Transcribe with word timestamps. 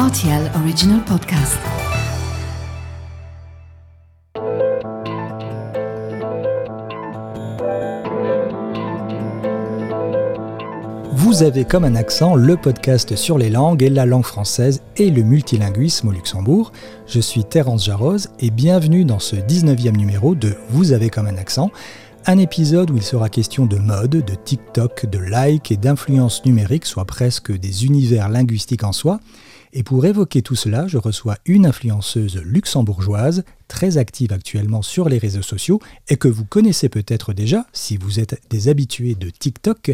RTL 0.00 0.50
Original 0.62 1.04
Podcast. 1.04 1.58
Vous 11.12 11.42
avez 11.42 11.66
comme 11.66 11.84
un 11.84 11.96
accent 11.96 12.34
le 12.34 12.56
podcast 12.56 13.14
sur 13.14 13.36
les 13.36 13.50
langues 13.50 13.82
et 13.82 13.90
la 13.90 14.06
langue 14.06 14.24
française 14.24 14.80
et 14.96 15.10
le 15.10 15.22
multilinguisme 15.22 16.08
au 16.08 16.12
Luxembourg. 16.12 16.72
Je 17.06 17.20
suis 17.20 17.44
Terence 17.44 17.84
Jarose 17.84 18.30
et 18.38 18.50
bienvenue 18.50 19.04
dans 19.04 19.18
ce 19.18 19.36
19e 19.36 19.98
numéro 19.98 20.34
de 20.34 20.54
Vous 20.70 20.92
avez 20.92 21.10
comme 21.10 21.26
un 21.26 21.36
accent, 21.36 21.70
un 22.24 22.38
épisode 22.38 22.90
où 22.90 22.96
il 22.96 23.02
sera 23.02 23.28
question 23.28 23.66
de 23.66 23.76
mode, 23.76 24.24
de 24.24 24.34
TikTok, 24.34 25.10
de 25.10 25.18
like 25.18 25.70
et 25.70 25.76
d'influence 25.76 26.42
numérique, 26.46 26.86
soit 26.86 27.04
presque 27.04 27.52
des 27.52 27.84
univers 27.84 28.30
linguistiques 28.30 28.84
en 28.84 28.92
soi. 28.92 29.20
Et 29.72 29.84
pour 29.84 30.04
évoquer 30.04 30.42
tout 30.42 30.56
cela, 30.56 30.88
je 30.88 30.98
reçois 30.98 31.36
une 31.46 31.64
influenceuse 31.64 32.36
luxembourgeoise, 32.42 33.44
très 33.68 33.98
active 33.98 34.32
actuellement 34.32 34.82
sur 34.82 35.08
les 35.08 35.18
réseaux 35.18 35.42
sociaux 35.42 35.80
et 36.08 36.16
que 36.16 36.26
vous 36.26 36.44
connaissez 36.44 36.88
peut-être 36.88 37.32
déjà 37.32 37.66
si 37.72 37.96
vous 37.96 38.18
êtes 38.18 38.40
des 38.50 38.66
habitués 38.66 39.14
de 39.14 39.30
TikTok. 39.30 39.92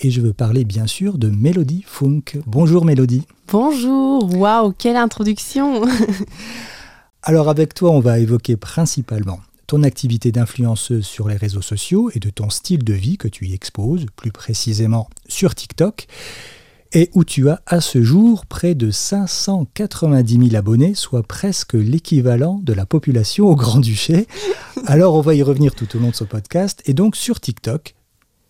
Et 0.00 0.10
je 0.10 0.20
veux 0.20 0.32
parler 0.32 0.64
bien 0.64 0.88
sûr 0.88 1.18
de 1.18 1.28
Mélodie 1.28 1.84
Funk. 1.86 2.40
Bonjour 2.46 2.84
Mélodie. 2.84 3.24
Bonjour, 3.46 4.36
waouh, 4.36 4.72
quelle 4.76 4.96
introduction 4.96 5.84
Alors 7.22 7.48
avec 7.48 7.74
toi, 7.74 7.92
on 7.92 8.00
va 8.00 8.18
évoquer 8.18 8.56
principalement 8.56 9.38
ton 9.68 9.84
activité 9.84 10.32
d'influenceuse 10.32 11.06
sur 11.06 11.28
les 11.28 11.36
réseaux 11.36 11.62
sociaux 11.62 12.10
et 12.12 12.18
de 12.18 12.28
ton 12.28 12.50
style 12.50 12.82
de 12.82 12.92
vie 12.92 13.18
que 13.18 13.28
tu 13.28 13.46
y 13.46 13.54
exposes, 13.54 14.06
plus 14.16 14.32
précisément 14.32 15.08
sur 15.28 15.54
TikTok 15.54 16.08
et 16.92 17.10
où 17.14 17.24
tu 17.24 17.48
as 17.48 17.62
à 17.66 17.80
ce 17.80 18.02
jour 18.02 18.46
près 18.46 18.74
de 18.74 18.90
590 18.90 20.50
000 20.50 20.56
abonnés, 20.56 20.94
soit 20.94 21.22
presque 21.22 21.74
l'équivalent 21.74 22.60
de 22.62 22.72
la 22.72 22.86
population 22.86 23.46
au 23.46 23.56
Grand-Duché. 23.56 24.26
Alors 24.86 25.14
on 25.14 25.20
va 25.20 25.34
y 25.34 25.42
revenir 25.42 25.74
tout 25.74 25.96
au 25.96 26.00
long 26.00 26.10
de 26.10 26.14
ce 26.14 26.24
podcast. 26.24 26.82
Et 26.86 26.94
donc 26.94 27.16
sur 27.16 27.40
TikTok, 27.40 27.94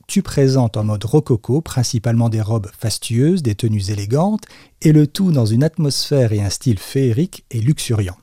tu 0.08 0.22
présentes 0.22 0.76
en 0.76 0.84
mode 0.84 1.04
rococo 1.04 1.60
principalement 1.60 2.28
des 2.28 2.42
robes 2.42 2.68
fastueuses, 2.76 3.42
des 3.42 3.54
tenues 3.54 3.90
élégantes, 3.90 4.44
et 4.82 4.92
le 4.92 5.06
tout 5.06 5.30
dans 5.30 5.46
une 5.46 5.64
atmosphère 5.64 6.32
et 6.32 6.42
un 6.42 6.50
style 6.50 6.78
féerique 6.78 7.44
et 7.50 7.60
luxuriant. 7.60 8.16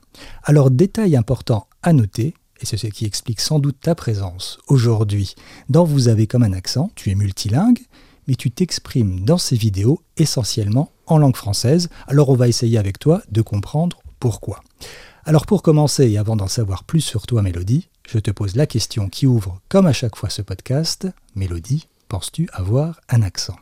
Alors 0.44 0.70
détail 0.70 1.16
important 1.16 1.66
à 1.82 1.92
noter, 1.92 2.34
et 2.60 2.66
c'est 2.66 2.76
ce 2.76 2.88
qui 2.88 3.06
explique 3.06 3.40
sans 3.40 3.58
doute 3.58 3.78
ta 3.80 3.94
présence 3.94 4.58
aujourd'hui 4.68 5.34
dans 5.70 5.84
Vous 5.84 6.08
avez 6.08 6.26
comme 6.26 6.42
un 6.42 6.52
accent, 6.52 6.90
tu 6.94 7.10
es 7.10 7.14
multilingue, 7.14 7.80
mais 8.30 8.36
tu 8.36 8.52
t'exprimes 8.52 9.24
dans 9.24 9.38
ces 9.38 9.56
vidéos 9.56 10.02
essentiellement 10.16 10.92
en 11.08 11.18
langue 11.18 11.34
française. 11.34 11.88
Alors 12.06 12.28
on 12.28 12.36
va 12.36 12.46
essayer 12.46 12.78
avec 12.78 13.00
toi 13.00 13.22
de 13.28 13.42
comprendre 13.42 14.00
pourquoi. 14.20 14.60
Alors 15.24 15.46
pour 15.46 15.64
commencer 15.64 16.08
et 16.08 16.16
avant 16.16 16.36
d'en 16.36 16.46
savoir 16.46 16.84
plus 16.84 17.00
sur 17.00 17.26
toi 17.26 17.42
Mélodie, 17.42 17.88
je 18.08 18.20
te 18.20 18.30
pose 18.30 18.54
la 18.54 18.68
question 18.68 19.08
qui 19.08 19.26
ouvre 19.26 19.58
comme 19.68 19.88
à 19.88 19.92
chaque 19.92 20.14
fois 20.14 20.30
ce 20.30 20.42
podcast. 20.42 21.08
Mélodie, 21.34 21.88
penses-tu 22.06 22.48
avoir 22.52 23.00
un 23.08 23.22
accent? 23.22 23.56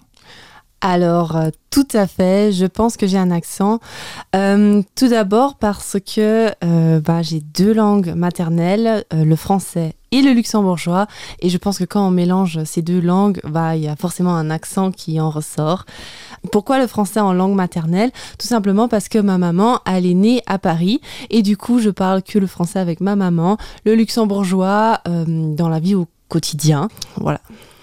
Alors, 0.83 1.37
euh, 1.37 1.49
tout 1.71 1.89
à 1.95 2.07
fait, 2.07 2.53
je 2.53 2.67
pense 2.67 2.99
que 2.99 3.07
j'ai 3.07 3.19
un 3.19 3.31
accent. 3.31 3.81
Euh, 4.37 4.83
tout 4.95 5.09
d'abord 5.09 5.57
parce 5.57 5.97
que 5.99 6.53
euh, 6.63 7.01
bah, 7.01 7.23
j'ai 7.23 7.41
deux 7.41 7.73
langues 7.73 8.13
maternelles, 8.15 9.05
le 9.13 9.35
français 9.35 9.95
et 10.12 10.23
le 10.23 10.33
luxembourgeois. 10.33 11.06
Et 11.41 11.48
je 11.48 11.59
pense 11.59 11.78
que 11.78 11.84
quand 11.84 12.06
on 12.06 12.11
mélange 12.11 12.64
ces 12.64 12.83
deux 12.83 13.01
langues, 13.01 13.41
bah, 13.45 13.77
il 13.77 13.84
y 13.84 13.89
a 13.89 13.97
forcément 13.97 14.34
un 14.34 14.50
accent 14.50 14.91
qui 14.91 15.20
en 15.20 15.31
ressort. 15.31 15.84
Pourquoi 16.53 16.78
le 16.78 16.87
français 16.87 17.20
en 17.20 17.33
langue 17.33 17.55
maternelle? 17.55 18.11
Tout 18.39 18.47
simplement 18.47 18.89
parce 18.89 19.09
que 19.09 19.19
ma 19.19 19.39
maman, 19.39 19.81
elle 19.87 20.06
est 20.06 20.15
née 20.15 20.42
à 20.47 20.59
Paris. 20.59 21.00
Et 21.31 21.42
du 21.42 21.56
coup, 21.56 21.78
je 21.81 21.91
parle 21.91 22.23
que 22.23 22.39
le 22.39 22.47
français 22.47 22.78
avec 22.78 23.00
ma 23.00 23.17
maman, 23.17 23.59
le 23.84 23.95
luxembourgeois 23.95 25.00
dans 25.05 25.69
la 25.69 25.81
vie 25.81 25.95
au 25.95 26.06
quotidien. 26.28 26.88
Voilà. 27.16 27.41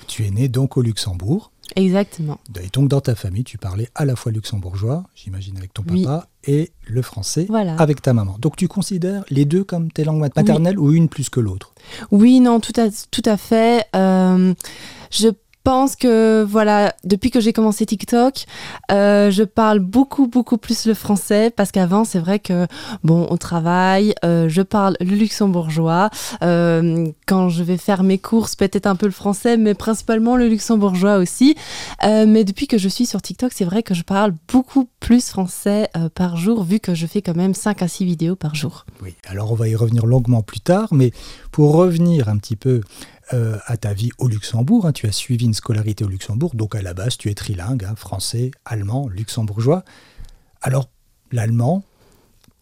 Tu 0.07 0.25
es 0.25 0.31
née 0.31 0.47
donc 0.47 0.77
au 0.77 0.81
Luxembourg 0.81 1.51
Exactement. 1.75 2.39
Et 2.61 2.69
donc 2.71 2.89
dans 2.89 3.01
ta 3.01 3.16
famille, 3.16 3.44
tu 3.44 3.57
parlais 3.57 3.89
à 3.95 4.05
la 4.05 4.16
fois 4.16 4.31
luxembourgeois, 4.31 5.03
j'imagine 5.16 5.57
avec 5.57 5.73
ton 5.73 5.83
papa, 5.83 6.27
et 6.47 6.72
le 6.88 7.01
français 7.01 7.47
avec 7.78 8.01
ta 8.01 8.13
maman. 8.13 8.38
Donc 8.39 8.56
tu 8.56 8.67
considères 8.67 9.23
les 9.29 9.45
deux 9.45 9.63
comme 9.63 9.91
tes 9.91 10.03
langues 10.03 10.29
maternelles 10.35 10.79
ou 10.79 10.91
une 10.91 11.09
plus 11.09 11.29
que 11.29 11.39
l'autre? 11.39 11.73
Oui, 12.11 12.39
non, 12.39 12.59
tout 12.59 12.73
à, 12.78 12.88
tout 13.11 13.23
à 13.25 13.38
fait. 13.38 13.85
Euh, 13.95 14.53
je 15.11 15.29
pense 15.65 15.95
que 15.95 16.43
voilà, 16.43 16.93
depuis 17.03 17.31
que 17.31 17.39
j'ai 17.39 17.51
commencé 17.51 17.87
TikTok, 17.87 18.45
euh, 18.91 19.31
je 19.31 19.41
parle 19.41 19.79
beaucoup 19.79 20.27
beaucoup 20.27 20.57
plus 20.59 20.85
le 20.85 20.93
français 20.93 21.49
parce 21.49 21.71
qu'avant 21.71 22.05
c'est 22.05 22.19
vrai 22.19 22.37
que 22.37 22.67
bon 23.03 23.25
on 23.31 23.37
travaille, 23.37 24.13
euh, 24.23 24.47
je 24.47 24.61
parle 24.61 24.95
le 25.01 25.15
luxembourgeois. 25.15 26.11
Euh, 26.43 27.07
quand 27.25 27.49
je 27.49 27.63
vais 27.63 27.77
faire 27.77 28.03
mes 28.03 28.19
courses, 28.19 28.55
peut-être 28.55 28.85
un 28.85 28.95
peu 28.95 29.07
le 29.07 29.11
français, 29.11 29.57
mais 29.57 29.73
principalement 29.73 30.35
le 30.35 30.47
luxembourgeois 30.47 31.17
aussi. 31.17 31.55
mais 32.03 32.43
depuis 32.43 32.67
que 32.67 32.77
je 32.77 32.87
suis 32.87 33.07
sur 33.07 33.23
TikTok, 33.23 33.51
c'est 33.51 33.65
vrai 33.65 33.81
que 33.81 33.95
je 33.95 34.03
parle 34.03 34.35
beaucoup 34.53 34.87
plus 34.99 35.27
français 35.27 35.89
par 36.13 36.37
jour 36.37 36.63
vu 36.63 36.79
que 36.79 36.93
je 36.93 37.07
fais 37.07 37.23
quand 37.23 37.35
même 37.35 37.55
5 37.55 37.81
à 37.81 37.87
6 37.87 38.05
vidéos 38.05 38.35
par 38.35 38.53
jour. 38.53 38.85
Oui, 39.01 39.15
alors 39.27 39.51
on 39.51 39.55
va 39.55 39.67
y 39.67 39.75
revenir 39.75 40.05
longuement 40.05 40.43
plus 40.43 40.59
tard, 40.59 40.89
mais 40.91 41.11
pour 41.51 41.73
revenir 41.73 42.29
un 42.29 42.37
petit 42.37 42.55
peu 42.55 42.81
euh, 43.34 43.58
à 43.66 43.78
ta 43.78 43.94
vie 43.94 44.12
au 44.18 44.28
Luxembourg. 44.28 44.86
Hein. 44.86 44.91
Tu 44.91 45.08
as 45.08 45.12
suivi 45.12 45.46
une 45.46 45.53
scolarité 45.53 46.03
au 46.03 46.08
Luxembourg, 46.08 46.56
donc 46.56 46.75
à 46.75 46.81
la 46.81 46.94
base, 46.94 47.18
tu 47.18 47.30
es 47.30 47.34
trilingue, 47.34 47.84
hein, 47.84 47.96
français, 47.96 48.52
allemand, 48.66 49.08
luxembourgeois. 49.08 49.84
Alors, 50.62 50.90
l'allemand, 51.31 51.84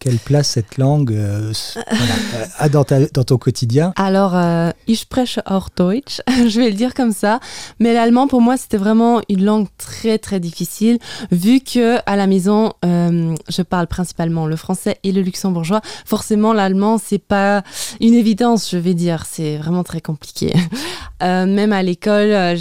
quelle 0.04 0.18
place 0.18 0.48
cette 0.48 0.76
langue 0.76 1.12
euh, 1.12 1.50
euh, 1.78 1.82
a 2.58 2.68
dans, 2.68 2.84
dans, 2.84 3.24
ton 3.24 3.38
quotidien 3.38 3.94
Alors, 3.96 4.36
euh, 4.36 4.70
ich 4.86 5.00
spreche 5.00 5.38
auch 5.46 5.70
Deutsch, 5.74 6.20
je 6.28 6.60
vais 6.60 6.68
le 6.68 6.76
dire 6.76 6.92
comme 6.92 7.12
ça. 7.12 7.40
Mais 7.80 7.94
l'allemand, 7.94 8.28
pour 8.28 8.42
moi, 8.42 8.58
c'était 8.58 8.76
vraiment 8.76 9.22
une 9.30 9.42
langue 9.42 9.66
très, 9.78 10.18
très 10.18 10.40
difficile, 10.40 10.98
vu 11.32 11.60
que 11.60 11.96
à 12.04 12.16
la 12.16 12.26
maison, 12.26 12.74
je 12.82 13.62
parle 13.62 13.86
principalement 13.86 14.46
le 14.46 14.56
français 14.56 14.98
et 15.04 15.12
le 15.12 15.22
luxembourgeois. 15.22 15.80
Forcément, 16.04 16.52
l'allemand, 16.52 16.98
c'est 17.02 17.18
pas 17.18 17.62
une 18.00 18.12
évidence, 18.12 18.70
je 18.70 18.76
vais 18.76 18.92
dire. 18.92 19.24
C'est 19.26 19.56
vraiment 19.56 19.84
très 19.84 20.02
compliqué. 20.02 20.52
même 21.22 21.72
à 21.72 21.82
l'école, 21.82 22.58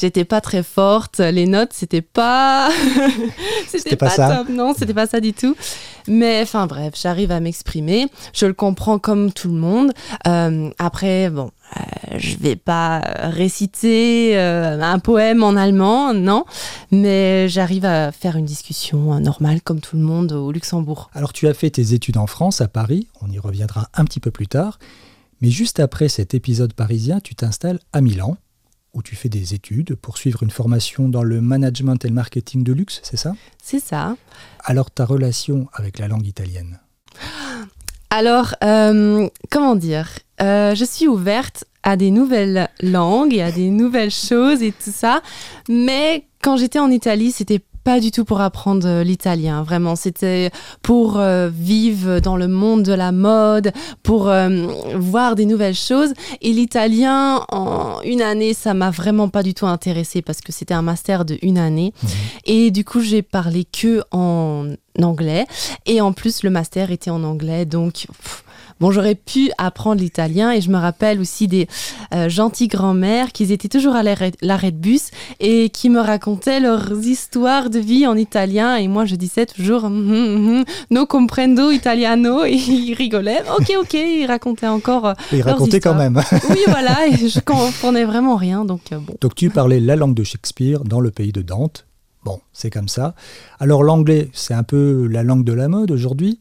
j'étais 0.00 0.24
pas 0.24 0.40
très 0.40 0.62
forte. 0.62 1.20
Les 1.20 1.46
notes, 1.46 1.72
c'était 1.72 2.02
pas. 2.02 2.70
c'était 3.68 3.96
pas, 3.96 4.06
pas, 4.06 4.14
ça. 4.14 4.36
top. 4.36 4.48
Non, 4.48 4.74
c'était 4.76 4.94
pas 4.94 5.06
ça 5.06 5.20
du 5.20 5.32
tout. 5.32 5.56
Mais 6.06 6.40
enfin, 6.42 6.66
bref 6.66 6.94
j'arrive 7.00 7.30
à 7.30 7.40
m'exprimer, 7.40 8.08
je 8.32 8.46
le 8.46 8.52
comprends 8.52 8.98
comme 8.98 9.32
tout 9.32 9.48
le 9.48 9.54
monde. 9.54 9.92
Euh, 10.26 10.70
après, 10.78 11.30
bon, 11.30 11.50
euh, 11.76 12.18
je 12.18 12.36
vais 12.36 12.56
pas 12.56 13.00
réciter 13.22 14.36
euh, 14.36 14.80
un 14.80 14.98
poème 14.98 15.42
en 15.42 15.56
allemand, 15.56 16.12
non, 16.12 16.44
mais 16.90 17.48
j'arrive 17.48 17.84
à 17.84 18.12
faire 18.12 18.36
une 18.36 18.44
discussion 18.44 19.18
normale 19.20 19.62
comme 19.62 19.80
tout 19.80 19.96
le 19.96 20.02
monde 20.02 20.32
au 20.32 20.52
Luxembourg. 20.52 21.10
Alors 21.14 21.32
tu 21.32 21.48
as 21.48 21.54
fait 21.54 21.70
tes 21.70 21.94
études 21.94 22.18
en 22.18 22.26
France, 22.26 22.60
à 22.60 22.68
Paris, 22.68 23.08
on 23.22 23.30
y 23.30 23.38
reviendra 23.38 23.88
un 23.94 24.04
petit 24.04 24.20
peu 24.20 24.30
plus 24.30 24.46
tard, 24.46 24.78
mais 25.40 25.50
juste 25.50 25.80
après 25.80 26.08
cet 26.08 26.34
épisode 26.34 26.74
parisien, 26.74 27.20
tu 27.20 27.34
t'installes 27.34 27.78
à 27.92 28.00
Milan 28.00 28.36
où 28.94 29.02
tu 29.02 29.16
fais 29.16 29.28
des 29.28 29.54
études 29.54 29.96
pour 29.96 30.16
suivre 30.18 30.42
une 30.42 30.50
formation 30.50 31.08
dans 31.08 31.22
le 31.22 31.40
management 31.40 32.02
et 32.04 32.08
le 32.08 32.14
marketing 32.14 32.62
de 32.64 32.72
luxe, 32.72 33.00
c'est 33.02 33.16
ça? 33.16 33.34
C'est 33.62 33.80
ça. 33.80 34.16
Alors 34.64 34.90
ta 34.90 35.04
relation 35.04 35.68
avec 35.72 35.98
la 35.98 36.08
langue 36.08 36.26
italienne? 36.26 36.78
Alors, 38.10 38.54
euh, 38.62 39.28
comment 39.50 39.74
dire? 39.74 40.08
Euh, 40.40 40.74
Je 40.74 40.84
suis 40.84 41.08
ouverte 41.08 41.64
à 41.82 41.96
des 41.96 42.10
nouvelles 42.10 42.68
langues 42.80 43.34
et 43.34 43.42
à 43.42 43.50
des 43.50 43.70
nouvelles 43.70 44.10
choses 44.10 44.62
et 44.62 44.72
tout 44.72 44.92
ça, 44.92 45.20
mais 45.68 46.26
quand 46.42 46.56
j'étais 46.56 46.78
en 46.78 46.90
Italie, 46.90 47.32
c'était 47.32 47.60
pas 47.84 48.00
du 48.00 48.10
tout 48.10 48.24
pour 48.24 48.40
apprendre 48.40 48.88
euh, 48.88 49.04
l'italien, 49.04 49.62
vraiment. 49.62 49.94
C'était 49.94 50.50
pour 50.82 51.18
euh, 51.18 51.50
vivre 51.52 52.18
dans 52.18 52.36
le 52.36 52.48
monde 52.48 52.82
de 52.82 52.94
la 52.94 53.12
mode, 53.12 53.72
pour 54.02 54.28
euh, 54.28 54.66
voir 54.96 55.34
des 55.34 55.44
nouvelles 55.44 55.74
choses. 55.74 56.14
Et 56.40 56.52
l'italien, 56.52 57.44
en 57.52 58.00
une 58.02 58.22
année, 58.22 58.54
ça 58.54 58.72
m'a 58.72 58.90
vraiment 58.90 59.28
pas 59.28 59.42
du 59.42 59.52
tout 59.52 59.66
intéressé 59.66 60.22
parce 60.22 60.40
que 60.40 60.50
c'était 60.50 60.74
un 60.74 60.82
master 60.82 61.26
de 61.26 61.38
une 61.42 61.58
année. 61.58 61.92
Mhm. 62.02 62.08
Et 62.46 62.70
du 62.70 62.84
coup, 62.84 63.00
j'ai 63.00 63.22
parlé 63.22 63.64
que 63.64 64.02
en 64.10 64.70
anglais. 65.02 65.46
Et 65.84 66.00
en 66.00 66.12
plus, 66.12 66.42
le 66.42 66.50
master 66.50 66.90
était 66.90 67.10
en 67.10 67.22
anglais. 67.22 67.66
Donc, 67.66 68.06
Bon, 68.80 68.90
j'aurais 68.90 69.14
pu 69.14 69.50
apprendre 69.56 70.00
l'italien 70.00 70.50
et 70.50 70.60
je 70.60 70.70
me 70.70 70.76
rappelle 70.76 71.20
aussi 71.20 71.46
des 71.46 71.68
euh, 72.12 72.28
gentilles 72.28 72.68
grand-mères 72.68 73.32
qui 73.32 73.52
étaient 73.52 73.68
toujours 73.68 73.94
à 73.94 74.02
l'arrêt 74.02 74.70
de 74.72 74.76
bus 74.76 75.10
et 75.40 75.70
qui 75.70 75.90
me 75.90 76.00
racontaient 76.00 76.60
leurs 76.60 76.92
histoires 77.04 77.70
de 77.70 77.78
vie 77.78 78.06
en 78.06 78.16
italien. 78.16 78.76
Et 78.76 78.88
moi, 78.88 79.04
je 79.04 79.14
disais 79.14 79.46
toujours 79.46 79.84
hum, 79.84 80.64
no 80.90 81.06
comprendo 81.06 81.70
italiano 81.70 82.44
et 82.44 82.52
ils 82.54 82.94
rigolaient. 82.94 83.42
Ok, 83.58 83.72
ok, 83.78 83.94
ils 83.94 84.26
racontaient 84.26 84.66
encore. 84.66 85.06
Euh, 85.06 85.14
ils 85.32 85.42
racontaient 85.42 85.80
quand 85.80 85.94
même. 85.94 86.20
oui, 86.50 86.60
voilà, 86.66 87.06
et 87.06 87.28
je 87.28 87.40
comprenais 87.40 88.04
vraiment 88.04 88.36
rien. 88.36 88.64
Donc, 88.64 88.92
euh, 88.92 88.98
bon. 88.98 89.14
Donc, 89.20 89.34
tu 89.34 89.50
parlais 89.50 89.80
la 89.80 89.96
langue 89.96 90.14
de 90.14 90.24
Shakespeare 90.24 90.82
dans 90.84 91.00
le 91.00 91.10
pays 91.10 91.32
de 91.32 91.42
Dante 91.42 91.86
Bon, 92.24 92.40
c'est 92.54 92.70
comme 92.70 92.88
ça. 92.88 93.14
Alors 93.60 93.82
l'anglais, 93.82 94.30
c'est 94.32 94.54
un 94.54 94.62
peu 94.62 95.06
la 95.06 95.22
langue 95.22 95.44
de 95.44 95.52
la 95.52 95.68
mode 95.68 95.90
aujourd'hui. 95.90 96.40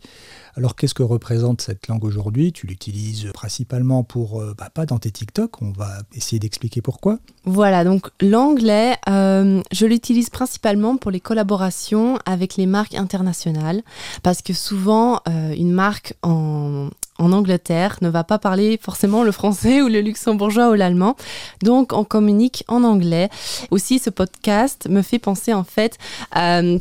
Alors 0.55 0.75
qu'est-ce 0.75 0.93
que 0.93 1.03
représente 1.03 1.61
cette 1.61 1.87
langue 1.87 2.03
aujourd'hui? 2.03 2.51
Tu 2.51 2.67
l'utilises 2.67 3.31
principalement 3.33 4.03
pour, 4.03 4.39
euh, 4.39 4.53
bah, 4.57 4.69
pas 4.71 4.85
dans 4.85 4.99
tes 4.99 5.09
TikTok, 5.09 5.61
on 5.61 5.71
va 5.71 5.89
essayer 6.13 6.39
d'expliquer 6.39 6.81
pourquoi. 6.81 7.17
Voilà, 7.45 7.83
donc 7.83 8.09
l'anglais, 8.21 8.95
euh, 9.09 9.61
je 9.71 9.85
l'utilise 9.85 10.29
principalement 10.29 10.97
pour 10.97 11.09
les 11.09 11.19
collaborations 11.19 12.19
avec 12.25 12.55
les 12.55 12.67
marques 12.67 12.93
internationales, 12.93 13.81
parce 14.21 14.41
que 14.41 14.53
souvent, 14.53 15.21
euh, 15.27 15.55
une 15.57 15.71
marque 15.71 16.13
en, 16.21 16.89
en 17.19 17.31
Angleterre 17.31 17.97
ne 18.01 18.09
va 18.09 18.23
pas 18.23 18.39
parler 18.39 18.79
forcément 18.81 19.23
le 19.23 19.31
français 19.31 19.81
ou 19.81 19.87
le 19.87 20.01
luxembourgeois 20.01 20.69
ou 20.71 20.73
l'allemand. 20.73 21.15
Donc 21.61 21.93
on 21.93 22.03
communique 22.03 22.63
en 22.67 22.83
anglais. 22.83 23.29
Aussi 23.71 23.99
ce 23.99 24.09
podcast 24.09 24.87
me 24.89 25.01
fait 25.01 25.19
penser 25.19 25.53
en 25.53 25.63
fait 25.63 25.97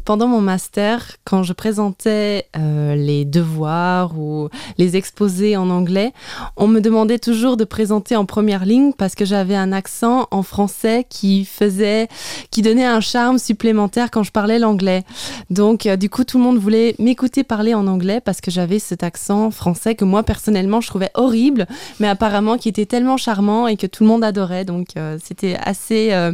pendant 0.04 0.26
mon 0.26 0.40
master 0.40 1.16
quand 1.24 1.42
je 1.42 1.52
présentais 1.52 2.46
euh, 2.56 2.94
les 2.94 3.24
devoirs 3.24 4.18
ou 4.18 4.48
les 4.78 4.96
exposés 4.96 5.56
en 5.56 5.70
anglais, 5.70 6.12
on 6.56 6.66
me 6.66 6.80
demandait 6.80 7.18
toujours 7.18 7.56
de 7.56 7.64
présenter 7.64 8.16
en 8.16 8.24
première 8.24 8.64
ligne 8.64 8.92
parce 8.92 9.14
que 9.14 9.24
j'avais 9.24 9.54
un 9.54 9.72
accent 9.72 10.28
en 10.30 10.42
français 10.42 11.06
qui 11.08 11.44
faisait 11.44 12.08
qui 12.50 12.62
donnait 12.62 12.86
un 12.86 13.00
charme 13.00 13.38
supplémentaire 13.38 14.10
quand 14.10 14.22
je 14.22 14.32
parlais 14.32 14.58
l'anglais. 14.58 15.04
Donc 15.50 15.86
euh, 15.86 15.96
du 15.96 16.08
coup 16.08 16.24
tout 16.24 16.38
le 16.38 16.44
monde 16.44 16.58
voulait 16.58 16.94
m'écouter 16.98 17.44
parler 17.44 17.74
en 17.74 17.86
anglais 17.86 18.20
parce 18.20 18.40
que 18.40 18.50
j'avais 18.50 18.78
cet 18.78 19.02
accent 19.02 19.50
français 19.50 19.94
que 19.94 20.04
moi 20.04 20.21
personnellement 20.22 20.80
je 20.80 20.88
trouvais 20.88 21.10
horrible, 21.14 21.66
mais 22.00 22.08
apparemment 22.08 22.58
qui 22.58 22.68
était 22.68 22.86
tellement 22.86 23.16
charmant 23.16 23.68
et 23.68 23.76
que 23.76 23.86
tout 23.86 24.04
le 24.04 24.08
monde 24.08 24.24
adorait. 24.24 24.64
Donc 24.64 24.96
euh, 24.96 25.18
c'était 25.22 25.56
assez, 25.56 26.12
euh, 26.12 26.32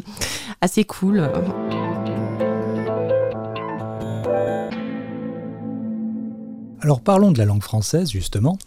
assez 0.61 0.85
cool. 0.85 1.31
Alors 6.81 7.01
parlons 7.01 7.33
de 7.33 7.39
la 7.39 7.45
langue 7.45 7.63
française 7.63 8.11
justement. 8.11 8.59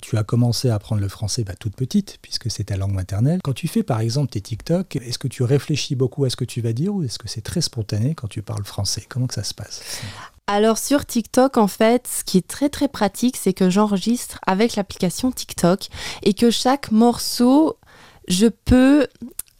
Tu 0.00 0.16
as 0.16 0.22
commencé 0.22 0.70
à 0.70 0.76
apprendre 0.76 1.02
le 1.02 1.08
français 1.08 1.44
bah, 1.44 1.54
toute 1.58 1.76
petite, 1.76 2.18
puisque 2.22 2.50
c'est 2.50 2.64
ta 2.64 2.76
langue 2.76 2.92
maternelle. 2.92 3.40
Quand 3.42 3.52
tu 3.52 3.68
fais 3.68 3.82
par 3.82 4.00
exemple 4.00 4.30
tes 4.30 4.40
TikTok, 4.40 4.96
est-ce 4.96 5.18
que 5.18 5.28
tu 5.28 5.42
réfléchis 5.42 5.96
beaucoup 5.96 6.24
à 6.24 6.30
ce 6.30 6.36
que 6.36 6.44
tu 6.44 6.60
vas 6.60 6.72
dire 6.72 6.94
ou 6.94 7.02
est-ce 7.02 7.18
que 7.18 7.28
c'est 7.28 7.42
très 7.42 7.60
spontané 7.60 8.14
quand 8.14 8.28
tu 8.28 8.40
parles 8.40 8.64
français? 8.64 9.04
Comment 9.08 9.26
que 9.26 9.34
ça 9.34 9.44
se 9.44 9.54
passe? 9.54 10.00
Alors 10.48 10.78
sur 10.78 11.04
TikTok, 11.04 11.58
en 11.58 11.68
fait, 11.68 12.08
ce 12.08 12.24
qui 12.24 12.38
est 12.38 12.48
très 12.48 12.70
très 12.70 12.88
pratique, 12.88 13.36
c'est 13.36 13.52
que 13.52 13.68
j'enregistre 13.68 14.40
avec 14.46 14.76
l'application 14.76 15.30
TikTok 15.30 15.88
et 16.22 16.32
que 16.32 16.50
chaque 16.50 16.90
morceau, 16.90 17.76
je 18.28 18.46
peux 18.46 19.06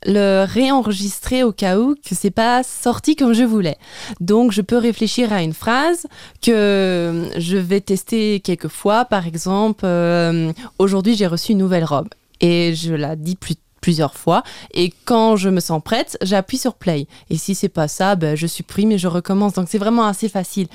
le 0.06 0.46
réenregistrer 0.46 1.42
au 1.42 1.52
cas 1.52 1.78
où 1.78 1.94
que 1.94 2.14
c'est 2.14 2.30
pas 2.30 2.62
sorti 2.62 3.16
comme 3.16 3.34
je 3.34 3.44
voulais. 3.44 3.76
Donc 4.20 4.50
je 4.50 4.62
peux 4.62 4.78
réfléchir 4.78 5.30
à 5.30 5.42
une 5.42 5.52
phrase 5.52 6.06
que 6.40 7.28
je 7.36 7.58
vais 7.58 7.82
tester 7.82 8.40
quelques 8.40 8.68
fois. 8.68 9.04
Par 9.04 9.26
exemple, 9.26 9.84
euh, 9.84 10.52
aujourd'hui 10.78 11.16
j'ai 11.16 11.26
reçu 11.26 11.52
une 11.52 11.58
nouvelle 11.58 11.84
robe 11.84 12.08
et 12.40 12.74
je 12.74 12.94
la 12.94 13.14
dis 13.14 13.36
plus 13.36 13.56
plusieurs 13.80 14.14
fois 14.14 14.42
et 14.72 14.92
quand 15.04 15.36
je 15.36 15.48
me 15.48 15.60
sens 15.60 15.82
prête, 15.82 16.18
j'appuie 16.22 16.58
sur 16.58 16.74
play. 16.74 17.06
Et 17.30 17.36
si 17.36 17.54
c'est 17.54 17.68
pas 17.68 17.88
ça, 17.88 18.16
ben, 18.16 18.36
je 18.36 18.46
supprime 18.46 18.92
et 18.92 18.98
je 18.98 19.08
recommence. 19.08 19.54
Donc 19.54 19.68
c'est 19.70 19.78
vraiment 19.78 20.06
assez 20.06 20.28
facile. 20.28 20.68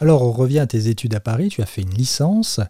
Alors 0.00 0.22
on 0.22 0.32
revient 0.32 0.60
à 0.60 0.66
tes 0.66 0.88
études 0.88 1.14
à 1.14 1.20
Paris, 1.20 1.48
tu 1.48 1.62
as 1.62 1.66
fait 1.66 1.82
une 1.82 1.94
licence. 1.94 2.60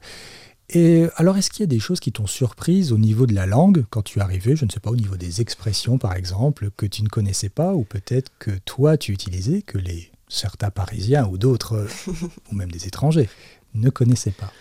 Et 0.73 1.07
alors 1.17 1.37
est-ce 1.37 1.51
qu'il 1.51 1.61
y 1.61 1.65
a 1.65 1.67
des 1.67 1.81
choses 1.81 2.01
qui 2.01 2.13
t'ont 2.13 2.27
surprise 2.27 2.93
au 2.93 2.99
niveau 2.99 3.27
de 3.27 3.35
la 3.35 3.47
langue 3.47 3.85
quand 3.91 4.03
tu 4.03 4.19
es 4.19 4.23
arrivé, 4.23 4.55
je 4.57 4.65
ne 4.65 4.71
sais 4.71 4.81
pas, 4.81 4.91
au 4.91 4.97
niveau 4.97 5.17
des 5.17 5.41
expressions 5.41 5.99
par 5.99 6.15
exemple, 6.15 6.71
que 6.77 6.87
tu 6.87 7.03
ne 7.03 7.09
connaissais 7.09 7.49
pas 7.49 7.75
ou 7.75 7.85
peut-être 7.85 8.31
que 8.39 8.53
toi 8.65 8.97
tu 8.97 9.13
utilisais, 9.13 9.63
que 9.63 9.79
les 9.79 10.11
certains 10.29 10.71
Parisiens 10.71 11.27
ou 11.27 11.39
d'autres, 11.39 11.87
ou 12.53 12.55
même 12.55 12.71
des 12.71 12.87
étrangers, 12.87 13.29
ne 13.75 13.91
connaissaient 13.91 14.31
pas, 14.31 14.53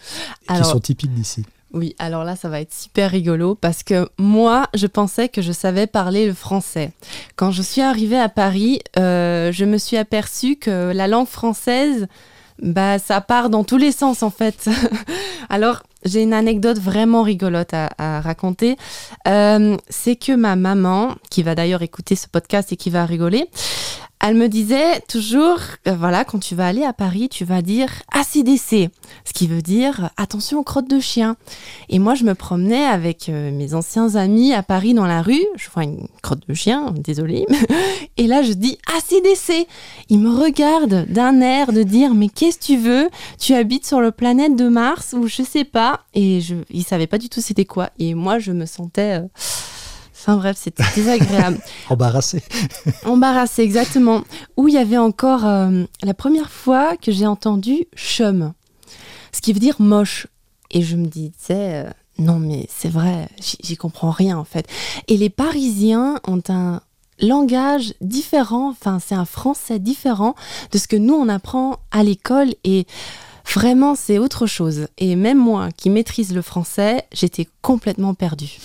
et 0.43 0.59
qui 0.59 0.67
sont 0.67 0.79
typiques 0.79 1.13
d'ici? 1.13 1.45
Oui, 1.71 1.95
alors 1.99 2.23
là, 2.23 2.35
ça 2.35 2.49
va 2.49 2.61
être 2.61 2.73
super 2.73 3.11
rigolo 3.11 3.53
parce 3.53 3.83
que 3.83 4.09
moi, 4.17 4.67
je 4.73 4.87
pensais 4.87 5.29
que 5.29 5.41
je 5.41 5.51
savais 5.51 5.85
parler 5.85 6.25
le 6.25 6.33
français. 6.33 6.91
Quand 7.35 7.51
je 7.51 7.61
suis 7.61 7.81
arrivée 7.81 8.19
à 8.19 8.27
Paris, 8.27 8.81
euh, 8.97 9.51
je 9.51 9.65
me 9.65 9.77
suis 9.77 9.97
aperçue 9.97 10.55
que 10.55 10.91
la 10.91 11.07
langue 11.07 11.27
française, 11.27 12.07
bah, 12.59 12.97
ça 12.97 13.21
part 13.21 13.51
dans 13.51 13.63
tous 13.63 13.77
les 13.77 13.91
sens 13.91 14.23
en 14.23 14.31
fait. 14.31 14.67
alors, 15.49 15.83
j'ai 16.05 16.23
une 16.23 16.33
anecdote 16.33 16.79
vraiment 16.79 17.21
rigolote 17.21 17.73
à, 17.73 18.21
raconter. 18.21 18.75
Euh, 19.27 19.77
c'est 19.89 20.15
que 20.15 20.31
ma 20.31 20.55
maman, 20.55 21.15
qui 21.29 21.43
va 21.43 21.53
d'ailleurs 21.53 21.83
écouter 21.83 22.15
ce 22.15 22.27
podcast 22.27 22.71
et 22.71 22.77
qui 22.77 22.89
va 22.89 23.05
rigoler, 23.05 23.47
elle 24.21 24.35
me 24.35 24.47
disait 24.47 24.99
toujours, 25.07 25.59
euh, 25.87 25.95
voilà, 25.95 26.25
quand 26.25 26.39
tu 26.39 26.53
vas 26.53 26.67
aller 26.67 26.83
à 26.83 26.93
Paris, 26.93 27.29
tu 27.29 27.45
vas 27.45 27.61
dire 27.61 27.89
ACDC, 28.11 28.89
ce 29.23 29.33
qui 29.33 29.47
veut 29.47 29.61
dire 29.61 30.09
attention 30.17 30.59
aux 30.59 30.63
crottes 30.63 30.89
de 30.89 30.99
chien. 30.99 31.37
Et 31.87 31.99
moi, 31.99 32.15
je 32.15 32.25
me 32.25 32.35
promenais 32.35 32.85
avec 32.85 33.29
euh, 33.29 33.51
mes 33.51 33.73
anciens 33.73 34.15
amis 34.15 34.53
à 34.53 34.61
Paris 34.61 34.93
dans 34.93 35.05
la 35.05 35.21
rue, 35.21 35.45
je 35.55 35.69
vois 35.69 35.83
une 35.83 36.07
crotte 36.21 36.47
de 36.47 36.53
chien, 36.53 36.93
désolé, 36.97 37.45
et 38.17 38.27
là, 38.27 38.41
je 38.41 38.53
dis 38.53 38.77
ACDC. 38.87 39.67
Ils 40.09 40.19
me 40.19 40.29
regardent 40.29 41.05
d'un 41.07 41.39
air 41.39 41.71
de 41.71 41.83
dire, 41.83 42.13
mais 42.13 42.29
qu'est-ce 42.29 42.59
que 42.59 42.65
tu 42.65 42.77
veux? 42.77 43.09
Tu 43.39 43.53
habites 43.53 43.85
sur 43.85 44.01
le 44.01 44.11
planète 44.11 44.55
de 44.55 44.67
Mars 44.67 45.13
ou 45.17 45.27
je 45.27 45.43
sais 45.43 45.63
pas? 45.63 46.01
Et 46.13 46.41
je, 46.41 46.55
ils 46.69 46.83
savaient 46.83 47.07
pas 47.07 47.17
du 47.17 47.29
tout 47.29 47.41
c'était 47.41 47.65
quoi. 47.65 47.89
Et 47.99 48.13
moi, 48.15 48.39
je 48.39 48.51
me 48.51 48.65
sentais. 48.65 49.21
Euh, 49.21 49.27
Enfin 50.19 50.35
bref, 50.35 50.57
c'était 50.59 50.83
désagréable. 50.95 51.59
Embarrassé. 51.89 52.43
Embarrassé, 53.05 53.61
exactement. 53.61 54.23
Où 54.57 54.67
il 54.67 54.73
y 54.73 54.77
avait 54.77 54.97
encore 54.97 55.45
euh, 55.45 55.85
la 56.03 56.13
première 56.13 56.51
fois 56.51 56.97
que 56.97 57.11
j'ai 57.11 57.25
entendu 57.25 57.85
chum, 57.95 58.53
ce 59.31 59.39
qui 59.39 59.53
veut 59.53 59.61
dire 59.61 59.75
moche. 59.79 60.27
Et 60.71 60.81
je 60.81 60.97
me 60.97 61.05
disais, 61.05 61.33
euh, 61.49 61.89
non 62.19 62.37
mais 62.37 62.67
c'est 62.69 62.89
vrai, 62.89 63.29
j'y 63.63 63.77
comprends 63.77 64.11
rien 64.11 64.37
en 64.37 64.43
fait. 64.43 64.67
Et 65.07 65.15
les 65.15 65.29
Parisiens 65.29 66.19
ont 66.27 66.43
un 66.49 66.81
langage 67.21 67.93
différent, 68.01 68.69
enfin 68.69 68.99
c'est 68.99 69.15
un 69.15 69.25
français 69.25 69.79
différent 69.79 70.35
de 70.71 70.77
ce 70.77 70.87
que 70.87 70.95
nous 70.95 71.15
on 71.15 71.27
apprend 71.27 71.77
à 71.91 72.03
l'école 72.03 72.53
et 72.63 72.85
vraiment 73.51 73.95
c'est 73.95 74.19
autre 74.19 74.45
chose. 74.45 74.87
Et 74.97 75.15
même 75.15 75.39
moi 75.39 75.69
qui 75.75 75.89
maîtrise 75.89 76.33
le 76.33 76.41
français, 76.41 77.05
j'étais 77.13 77.47
complètement 77.61 78.13
perdue. 78.13 78.59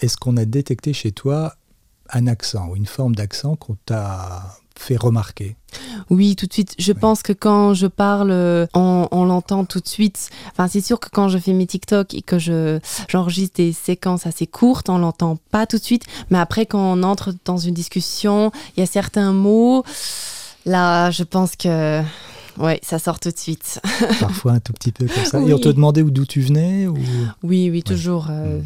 Est-ce 0.00 0.16
qu'on 0.16 0.36
a 0.36 0.44
détecté 0.44 0.92
chez 0.92 1.12
toi 1.12 1.54
un 2.10 2.26
accent 2.26 2.68
ou 2.68 2.76
une 2.76 2.86
forme 2.86 3.14
d'accent 3.14 3.56
qu'on 3.56 3.76
t'a 3.86 4.58
fait 4.78 4.96
remarquer? 4.96 5.56
Oui, 6.10 6.36
tout 6.36 6.46
de 6.46 6.52
suite. 6.52 6.74
Je 6.78 6.92
pense 6.92 7.22
que 7.22 7.32
quand 7.32 7.74
je 7.74 7.86
parle, 7.86 8.30
on, 8.74 9.24
l'entend 9.24 9.64
tout 9.64 9.80
de 9.80 9.88
suite. 9.88 10.30
Enfin, 10.52 10.68
c'est 10.68 10.80
sûr 10.80 11.00
que 11.00 11.08
quand 11.10 11.28
je 11.28 11.38
fais 11.38 11.52
mes 11.52 11.66
TikTok 11.66 12.14
et 12.14 12.22
que 12.22 12.38
je, 12.38 12.78
j'enregistre 13.08 13.56
des 13.56 13.72
séquences 13.72 14.26
assez 14.26 14.46
courtes, 14.46 14.88
on 14.88 14.98
l'entend 14.98 15.38
pas 15.50 15.66
tout 15.66 15.78
de 15.78 15.82
suite. 15.82 16.04
Mais 16.30 16.38
après, 16.38 16.66
quand 16.66 16.80
on 16.80 17.02
entre 17.02 17.34
dans 17.44 17.58
une 17.58 17.74
discussion, 17.74 18.52
il 18.76 18.80
y 18.80 18.82
a 18.82 18.86
certains 18.86 19.32
mots. 19.32 19.84
Là, 20.64 21.10
je 21.10 21.22
pense 21.22 21.56
que 21.56 22.02
ouais, 22.58 22.80
ça 22.82 22.98
sort 22.98 23.20
tout 23.20 23.30
de 23.30 23.38
suite. 23.38 23.80
Parfois 24.20 24.52
un 24.52 24.60
tout 24.60 24.72
petit 24.72 24.92
peu 24.92 25.06
comme 25.06 25.24
ça. 25.24 25.40
Et 25.40 25.52
on 25.52 25.58
te 25.58 25.68
demandait 25.68 26.02
d'où 26.02 26.26
tu 26.26 26.40
venais 26.40 26.86
ou... 26.86 26.98
Oui, 27.42 27.70
oui, 27.70 27.82
toujours. 27.82 28.28
Euh, 28.30 28.60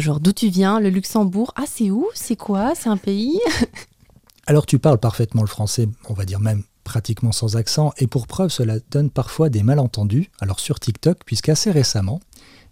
genre 0.00 0.20
d'où 0.20 0.32
tu 0.32 0.48
viens, 0.48 0.80
le 0.80 0.90
Luxembourg? 0.90 1.52
Ah, 1.56 1.64
c'est 1.66 1.90
où? 1.90 2.08
C'est 2.14 2.36
quoi? 2.36 2.74
C'est 2.74 2.88
un 2.88 2.96
pays? 2.96 3.40
Alors 4.46 4.66
tu 4.66 4.78
parles 4.78 4.98
parfaitement 4.98 5.42
le 5.42 5.48
français, 5.48 5.88
on 6.08 6.14
va 6.14 6.24
dire 6.24 6.40
même 6.40 6.62
pratiquement 6.84 7.32
sans 7.32 7.56
accent, 7.56 7.92
et 7.98 8.06
pour 8.06 8.28
preuve, 8.28 8.50
cela 8.50 8.76
donne 8.90 9.10
parfois 9.10 9.48
des 9.48 9.64
malentendus. 9.64 10.30
Alors 10.40 10.60
sur 10.60 10.78
TikTok, 10.78 11.24
puisqu'assez 11.24 11.72
récemment, 11.72 12.20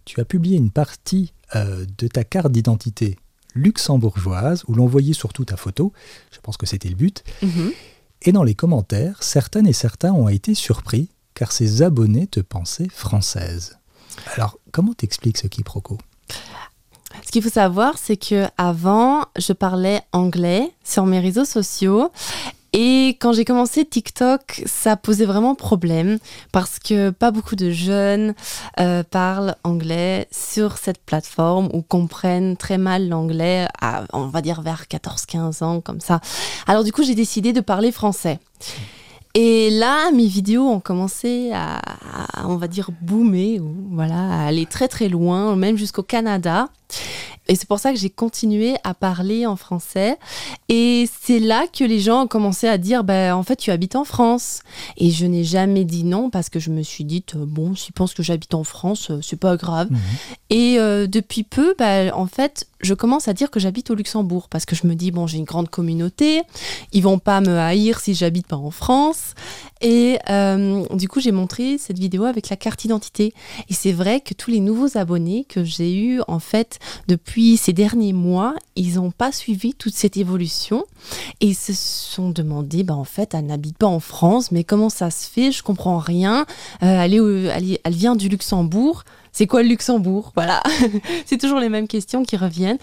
tu 0.04 0.21
as 0.21 0.25
publié 0.25 0.57
une 0.57 0.71
partie 0.71 1.33
euh, 1.57 1.85
de 1.99 2.07
ta 2.07 2.23
carte 2.23 2.52
d'identité 2.52 3.16
luxembourgeoise, 3.54 4.64
où 4.69 4.75
l'on 4.75 4.87
voyait 4.87 5.14
surtout 5.14 5.45
ta 5.45 5.57
photo, 5.57 5.93
je 6.31 6.38
pense 6.40 6.57
que 6.57 6.66
c'était 6.66 6.88
le 6.88 6.95
but, 6.95 7.25
mhm. 7.43 7.73
et 8.23 8.33
dans 8.33 8.45
les 8.45 8.54
commentaires, 8.54 9.23
certaines 9.23 9.66
et 9.66 9.73
certains 9.73 10.12
ont 10.12 10.28
été 10.28 10.54
surpris, 10.54 11.09
car 11.35 11.50
ces 11.50 11.83
abonnés 11.83 12.28
te 12.28 12.40
pensaient 12.40 12.88
française. 12.88 13.78
Alors, 14.35 14.59
comment 14.71 14.95
t'expliques 14.95 15.38
ce 15.38 15.49
quiproquo? 15.49 15.99
Ce 17.25 17.33
qu'il 17.33 17.43
faut 17.43 17.49
savoir, 17.49 17.99
c'est 17.99 18.16
que 18.16 18.47
avant, 18.59 19.23
je 19.37 19.52
parlais 19.52 20.02
anglais 20.12 20.73
sur 20.85 21.07
mes 21.07 21.21
réseaux 21.21 21.45
sociaux. 21.45 22.11
Et 22.76 23.11
quand 23.21 23.33
j'ai 23.33 23.45
commencé 23.45 23.85
TikTok, 23.85 24.62
ça 24.66 24.97
posait 24.97 25.26
vraiment 25.26 25.54
problème 25.54 26.19
parce 26.50 26.81
que 26.81 27.11
pas 27.11 27.31
beaucoup 27.31 27.54
de 27.54 27.71
jeunes 27.71 28.35
euh, 28.81 29.04
parlent 29.04 29.54
anglais 29.62 30.26
sur 30.33 30.76
cette 30.76 30.99
plateforme 30.99 31.71
ou 31.73 31.83
comprennent 31.83 32.57
très 32.57 32.76
mal 32.76 33.09
l'anglais, 33.09 33.69
on 34.12 34.26
va 34.26 34.43
dire 34.43 34.61
vers 34.61 34.87
14-15 34.90 35.62
ans 35.62 35.81
comme 35.81 36.00
ça. 36.00 36.21
Alors 36.66 36.83
du 36.83 36.90
coup, 36.90 37.04
j'ai 37.04 37.14
décidé 37.14 37.52
de 37.52 37.61
parler 37.61 37.93
français. 37.93 38.40
Et 39.35 39.69
là, 39.71 40.12
mes 40.12 40.26
vidéos 40.26 40.69
ont 40.69 40.78
commencé 40.78 41.50
à, 41.52 41.81
on 42.50 42.56
va 42.56 42.68
dire, 42.68 42.90
boomer, 43.00 43.60
voilà, 43.90 44.42
à 44.42 44.46
aller 44.46 44.66
très 44.66 44.88
très 44.88 45.08
loin, 45.08 45.56
même 45.56 45.76
jusqu'au 45.76 46.02
Canada. 46.02 46.68
Et 47.46 47.56
c'est 47.56 47.68
pour 47.68 47.78
ça 47.78 47.92
que 47.92 47.98
j'ai 47.98 48.10
continué 48.10 48.74
à 48.84 48.94
parler 48.94 49.46
en 49.46 49.56
français. 49.56 50.18
Et 50.68 51.08
c'est 51.20 51.40
là 51.40 51.66
que 51.66 51.84
les 51.84 52.00
gens 52.00 52.22
ont 52.22 52.26
commencé 52.26 52.66
à 52.68 52.78
dire, 52.78 53.04
ben, 53.04 53.34
en 53.34 53.42
fait, 53.42 53.56
tu 53.56 53.70
habites 53.70 53.96
en 53.96 54.04
France. 54.04 54.62
Et 54.96 55.10
je 55.10 55.26
n'ai 55.26 55.44
jamais 55.44 55.84
dit 55.84 56.04
non 56.04 56.30
parce 56.30 56.48
que 56.48 56.58
je 56.58 56.70
me 56.70 56.82
suis 56.82 57.04
dit, 57.04 57.22
euh, 57.34 57.44
bon, 57.46 57.74
s'ils 57.74 57.92
pensent 57.92 58.14
que 58.14 58.22
j'habite 58.22 58.54
en 58.54 58.64
France, 58.64 59.10
euh, 59.10 59.20
c'est 59.20 59.38
pas 59.38 59.56
grave. 59.56 59.90
Mhm. 59.90 59.98
Et 60.50 60.78
euh, 60.78 61.06
depuis 61.06 61.42
peu, 61.42 61.74
ben, 61.78 62.12
en 62.14 62.26
fait, 62.26 62.66
je 62.80 62.94
commence 62.94 63.28
à 63.28 63.32
dire 63.32 63.50
que 63.50 63.60
j'habite 63.60 63.90
au 63.90 63.94
Luxembourg 63.94 64.48
parce 64.48 64.64
que 64.64 64.76
je 64.76 64.86
me 64.86 64.94
dis, 64.94 65.10
bon, 65.10 65.26
j'ai 65.26 65.38
une 65.38 65.44
grande 65.44 65.68
communauté. 65.68 66.42
Ils 66.92 67.02
vont 67.02 67.18
pas 67.18 67.40
me 67.40 67.58
haïr 67.58 68.00
si 68.00 68.14
j'habite 68.14 68.46
pas 68.46 68.56
en 68.56 68.70
France. 68.70 69.34
Et 69.80 70.18
euh, 70.30 70.84
du 70.94 71.08
coup, 71.08 71.20
j'ai 71.20 71.32
montré 71.32 71.76
cette 71.78 71.98
vidéo 71.98 72.24
avec 72.34 72.48
la 72.50 72.56
carte 72.56 72.80
d'identité. 72.80 73.32
Et 73.68 73.74
c'est 73.74 73.92
vrai 73.92 74.20
que 74.20 74.34
tous 74.34 74.50
les 74.50 74.60
nouveaux 74.60 74.98
abonnés 74.98 75.46
que 75.48 75.64
j'ai 75.64 75.94
eus, 75.94 76.20
en 76.28 76.38
fait, 76.38 76.78
depuis 77.08 77.56
ces 77.56 77.72
derniers 77.72 78.12
mois, 78.12 78.54
ils 78.76 78.94
n'ont 78.94 79.10
pas 79.10 79.32
suivi 79.32 79.74
toute 79.74 79.94
cette 79.94 80.16
évolution. 80.16 80.84
Et 81.40 81.48
ils 81.48 81.54
se 81.54 81.72
sont 81.72 82.30
demandé, 82.30 82.82
bah, 82.82 82.94
en 82.94 83.04
fait, 83.04 83.34
elle 83.34 83.46
n'habite 83.46 83.78
pas 83.78 83.86
en 83.86 84.00
France, 84.00 84.50
mais 84.52 84.64
comment 84.64 84.90
ça 84.90 85.10
se 85.10 85.28
fait? 85.28 85.52
Je 85.52 85.62
comprends 85.62 85.98
rien. 85.98 86.46
Euh, 86.82 87.02
elle, 87.02 87.78
elle 87.82 87.94
vient 87.94 88.16
du 88.16 88.28
Luxembourg. 88.28 89.04
C'est 89.32 89.48
quoi 89.48 89.62
le 89.62 89.68
Luxembourg? 89.68 90.32
Voilà. 90.34 90.62
c'est 91.26 91.38
toujours 91.38 91.58
les 91.58 91.68
mêmes 91.68 91.88
questions 91.88 92.22
qui 92.22 92.36
reviennent. 92.36 92.78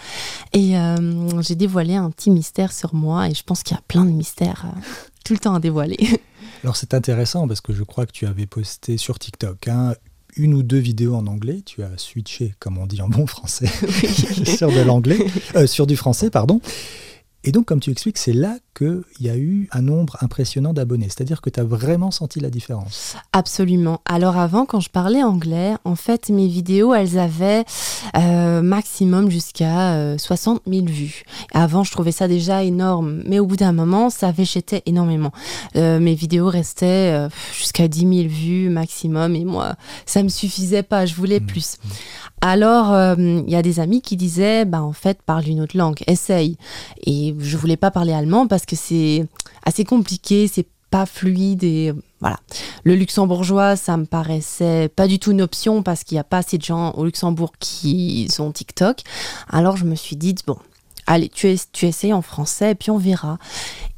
Et 0.53 0.77
euh, 0.77 1.41
j'ai 1.41 1.55
dévoilé 1.55 1.95
un 1.95 2.09
petit 2.09 2.29
mystère 2.29 2.73
sur 2.73 2.93
moi. 2.93 3.29
Et 3.29 3.33
je 3.33 3.43
pense 3.43 3.63
qu'il 3.63 3.75
y 3.75 3.79
a 3.79 3.83
plein 3.87 4.03
de 4.03 4.11
mystères 4.11 4.65
euh, 4.65 4.79
tout 5.23 5.33
le 5.33 5.39
temps 5.39 5.55
à 5.55 5.59
dévoiler. 5.59 5.97
Alors 6.63 6.75
c'est 6.75 6.93
intéressant 6.93 7.47
parce 7.47 7.61
que 7.61 7.73
je 7.73 7.83
crois 7.83 8.05
que 8.05 8.11
tu 8.11 8.27
avais 8.27 8.45
posté 8.45 8.97
sur 8.97 9.17
TikTok 9.17 9.67
hein, 9.67 9.95
une 10.35 10.53
ou 10.53 10.63
deux 10.63 10.77
vidéos 10.77 11.15
en 11.15 11.27
anglais. 11.27 11.61
Tu 11.65 11.83
as 11.83 11.97
switché, 11.97 12.53
comme 12.59 12.77
on 12.77 12.85
dit 12.85 13.01
en 13.01 13.09
bon 13.09 13.25
français, 13.27 13.67
sur 14.45 14.71
de 14.71 14.81
l'anglais, 14.81 15.19
euh, 15.55 15.67
sur 15.67 15.87
du 15.87 15.95
français, 15.95 16.29
pardon. 16.29 16.61
Et 17.43 17.51
donc, 17.51 17.65
comme 17.65 17.79
tu 17.79 17.89
expliques, 17.89 18.19
c'est 18.19 18.33
là 18.33 18.57
qu'il 18.73 19.03
y 19.19 19.29
a 19.29 19.35
eu 19.37 19.67
un 19.71 19.81
nombre 19.81 20.17
impressionnant 20.21 20.73
d'abonnés. 20.73 21.07
C'est-à-dire 21.09 21.41
que 21.41 21.49
tu 21.49 21.59
as 21.59 21.63
vraiment 21.63 22.09
senti 22.11 22.39
la 22.39 22.49
différence. 22.49 23.15
Absolument. 23.33 24.01
Alors 24.05 24.37
avant, 24.37 24.65
quand 24.65 24.79
je 24.79 24.89
parlais 24.89 25.23
anglais, 25.23 25.73
en 25.83 25.95
fait, 25.95 26.29
mes 26.29 26.47
vidéos, 26.47 26.93
elles 26.93 27.19
avaient 27.19 27.65
euh, 28.17 28.61
maximum 28.61 29.29
jusqu'à 29.29 29.93
euh, 29.95 30.17
60 30.17 30.61
000 30.67 30.85
vues. 30.85 31.23
Avant, 31.53 31.83
je 31.83 31.91
trouvais 31.91 32.11
ça 32.11 32.27
déjà 32.27 32.63
énorme, 32.63 33.23
mais 33.25 33.39
au 33.39 33.45
bout 33.45 33.57
d'un 33.57 33.73
moment, 33.73 34.09
ça 34.09 34.31
végetait 34.31 34.83
énormément. 34.85 35.31
Euh, 35.75 35.99
mes 35.99 36.15
vidéos 36.15 36.47
restaient 36.47 37.11
euh, 37.13 37.29
jusqu'à 37.57 37.87
10 37.87 37.99
000 37.99 38.11
vues 38.29 38.69
maximum, 38.69 39.35
et 39.35 39.45
moi, 39.45 39.75
ça 40.05 40.23
me 40.23 40.29
suffisait 40.29 40.83
pas, 40.83 41.05
je 41.05 41.15
voulais 41.15 41.39
Mhm. 41.39 41.45
plus. 41.45 41.75
Alors, 42.43 42.91
euh, 42.91 43.15
il 43.17 43.49
y 43.49 43.55
a 43.55 43.61
des 43.61 43.79
amis 43.79 44.01
qui 44.01 44.17
disaient, 44.17 44.65
bah 44.65 44.81
en 44.81 44.93
fait, 44.93 45.21
parle 45.21 45.47
une 45.47 45.61
autre 45.61 45.77
langue, 45.77 45.99
essaye. 46.07 46.57
Et 47.05 47.35
je 47.37 47.55
voulais 47.57 47.77
pas 47.77 47.91
parler 47.91 48.13
allemand 48.13 48.47
parce 48.47 48.60
que 48.65 48.75
c'est 48.75 49.25
assez 49.65 49.83
compliqué, 49.83 50.47
c'est 50.47 50.67
pas 50.89 51.05
fluide 51.05 51.63
et 51.63 51.93
voilà. 52.19 52.37
Le 52.83 52.95
luxembourgeois, 52.95 53.75
ça 53.75 53.97
me 53.97 54.05
paraissait 54.05 54.89
pas 54.89 55.07
du 55.07 55.19
tout 55.19 55.31
une 55.31 55.41
option 55.41 55.81
parce 55.83 56.03
qu'il 56.03 56.15
n'y 56.15 56.19
a 56.19 56.25
pas 56.25 56.39
assez 56.39 56.57
de 56.57 56.63
gens 56.63 56.91
au 56.91 57.05
Luxembourg 57.05 57.53
qui 57.59 58.27
ont 58.39 58.51
TikTok. 58.51 58.99
Alors 59.49 59.77
je 59.77 59.85
me 59.85 59.95
suis 59.95 60.17
dit, 60.17 60.35
bon, 60.45 60.57
allez, 61.07 61.29
tu, 61.29 61.49
es, 61.49 61.55
tu 61.71 61.85
essayes 61.85 62.13
en 62.13 62.21
français 62.21 62.71
et 62.71 62.75
puis 62.75 62.91
on 62.91 62.97
verra. 62.97 63.37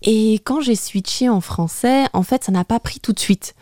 Et 0.05 0.36
quand 0.43 0.60
j'ai 0.60 0.75
switché 0.75 1.29
en 1.29 1.39
français, 1.39 2.03
en 2.12 2.24
fait, 2.24 2.43
ça 2.43 2.51
n'a 2.51 2.65
pas 2.65 2.79
pris 2.79 3.00
tout 3.00 3.13
de 3.13 3.19
suite. 3.19 3.55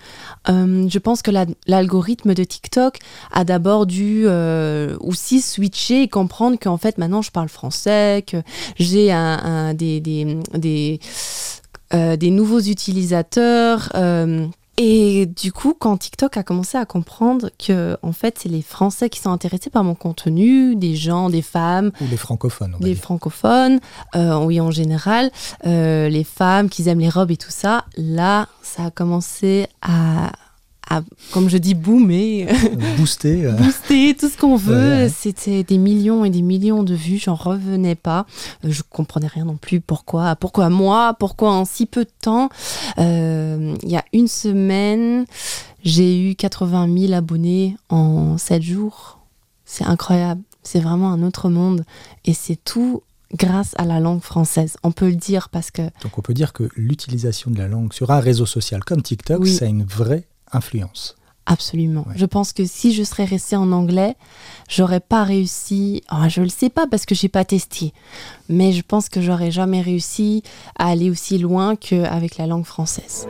Euh, 0.50 0.88
je 0.90 0.98
pense 1.00 1.22
que 1.22 1.30
la- 1.30 1.46
l'algorithme 1.68 2.34
de 2.34 2.44
TikTok 2.44 2.98
a 3.32 3.44
d'abord 3.44 3.86
dû 3.86 4.24
euh, 4.26 4.98
aussi 5.02 5.40
switcher 5.42 6.02
et 6.02 6.08
comprendre 6.08 6.58
qu'en 6.60 6.78
fait, 6.78 6.98
maintenant, 6.98 7.22
je 7.22 7.30
parle 7.32 7.50
français, 7.50 8.24
que 8.26 8.38
j'ai 8.80 9.12
un, 9.12 9.76
euh, 11.94 12.16
des 12.16 12.30
nouveaux 12.32 12.62
utilisateurs. 12.62 13.90
Et 14.84 15.28
du 15.28 15.52
coup, 15.52 15.76
quand 15.78 15.96
TikTok 15.96 16.38
a 16.38 16.44
commencé 16.44 16.76
à 16.76 16.86
comprendre 16.86 17.52
que, 17.64 17.98
en 18.02 18.14
fait, 18.14 18.40
c'est 18.40 18.50
les 18.50 18.64
Français 18.64 19.12
qui 19.12 19.20
sont 19.20 19.30
intéressés 19.30 19.70
par 19.70 19.84
mon 19.84 19.94
contenu, 19.94 20.76
des 20.76 20.96
gens, 20.96 21.30
des 21.30 21.44
femmes, 21.44 21.92
Ou 22.02 22.06
les 22.10 22.18
francophones, 22.18 22.76
on 22.80 22.84
les 22.84 22.94
dire. 22.96 23.04
francophones, 23.04 23.80
euh, 24.16 24.40
oui 24.40 24.60
en 24.60 24.72
général, 24.72 25.30
euh, 25.68 26.10
les 26.10 26.24
femmes 26.24 26.68
qui 26.68 26.90
aiment 26.90 27.00
les 27.00 27.10
robes 27.10 27.30
et 27.30 27.38
tout 27.38 27.52
ça, 27.52 27.86
là, 27.96 28.48
ça 28.64 28.86
a 28.86 28.90
commencé 28.90 29.68
à, 29.84 30.32
à, 30.98 31.02
comme 31.32 31.50
je 31.50 31.58
dis, 31.58 31.74
boomer, 31.74 32.48
Booster. 32.98 33.46
euh, 33.46 33.52
booster, 33.54 34.16
tout 34.20 34.30
ce 34.30 34.38
qu'on 34.38 34.56
veut. 34.56 35.04
Ouais. 35.04 35.10
C'était 35.10 35.64
des 35.64 35.78
millions 35.78 36.26
et 36.26 36.30
des 36.30 36.42
millions 36.42 36.84
de 36.84 36.94
vues, 36.94 37.18
j'en 37.18 37.36
revenais 37.36 37.96
pas. 37.96 38.26
Euh, 38.66 38.72
Je 38.72 38.82
comprenais 38.90 39.28
rien 39.28 39.46
non 39.46 39.58
plus. 39.58 39.80
Pourquoi? 39.82 40.36
Pourquoi 40.36 40.70
moi? 40.70 41.16
Pourquoi 41.20 41.52
en 41.52 41.66
si 41.66 41.86
peu 41.86 42.04
de 42.04 42.12
temps? 42.22 42.50
Euh, 42.98 43.76
Il 43.84 43.90
y 43.90 43.96
a 43.98 44.04
une 44.14 44.28
semaine, 44.28 45.26
j'ai 45.84 46.30
eu 46.30 46.36
80 46.36 46.88
000 47.08 47.14
abonnés 47.14 47.78
en 47.90 48.38
7 48.38 48.62
jours. 48.62 49.20
C'est 49.66 49.86
incroyable. 49.86 50.42
C'est 50.64 50.80
vraiment 50.80 51.12
un 51.12 51.24
autre 51.24 51.50
monde. 51.50 51.86
Et 52.26 52.34
c'est 52.34 52.58
tout 52.64 53.02
grâce 53.34 53.72
à 53.78 53.86
la 53.86 54.00
langue 54.02 54.22
française. 54.22 54.76
On 54.84 54.92
peut 54.92 55.08
le 55.08 55.16
dire 55.16 55.48
parce 55.50 55.72
que 55.72 55.82
Donc 56.04 56.18
on 56.18 56.22
peut 56.22 56.34
dire 56.34 56.52
que 56.52 56.70
l'utilisation 56.76 57.50
de 57.50 57.58
la 57.58 57.68
langue 57.70 57.94
sur 57.94 58.12
un 58.12 58.20
réseau 58.20 58.46
social 58.46 58.84
comme 58.84 59.02
TikTok, 59.02 59.40
Oui. 59.42 59.56
ça 59.56 59.66
a 59.66 59.68
une 59.70 59.86
vraie 59.86 60.28
influence. 60.54 61.16
Absolument. 61.46 62.06
Ouais. 62.08 62.14
Je 62.16 62.26
pense 62.26 62.54
que 62.54 62.66
si 62.66 62.94
je 62.94 63.04
serais 63.04 63.26
restée 63.26 63.56
en 63.56 63.72
anglais, 63.72 64.16
j'aurais 64.70 65.00
pas 65.00 65.24
réussi. 65.24 66.04
Ah, 66.08 66.30
je 66.30 66.42
le 66.42 66.50
sais 66.50 66.70
pas 66.70 66.86
parce 66.88 67.06
que 67.06 67.16
j'ai 67.16 67.30
pas 67.30 67.44
testé, 67.44 67.94
mais 68.48 68.72
je 68.72 68.84
pense 68.84 69.10
que 69.10 69.22
j'aurais 69.22 69.52
jamais 69.52 69.82
réussi 69.82 70.44
à 70.78 70.88
aller 70.88 71.10
aussi 71.10 71.40
loin 71.40 71.76
qu'avec 71.76 72.38
la 72.38 72.48
langue 72.48 72.66
française. 72.66 73.28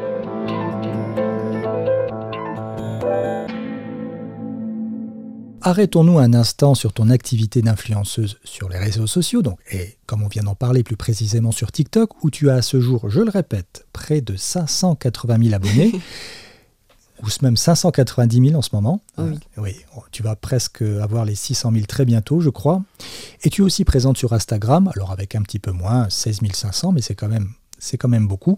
Arrêtons-nous 5.63 6.17
un 6.17 6.33
instant 6.33 6.73
sur 6.73 6.91
ton 6.91 7.11
activité 7.11 7.61
d'influenceuse 7.61 8.39
sur 8.43 8.67
les 8.67 8.79
réseaux 8.79 9.05
sociaux, 9.05 9.43
donc, 9.43 9.59
et 9.71 9.97
comme 10.07 10.23
on 10.23 10.27
vient 10.27 10.41
d'en 10.41 10.55
parler 10.55 10.81
plus 10.81 10.97
précisément 10.97 11.51
sur 11.51 11.71
TikTok, 11.71 12.23
où 12.23 12.31
tu 12.31 12.49
as 12.49 12.55
à 12.55 12.61
ce 12.63 12.81
jour, 12.81 13.11
je 13.11 13.21
le 13.21 13.29
répète, 13.29 13.85
près 13.93 14.21
de 14.21 14.35
580 14.35 15.37
000 15.43 15.53
abonnés, 15.53 15.91
ou 17.23 17.27
même 17.41 17.57
590 17.57 18.49
000 18.49 18.57
en 18.57 18.61
ce 18.61 18.69
moment. 18.73 19.01
Oui. 19.17 19.37
Euh, 19.57 19.61
oui, 19.61 19.75
tu 20.11 20.23
vas 20.23 20.35
presque 20.35 20.81
avoir 20.81 21.25
les 21.25 21.35
600 21.35 21.71
000 21.71 21.85
très 21.85 22.05
bientôt, 22.05 22.41
je 22.41 22.49
crois. 22.49 22.81
Et 23.43 23.49
tu 23.49 23.61
es 23.61 23.65
aussi 23.65 23.85
présente 23.85 24.17
sur 24.17 24.33
Instagram, 24.33 24.91
alors 24.95 25.11
avec 25.11 25.35
un 25.35 25.41
petit 25.41 25.59
peu 25.59 25.71
moins, 25.71 26.09
16 26.09 26.39
500, 26.53 26.91
mais 26.91 27.01
c'est 27.01 27.15
quand 27.15 27.27
même, 27.27 27.49
c'est 27.79 27.97
quand 27.97 28.09
même 28.09 28.27
beaucoup. 28.27 28.57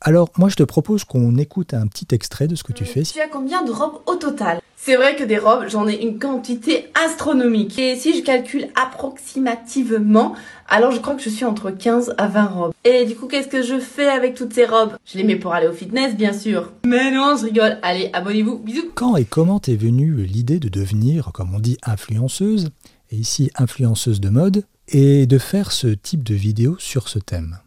Alors, 0.00 0.30
moi, 0.36 0.48
je 0.48 0.56
te 0.56 0.62
propose 0.62 1.04
qu'on 1.04 1.36
écoute 1.36 1.74
un 1.74 1.86
petit 1.86 2.06
extrait 2.14 2.48
de 2.48 2.54
ce 2.54 2.62
que 2.62 2.72
tu 2.72 2.84
fais. 2.84 3.02
Tu 3.02 3.20
as 3.20 3.28
combien 3.28 3.64
de 3.64 3.72
robes 3.72 4.02
au 4.06 4.16
total? 4.16 4.60
C'est 4.86 4.94
vrai 4.94 5.16
que 5.16 5.24
des 5.24 5.38
robes, 5.38 5.64
j'en 5.66 5.88
ai 5.88 6.00
une 6.00 6.20
quantité 6.20 6.90
astronomique. 7.04 7.76
Et 7.76 7.96
si 7.96 8.16
je 8.16 8.22
calcule 8.22 8.68
approximativement, 8.80 10.36
alors 10.68 10.92
je 10.92 11.00
crois 11.00 11.16
que 11.16 11.22
je 11.24 11.28
suis 11.28 11.44
entre 11.44 11.72
15 11.72 12.14
à 12.18 12.28
20 12.28 12.44
robes. 12.46 12.72
Et 12.84 13.04
du 13.04 13.16
coup, 13.16 13.26
qu'est-ce 13.26 13.48
que 13.48 13.62
je 13.62 13.80
fais 13.80 14.06
avec 14.06 14.36
toutes 14.36 14.52
ces 14.52 14.64
robes? 14.64 14.92
Je 15.04 15.18
les 15.18 15.24
mets 15.24 15.34
pour 15.34 15.54
aller 15.54 15.66
au 15.66 15.72
fitness, 15.72 16.14
bien 16.14 16.32
sûr. 16.32 16.70
Mais 16.86 17.10
non, 17.10 17.36
je 17.36 17.46
rigole. 17.46 17.80
Allez, 17.82 18.10
abonnez-vous. 18.12 18.58
Bisous. 18.60 18.92
Quand 18.94 19.16
et 19.16 19.24
comment 19.24 19.58
t'est 19.58 19.74
venue 19.74 20.22
l'idée 20.22 20.60
de 20.60 20.68
devenir, 20.68 21.32
comme 21.34 21.52
on 21.52 21.58
dit, 21.58 21.78
influenceuse, 21.82 22.68
et 23.10 23.16
ici 23.16 23.50
influenceuse 23.56 24.20
de 24.20 24.28
mode, 24.28 24.62
et 24.86 25.26
de 25.26 25.38
faire 25.38 25.72
ce 25.72 25.88
type 25.88 26.22
de 26.22 26.36
vidéo 26.36 26.76
sur 26.78 27.08
ce 27.08 27.18
thème? 27.18 27.58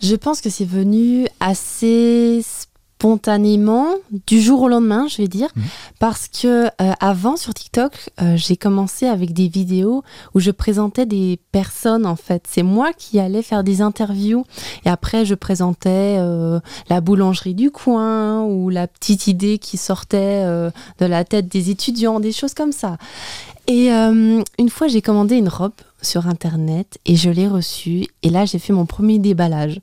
Je 0.00 0.14
pense 0.14 0.42
que 0.42 0.48
c'est 0.48 0.64
venu 0.64 1.26
assez 1.40 2.40
spontanément, 2.98 3.86
du 4.26 4.40
jour 4.40 4.62
au 4.62 4.68
lendemain, 4.68 5.06
je 5.08 5.18
vais 5.18 5.28
dire, 5.28 5.50
Mhm. 5.54 5.62
parce 6.00 6.26
que 6.26 6.66
euh, 6.66 6.92
avant 6.98 7.36
sur 7.36 7.54
TikTok, 7.54 7.92
euh, 8.20 8.36
j'ai 8.36 8.56
commencé 8.56 9.06
avec 9.06 9.32
des 9.32 9.46
vidéos 9.46 10.02
où 10.34 10.40
je 10.40 10.50
présentais 10.50 11.06
des 11.06 11.38
personnes 11.52 12.06
en 12.06 12.16
fait. 12.16 12.42
C'est 12.48 12.64
moi 12.64 12.90
qui 12.98 13.20
allais 13.20 13.42
faire 13.42 13.62
des 13.62 13.82
interviews 13.82 14.44
et 14.84 14.88
après 14.88 15.24
je 15.24 15.36
présentais 15.36 16.16
euh, 16.18 16.58
la 16.90 17.00
boulangerie 17.00 17.54
du 17.54 17.70
coin 17.70 18.42
ou 18.42 18.68
la 18.68 18.88
petite 18.88 19.28
idée 19.28 19.58
qui 19.58 19.76
sortait 19.76 20.42
euh, 20.44 20.70
de 20.98 21.06
la 21.06 21.24
tête 21.24 21.46
des 21.46 21.70
étudiants, 21.70 22.18
des 22.18 22.32
choses 22.32 22.54
comme 22.54 22.72
ça. 22.72 22.96
Et 23.68 23.92
euh, 23.92 24.42
une 24.58 24.70
fois, 24.70 24.88
j'ai 24.88 25.02
commandé 25.02 25.36
une 25.36 25.48
robe 25.48 25.72
sur 26.02 26.26
internet 26.26 26.98
et 27.06 27.14
je 27.16 27.30
l'ai 27.30 27.46
reçue. 27.46 28.06
Et 28.24 28.30
là, 28.30 28.44
j'ai 28.44 28.58
fait 28.58 28.72
mon 28.72 28.86
premier 28.86 29.18
déballage. 29.18 29.78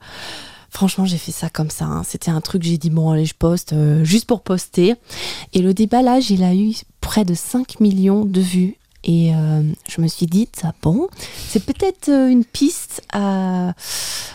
Franchement, 0.75 1.05
j'ai 1.05 1.17
fait 1.17 1.31
ça 1.31 1.49
comme 1.49 1.69
ça. 1.69 1.85
hein. 1.85 2.03
C'était 2.05 2.31
un 2.31 2.41
truc, 2.41 2.61
j'ai 2.63 2.77
dit, 2.77 2.89
bon, 2.89 3.09
allez, 3.11 3.23
je 3.25 3.33
poste 3.33 3.71
euh, 3.71 4.03
juste 4.03 4.25
pour 4.27 4.41
poster. 4.41 4.95
Et 5.53 5.61
le 5.61 5.73
déballage, 5.73 6.31
il 6.31 6.43
a 6.43 6.53
eu 6.53 6.73
près 6.99 7.23
de 7.23 7.33
5 7.33 7.79
millions 7.79 8.25
de 8.25 8.41
vues. 8.41 8.75
Et 9.05 9.33
euh, 9.33 9.61
je 9.87 10.01
me 10.01 10.07
suis 10.07 10.25
dit, 10.25 10.49
ça, 10.53 10.73
bon, 10.81 11.07
c'est 11.47 11.63
peut-être 11.65 12.09
euh, 12.09 12.27
une 12.27 12.43
piste 12.43 13.01
à. 13.13 13.73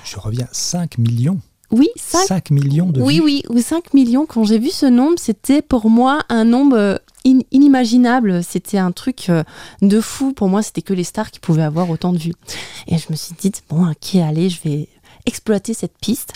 Je 0.03 0.17
reviens, 0.17 0.49
5 0.51 0.97
millions 0.97 1.39
Oui, 1.73 1.89
5, 1.97 2.27
5 2.27 2.51
millions 2.53 2.89
de 2.89 3.03
oui, 3.03 3.17
vues. 3.17 3.21
oui, 3.21 3.43
ou 3.51 3.61
5 3.61 3.93
millions. 3.93 4.25
Quand 4.25 4.45
j'ai 4.45 4.59
vu 4.59 4.71
ce 4.71 4.87
nombre, 4.87 5.19
c'était 5.19 5.61
pour 5.61 5.91
moi 5.91 6.21
un 6.31 6.45
nombre 6.45 7.03
in- 7.27 7.41
inimaginable. 7.51 8.43
C'était 8.43 8.79
un 8.79 8.93
truc 8.93 9.31
de 9.83 10.01
fou. 10.01 10.33
Pour 10.33 10.49
moi, 10.49 10.63
c'était 10.63 10.83
que 10.83 10.95
les 10.95 11.05
stars 11.05 11.31
qui 11.33 11.39
pouvaient 11.41 11.63
avoir 11.65 11.91
autant 11.91 12.15
de 12.15 12.19
vues. 12.19 12.35
Et 12.87 12.97
je 12.97 13.07
me 13.11 13.17
suis 13.17 13.35
dit, 13.39 13.53
bon, 13.69 13.91
ok, 13.91 14.15
allez, 14.15 14.49
je 14.49 14.61
vais 14.65 14.89
exploiter 15.27 15.75
cette 15.75 15.99
piste 16.01 16.35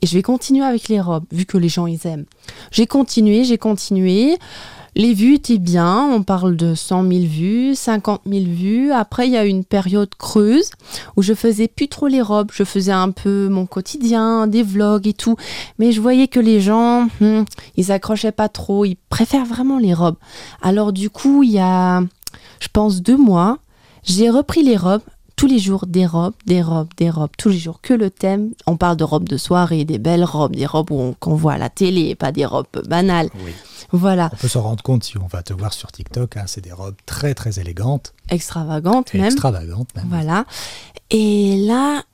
et 0.00 0.06
je 0.06 0.14
vais 0.14 0.22
continuer 0.22 0.64
avec 0.64 0.88
les 0.88 1.00
robes, 1.00 1.24
vu 1.30 1.46
que 1.46 1.58
les 1.58 1.68
gens, 1.68 1.86
ils 1.86 2.06
aiment. 2.06 2.24
J'ai 2.70 2.86
continué, 2.86 3.44
j'ai 3.44 3.58
continué. 3.58 4.36
Les 4.94 5.14
vues 5.14 5.36
étaient 5.36 5.58
bien, 5.58 6.06
on 6.12 6.22
parle 6.22 6.54
de 6.54 6.74
100 6.74 7.08
000 7.08 7.20
vues, 7.24 7.74
50 7.74 8.22
000 8.26 8.44
vues. 8.44 8.92
Après, 8.92 9.26
il 9.26 9.32
y 9.32 9.38
a 9.38 9.46
eu 9.46 9.48
une 9.48 9.64
période 9.64 10.14
creuse 10.16 10.70
où 11.16 11.22
je 11.22 11.32
faisais 11.32 11.66
plus 11.66 11.88
trop 11.88 12.08
les 12.08 12.20
robes. 12.20 12.50
Je 12.52 12.62
faisais 12.62 12.92
un 12.92 13.10
peu 13.10 13.48
mon 13.48 13.64
quotidien, 13.64 14.46
des 14.46 14.62
vlogs 14.62 15.06
et 15.06 15.14
tout. 15.14 15.36
Mais 15.78 15.92
je 15.92 16.00
voyais 16.02 16.28
que 16.28 16.40
les 16.40 16.60
gens, 16.60 17.08
hmm, 17.20 17.44
ils 17.76 17.90
accrochaient 17.90 18.32
pas 18.32 18.50
trop. 18.50 18.84
Ils 18.84 18.98
préfèrent 19.08 19.46
vraiment 19.46 19.78
les 19.78 19.94
robes. 19.94 20.18
Alors, 20.60 20.92
du 20.92 21.08
coup, 21.08 21.42
il 21.42 21.52
y 21.52 21.58
a, 21.58 22.02
je 22.60 22.68
pense, 22.70 23.00
deux 23.00 23.16
mois, 23.16 23.60
j'ai 24.02 24.28
repris 24.28 24.62
les 24.62 24.76
robes. 24.76 25.00
Tous 25.42 25.48
les 25.48 25.58
jours, 25.58 25.86
des 25.88 26.06
robes, 26.06 26.34
des 26.46 26.62
robes, 26.62 26.86
des 26.96 27.10
robes, 27.10 27.32
tous 27.36 27.48
les 27.48 27.58
jours, 27.58 27.80
que 27.80 27.92
le 27.92 28.10
thème. 28.10 28.52
On 28.68 28.76
parle 28.76 28.96
de 28.96 29.02
robes 29.02 29.28
de 29.28 29.36
soirée, 29.36 29.84
des 29.84 29.98
belles 29.98 30.22
robes, 30.22 30.54
des 30.54 30.66
robes 30.66 30.92
où 30.92 31.00
on- 31.00 31.14
qu'on 31.14 31.34
voit 31.34 31.54
à 31.54 31.58
la 31.58 31.68
télé, 31.68 32.14
pas 32.14 32.30
des 32.30 32.46
robes 32.46 32.68
banales. 32.88 33.28
Oui. 33.44 33.50
Voilà, 33.90 34.30
On 34.32 34.36
peut 34.36 34.46
s'en 34.46 34.62
rendre 34.62 34.84
compte 34.84 35.02
si 35.02 35.18
on 35.18 35.26
va 35.26 35.42
te 35.42 35.52
voir 35.52 35.72
sur 35.72 35.90
TikTok. 35.90 36.36
hein, 36.36 36.44
c'est 36.46 36.60
des 36.60 36.70
robes 36.70 36.94
très 37.06 37.34
très 37.34 37.58
élégantes 37.58 38.14
extravagantes 38.28 39.12
même. 39.14 39.24
extravagantes 39.24 39.88
même. 39.96 40.06
Voilà. 40.10 40.44
Et 41.10 41.56
là, 41.66 42.04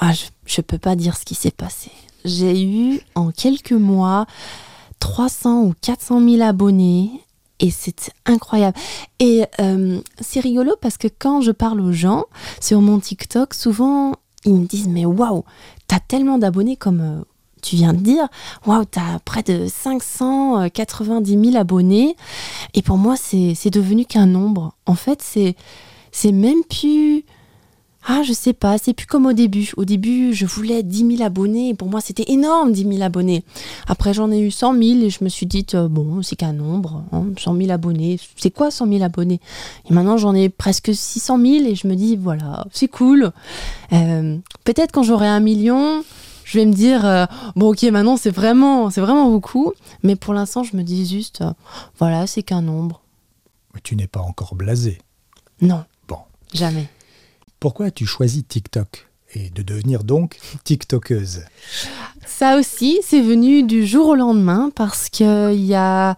ah, 0.00 0.12
je 0.12 0.60
ne 0.60 0.62
peux 0.62 0.78
pas 0.78 0.94
dire 0.94 1.16
ce 1.16 1.24
qui 1.24 1.34
s'est 1.34 1.50
passé. 1.50 1.90
J'ai 2.24 2.62
eu 2.62 3.00
en 3.16 3.32
quelques 3.32 3.72
mois 3.72 4.26
300 5.00 5.62
ou 5.62 5.74
400 5.80 6.20
000 6.24 6.40
abonnés. 6.40 7.10
Et 7.64 7.70
c'est 7.70 8.12
incroyable. 8.26 8.76
Et 9.20 9.46
euh, 9.58 9.98
c'est 10.20 10.40
rigolo 10.40 10.74
parce 10.82 10.98
que 10.98 11.08
quand 11.08 11.40
je 11.40 11.50
parle 11.50 11.80
aux 11.80 11.92
gens 11.92 12.26
sur 12.60 12.82
mon 12.82 13.00
TikTok, 13.00 13.54
souvent 13.54 14.12
ils 14.44 14.52
me 14.52 14.66
disent 14.66 14.86
Mais 14.86 15.06
waouh, 15.06 15.44
t'as 15.86 15.98
tellement 15.98 16.36
d'abonnés 16.36 16.76
comme 16.76 17.00
euh, 17.00 17.24
tu 17.62 17.76
viens 17.76 17.94
de 17.94 18.00
dire. 18.00 18.28
Waouh, 18.66 18.84
t'as 18.84 19.18
près 19.24 19.42
de 19.42 19.66
590 19.66 21.42
000 21.52 21.56
abonnés. 21.56 22.16
Et 22.74 22.82
pour 22.82 22.98
moi, 22.98 23.16
c'est 23.16 23.70
devenu 23.70 24.04
qu'un 24.04 24.26
nombre. 24.26 24.74
En 24.84 24.94
fait, 24.94 25.22
c'est 25.22 25.56
c'est 26.12 26.32
même 26.32 26.64
plus. 26.68 27.24
Ah, 28.06 28.22
je 28.22 28.34
sais 28.34 28.52
pas, 28.52 28.76
c'est 28.76 28.92
plus 28.92 29.06
comme 29.06 29.24
au 29.24 29.32
début. 29.32 29.70
Au 29.78 29.84
début, 29.86 30.34
je 30.34 30.44
voulais 30.44 30.82
10 30.82 31.16
000 31.16 31.22
abonnés. 31.22 31.72
Pour 31.74 31.88
moi, 31.88 32.02
c'était 32.02 32.30
énorme, 32.30 32.70
10 32.72 32.82
000 32.84 33.02
abonnés. 33.02 33.44
Après, 33.86 34.12
j'en 34.12 34.30
ai 34.30 34.40
eu 34.40 34.50
100 34.50 34.72
000 34.74 34.82
et 35.00 35.08
je 35.10 35.24
me 35.24 35.30
suis 35.30 35.46
dit, 35.46 35.64
euh, 35.74 35.88
bon, 35.88 36.20
c'est 36.22 36.36
qu'un 36.36 36.52
nombre. 36.52 37.02
hein, 37.12 37.24
100 37.38 37.56
000 37.56 37.70
abonnés. 37.70 38.20
C'est 38.36 38.50
quoi 38.50 38.70
100 38.70 38.88
000 38.88 39.02
abonnés? 39.02 39.40
Et 39.88 39.94
maintenant, 39.94 40.18
j'en 40.18 40.34
ai 40.34 40.50
presque 40.50 40.90
600 40.94 41.38
000 41.40 41.64
et 41.66 41.74
je 41.74 41.86
me 41.86 41.94
dis, 41.94 42.16
voilà, 42.16 42.66
c'est 42.72 42.88
cool. 42.88 43.32
Euh, 43.92 44.36
Peut-être 44.64 44.92
quand 44.92 45.02
j'aurai 45.02 45.28
un 45.28 45.40
million, 45.40 46.02
je 46.44 46.58
vais 46.58 46.66
me 46.66 46.72
dire, 46.74 47.06
euh, 47.06 47.24
bon, 47.56 47.70
ok, 47.70 47.82
maintenant, 47.84 48.18
c'est 48.18 48.30
vraiment, 48.30 48.90
c'est 48.90 49.00
vraiment 49.00 49.30
beaucoup. 49.30 49.72
Mais 50.02 50.14
pour 50.16 50.34
l'instant, 50.34 50.62
je 50.62 50.76
me 50.76 50.82
dis 50.82 51.06
juste, 51.06 51.42
voilà, 51.98 52.26
c'est 52.26 52.42
qu'un 52.42 52.60
nombre. 52.62 53.00
Mais 53.74 53.80
tu 53.82 53.96
n'es 53.96 54.06
pas 54.06 54.20
encore 54.20 54.54
blasé. 54.54 54.98
Non, 55.62 55.84
Bon. 56.06 56.18
jamais. 56.52 56.86
Pourquoi 57.64 57.86
as-tu 57.86 58.04
choisi 58.04 58.44
TikTok 58.44 59.08
et 59.32 59.48
de 59.48 59.62
devenir 59.62 60.04
donc 60.04 60.36
TikTokeuse? 60.64 61.44
Ça 62.26 62.58
aussi, 62.58 63.00
c'est 63.02 63.22
venu 63.22 63.62
du 63.62 63.86
jour 63.86 64.08
au 64.08 64.14
lendemain 64.14 64.70
parce 64.74 65.08
qu'il 65.08 65.64
y 65.64 65.74
a 65.74 66.14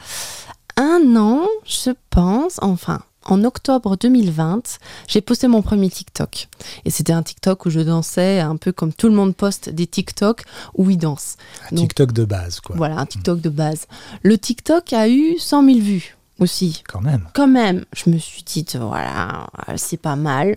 un 0.77 1.17
an, 1.17 1.47
je 1.65 1.93
pense, 2.11 2.59
enfin, 2.63 3.01
en 3.23 3.45
octobre 3.45 3.97
2020, 3.97 4.81
j'ai 5.07 5.21
posté 5.21 5.47
mon 5.47 5.63
premier 5.63 5.89
TikTok. 5.89 6.49
Et 6.85 6.91
c'était 6.91 7.13
un 7.13 7.23
TikTok 7.23 7.67
où 7.67 7.71
je 7.71 7.79
dansais 7.79 8.41
un 8.41 8.57
peu 8.57 8.73
comme 8.73 8.93
tout 8.93 9.07
le 9.07 9.15
monde 9.15 9.37
poste 9.37 9.69
des 9.69 9.87
TikTok 9.87 10.43
où 10.75 10.91
ils 10.91 10.99
dansent. 10.99 11.37
Un 11.71 11.77
Donc, 11.77 11.91
TikTok 11.91 12.11
de 12.11 12.25
base, 12.25 12.59
quoi. 12.59 12.75
Voilà, 12.75 12.99
un 12.99 13.07
TikTok 13.07 13.41
de 13.41 13.51
base. 13.51 13.87
Le 14.25 14.37
TikTok 14.37 14.93
a 14.93 15.09
eu 15.09 15.39
100 15.39 15.65
000 15.65 15.79
vues 15.79 16.17
aussi. 16.41 16.83
Quand 16.89 17.03
même. 17.03 17.29
Quand 17.35 17.47
même, 17.47 17.85
je 17.93 18.11
me 18.11 18.19
suis 18.19 18.43
dit, 18.43 18.67
voilà, 18.75 19.47
c'est 19.77 19.97
pas 19.97 20.17
mal. 20.17 20.57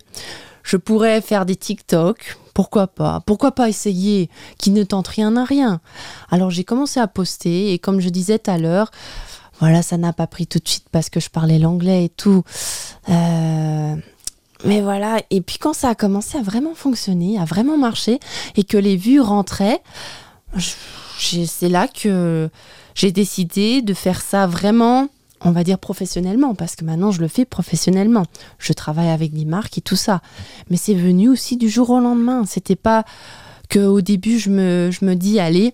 Je 0.69 0.77
pourrais 0.77 1.19
faire 1.21 1.47
des 1.47 1.55
TikTok, 1.55 2.37
pourquoi 2.53 2.85
pas 2.85 3.23
Pourquoi 3.25 3.53
pas 3.53 3.69
essayer 3.69 4.29
Qui 4.59 4.69
ne 4.69 4.83
tente 4.83 5.07
rien 5.07 5.35
à 5.35 5.43
rien. 5.43 5.81
Alors 6.29 6.51
j'ai 6.51 6.63
commencé 6.63 6.99
à 6.99 7.07
poster 7.07 7.73
et 7.73 7.79
comme 7.79 7.99
je 7.99 8.09
disais 8.09 8.37
tout 8.37 8.51
à 8.51 8.59
l'heure, 8.59 8.91
voilà, 9.59 9.81
ça 9.81 9.97
n'a 9.97 10.13
pas 10.13 10.27
pris 10.27 10.45
tout 10.45 10.59
de 10.59 10.67
suite 10.67 10.85
parce 10.91 11.09
que 11.09 11.19
je 11.19 11.31
parlais 11.31 11.57
l'anglais 11.57 12.05
et 12.05 12.09
tout. 12.09 12.43
Euh, 13.09 13.95
mais 14.63 14.81
voilà, 14.81 15.17
et 15.31 15.41
puis 15.41 15.57
quand 15.57 15.73
ça 15.73 15.89
a 15.89 15.95
commencé 15.95 16.37
à 16.37 16.43
vraiment 16.43 16.75
fonctionner, 16.75 17.39
à 17.39 17.45
vraiment 17.45 17.75
marcher 17.75 18.19
et 18.55 18.63
que 18.63 18.77
les 18.77 18.95
vues 18.95 19.21
rentraient, 19.21 19.81
c'est 21.17 21.69
là 21.69 21.87
que 21.87 22.47
j'ai 22.93 23.11
décidé 23.11 23.81
de 23.81 23.95
faire 23.95 24.21
ça 24.21 24.45
vraiment 24.45 25.09
on 25.41 25.51
va 25.51 25.63
dire 25.63 25.79
professionnellement, 25.79 26.55
parce 26.55 26.75
que 26.75 26.85
maintenant 26.85 27.11
je 27.11 27.21
le 27.21 27.27
fais 27.27 27.45
professionnellement. 27.45 28.25
Je 28.57 28.73
travaille 28.73 29.09
avec 29.09 29.33
des 29.33 29.45
marques 29.45 29.77
et 29.77 29.81
tout 29.81 29.95
ça. 29.95 30.21
Mais 30.69 30.77
c'est 30.77 30.93
venu 30.93 31.29
aussi 31.29 31.57
du 31.57 31.69
jour 31.69 31.89
au 31.89 31.99
lendemain. 31.99 32.43
C'était 32.45 32.75
pas 32.75 33.05
que 33.69 33.79
au 33.79 34.01
début 34.01 34.39
je 34.39 34.49
me, 34.49 34.89
je 34.91 35.05
me 35.05 35.15
dis, 35.15 35.39
allez, 35.39 35.73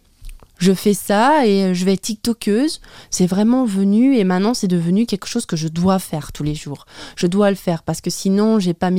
je 0.58 0.74
fais 0.74 0.94
ça 0.94 1.46
et 1.46 1.74
je 1.74 1.86
vais 1.86 1.94
être 1.94 2.02
TikTokeuse. 2.02 2.82
C'est 3.10 3.28
vraiment 3.28 3.65
venu 3.65 4.18
et 4.18 4.24
maintenant 4.24 4.54
c'est 4.54 4.68
devenu 4.68 5.06
quelque 5.06 5.28
chose 5.28 5.46
que 5.46 5.56
je 5.56 5.68
dois 5.68 6.00
faire 6.00 6.32
tous 6.32 6.44
les 6.44 6.56
jours. 6.56 6.86
Je 7.15 7.28
dois 7.28 7.50
le 7.50 7.56
faire 7.56 7.84
parce 7.84 8.02
que 8.02 8.10
sinon 8.10 8.60
j'ai 8.60 8.74
pas 8.74 8.89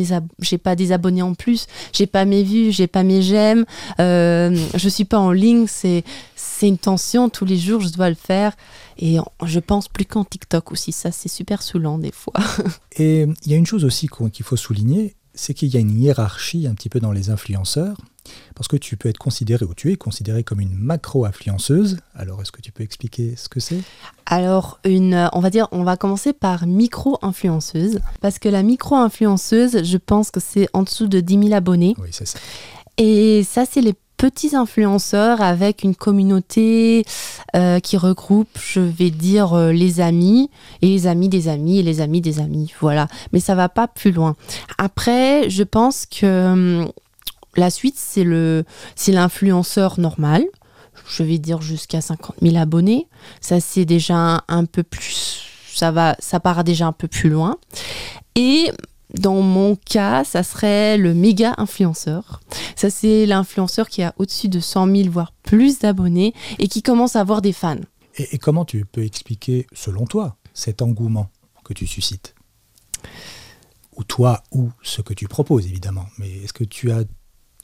j'ai 0.40 0.58
pas 0.58 0.76
des 0.76 0.92
abonnés 0.92 1.22
en 1.22 1.34
plus, 1.34 1.66
j'ai 1.92 2.06
pas 2.06 2.24
mes 2.24 2.42
vues, 2.42 2.72
j'ai 2.72 2.86
pas 2.86 3.02
mes 3.02 3.22
j'aime, 3.22 3.64
euh, 4.00 4.56
je 4.74 4.88
suis 4.88 5.04
pas 5.04 5.18
en 5.18 5.32
ligne. 5.32 5.66
C'est 5.66 6.04
c'est 6.34 6.68
une 6.68 6.78
tension 6.78 7.28
tous 7.28 7.44
les 7.44 7.58
jours. 7.58 7.80
Je 7.80 7.92
dois 7.92 8.08
le 8.08 8.16
faire. 8.16 8.56
Et 8.98 9.18
je 9.44 9.60
pense 9.60 9.88
plus 9.88 10.06
qu'en 10.06 10.24
TikTok 10.24 10.72
aussi, 10.72 10.92
ça 10.92 11.12
c'est 11.12 11.28
super 11.28 11.62
saoulant 11.62 11.98
des 11.98 12.12
fois. 12.12 12.40
Et 12.96 13.26
il 13.44 13.50
y 13.50 13.54
a 13.54 13.56
une 13.58 13.66
chose 13.66 13.84
aussi 13.84 14.08
qu'il 14.32 14.44
faut 14.44 14.56
souligner, 14.56 15.16
c'est 15.34 15.52
qu'il 15.52 15.68
y 15.68 15.76
a 15.76 15.80
une 15.80 16.00
hiérarchie 16.00 16.66
un 16.66 16.74
petit 16.74 16.88
peu 16.88 16.98
dans 16.98 17.12
les 17.12 17.28
influenceurs, 17.28 17.98
parce 18.54 18.68
que 18.68 18.76
tu 18.76 18.96
peux 18.96 19.08
être 19.08 19.18
considéré, 19.18 19.64
ou 19.64 19.74
tu 19.74 19.92
es 19.92 19.96
considéré 19.96 20.42
comme 20.44 20.60
une 20.60 20.74
macro-influenceuse. 20.74 21.98
Alors, 22.14 22.40
est-ce 22.42 22.52
que 22.52 22.60
tu 22.60 22.72
peux 22.72 22.82
expliquer 22.82 23.34
ce 23.36 23.48
que 23.48 23.60
c'est? 23.60 23.80
Alors, 24.26 24.78
une, 24.84 25.28
on 25.32 25.40
va 25.40 25.50
dire, 25.50 25.68
on 25.72 25.84
va 25.84 25.96
commencer 25.96 26.32
par 26.32 26.66
micro-influenceuse, 26.66 28.00
parce 28.20 28.38
que 28.38 28.48
la 28.48 28.62
micro-influenceuse, 28.62 29.84
je 29.84 29.96
pense 29.98 30.30
que 30.30 30.40
c'est 30.40 30.68
en 30.72 30.82
dessous 30.82 31.06
de 31.06 31.20
10 31.20 31.48
000 31.48 31.54
abonnés. 31.54 31.94
Oui, 31.98 32.08
c'est 32.10 32.26
ça. 32.26 32.38
Et 32.98 33.42
ça, 33.44 33.64
c'est 33.70 33.82
les 33.82 33.94
petits 34.16 34.56
influenceurs 34.56 35.40
avec 35.42 35.82
une 35.82 35.94
communauté 35.94 37.04
euh, 37.54 37.80
qui 37.80 37.96
regroupe, 37.96 38.48
je 38.58 38.80
vais 38.80 39.10
dire, 39.10 39.52
euh, 39.54 39.72
les 39.72 40.00
amis, 40.00 40.50
et 40.82 40.88
les 40.88 41.06
amis 41.06 41.28
des 41.28 41.48
amis, 41.48 41.80
et 41.80 41.82
les 41.82 42.00
amis 42.00 42.20
des 42.20 42.40
amis. 42.40 42.72
Voilà. 42.80 43.08
Mais 43.32 43.40
ça 43.40 43.54
va 43.54 43.68
pas 43.68 43.88
plus 43.88 44.12
loin. 44.12 44.36
Après, 44.78 45.48
je 45.50 45.62
pense 45.62 46.06
que 46.06 46.52
hum, 46.52 46.90
la 47.56 47.70
suite, 47.70 47.96
c'est 47.96 48.24
le, 48.24 48.64
c'est 48.94 49.12
l'influenceur 49.12 49.98
normal. 50.00 50.44
Je 51.08 51.22
vais 51.22 51.38
dire 51.38 51.60
jusqu'à 51.60 52.00
50 52.00 52.36
000 52.42 52.56
abonnés. 52.56 53.08
Ça, 53.40 53.60
c'est 53.60 53.84
déjà 53.84 54.44
un, 54.48 54.64
peu 54.64 54.82
plus. 54.82 55.44
Ça, 55.72 55.90
va, 55.90 56.16
ça 56.18 56.40
part 56.40 56.64
déjà 56.64 56.86
un 56.86 56.92
peu 56.92 57.08
plus 57.08 57.28
loin. 57.28 57.58
Et 58.34 58.70
dans 59.14 59.40
mon 59.40 59.76
cas, 59.76 60.24
ça 60.24 60.42
serait 60.42 60.96
le 60.96 61.14
méga 61.14 61.54
influenceur. 61.58 62.40
Ça, 62.74 62.90
c'est 62.90 63.26
l'influenceur 63.26 63.88
qui 63.88 64.02
a 64.02 64.14
au-dessus 64.18 64.48
de 64.48 64.60
100 64.60 64.94
000, 64.94 65.10
voire 65.10 65.32
plus 65.42 65.78
d'abonnés 65.78 66.34
et 66.58 66.68
qui 66.68 66.82
commence 66.82 67.16
à 67.16 67.20
avoir 67.20 67.42
des 67.42 67.52
fans. 67.52 67.76
Et, 68.16 68.34
et 68.34 68.38
comment 68.38 68.64
tu 68.64 68.84
peux 68.84 69.04
expliquer, 69.04 69.66
selon 69.72 70.06
toi, 70.06 70.36
cet 70.54 70.82
engouement 70.82 71.28
que 71.64 71.72
tu 71.72 71.86
suscites? 71.86 72.34
Ou 73.96 74.04
toi, 74.04 74.42
ou 74.52 74.70
ce 74.82 75.02
que 75.02 75.14
tu 75.14 75.28
proposes, 75.28 75.66
évidemment. 75.66 76.06
Mais 76.18 76.30
est-ce 76.30 76.52
que 76.52 76.64
tu 76.64 76.90
as 76.90 77.04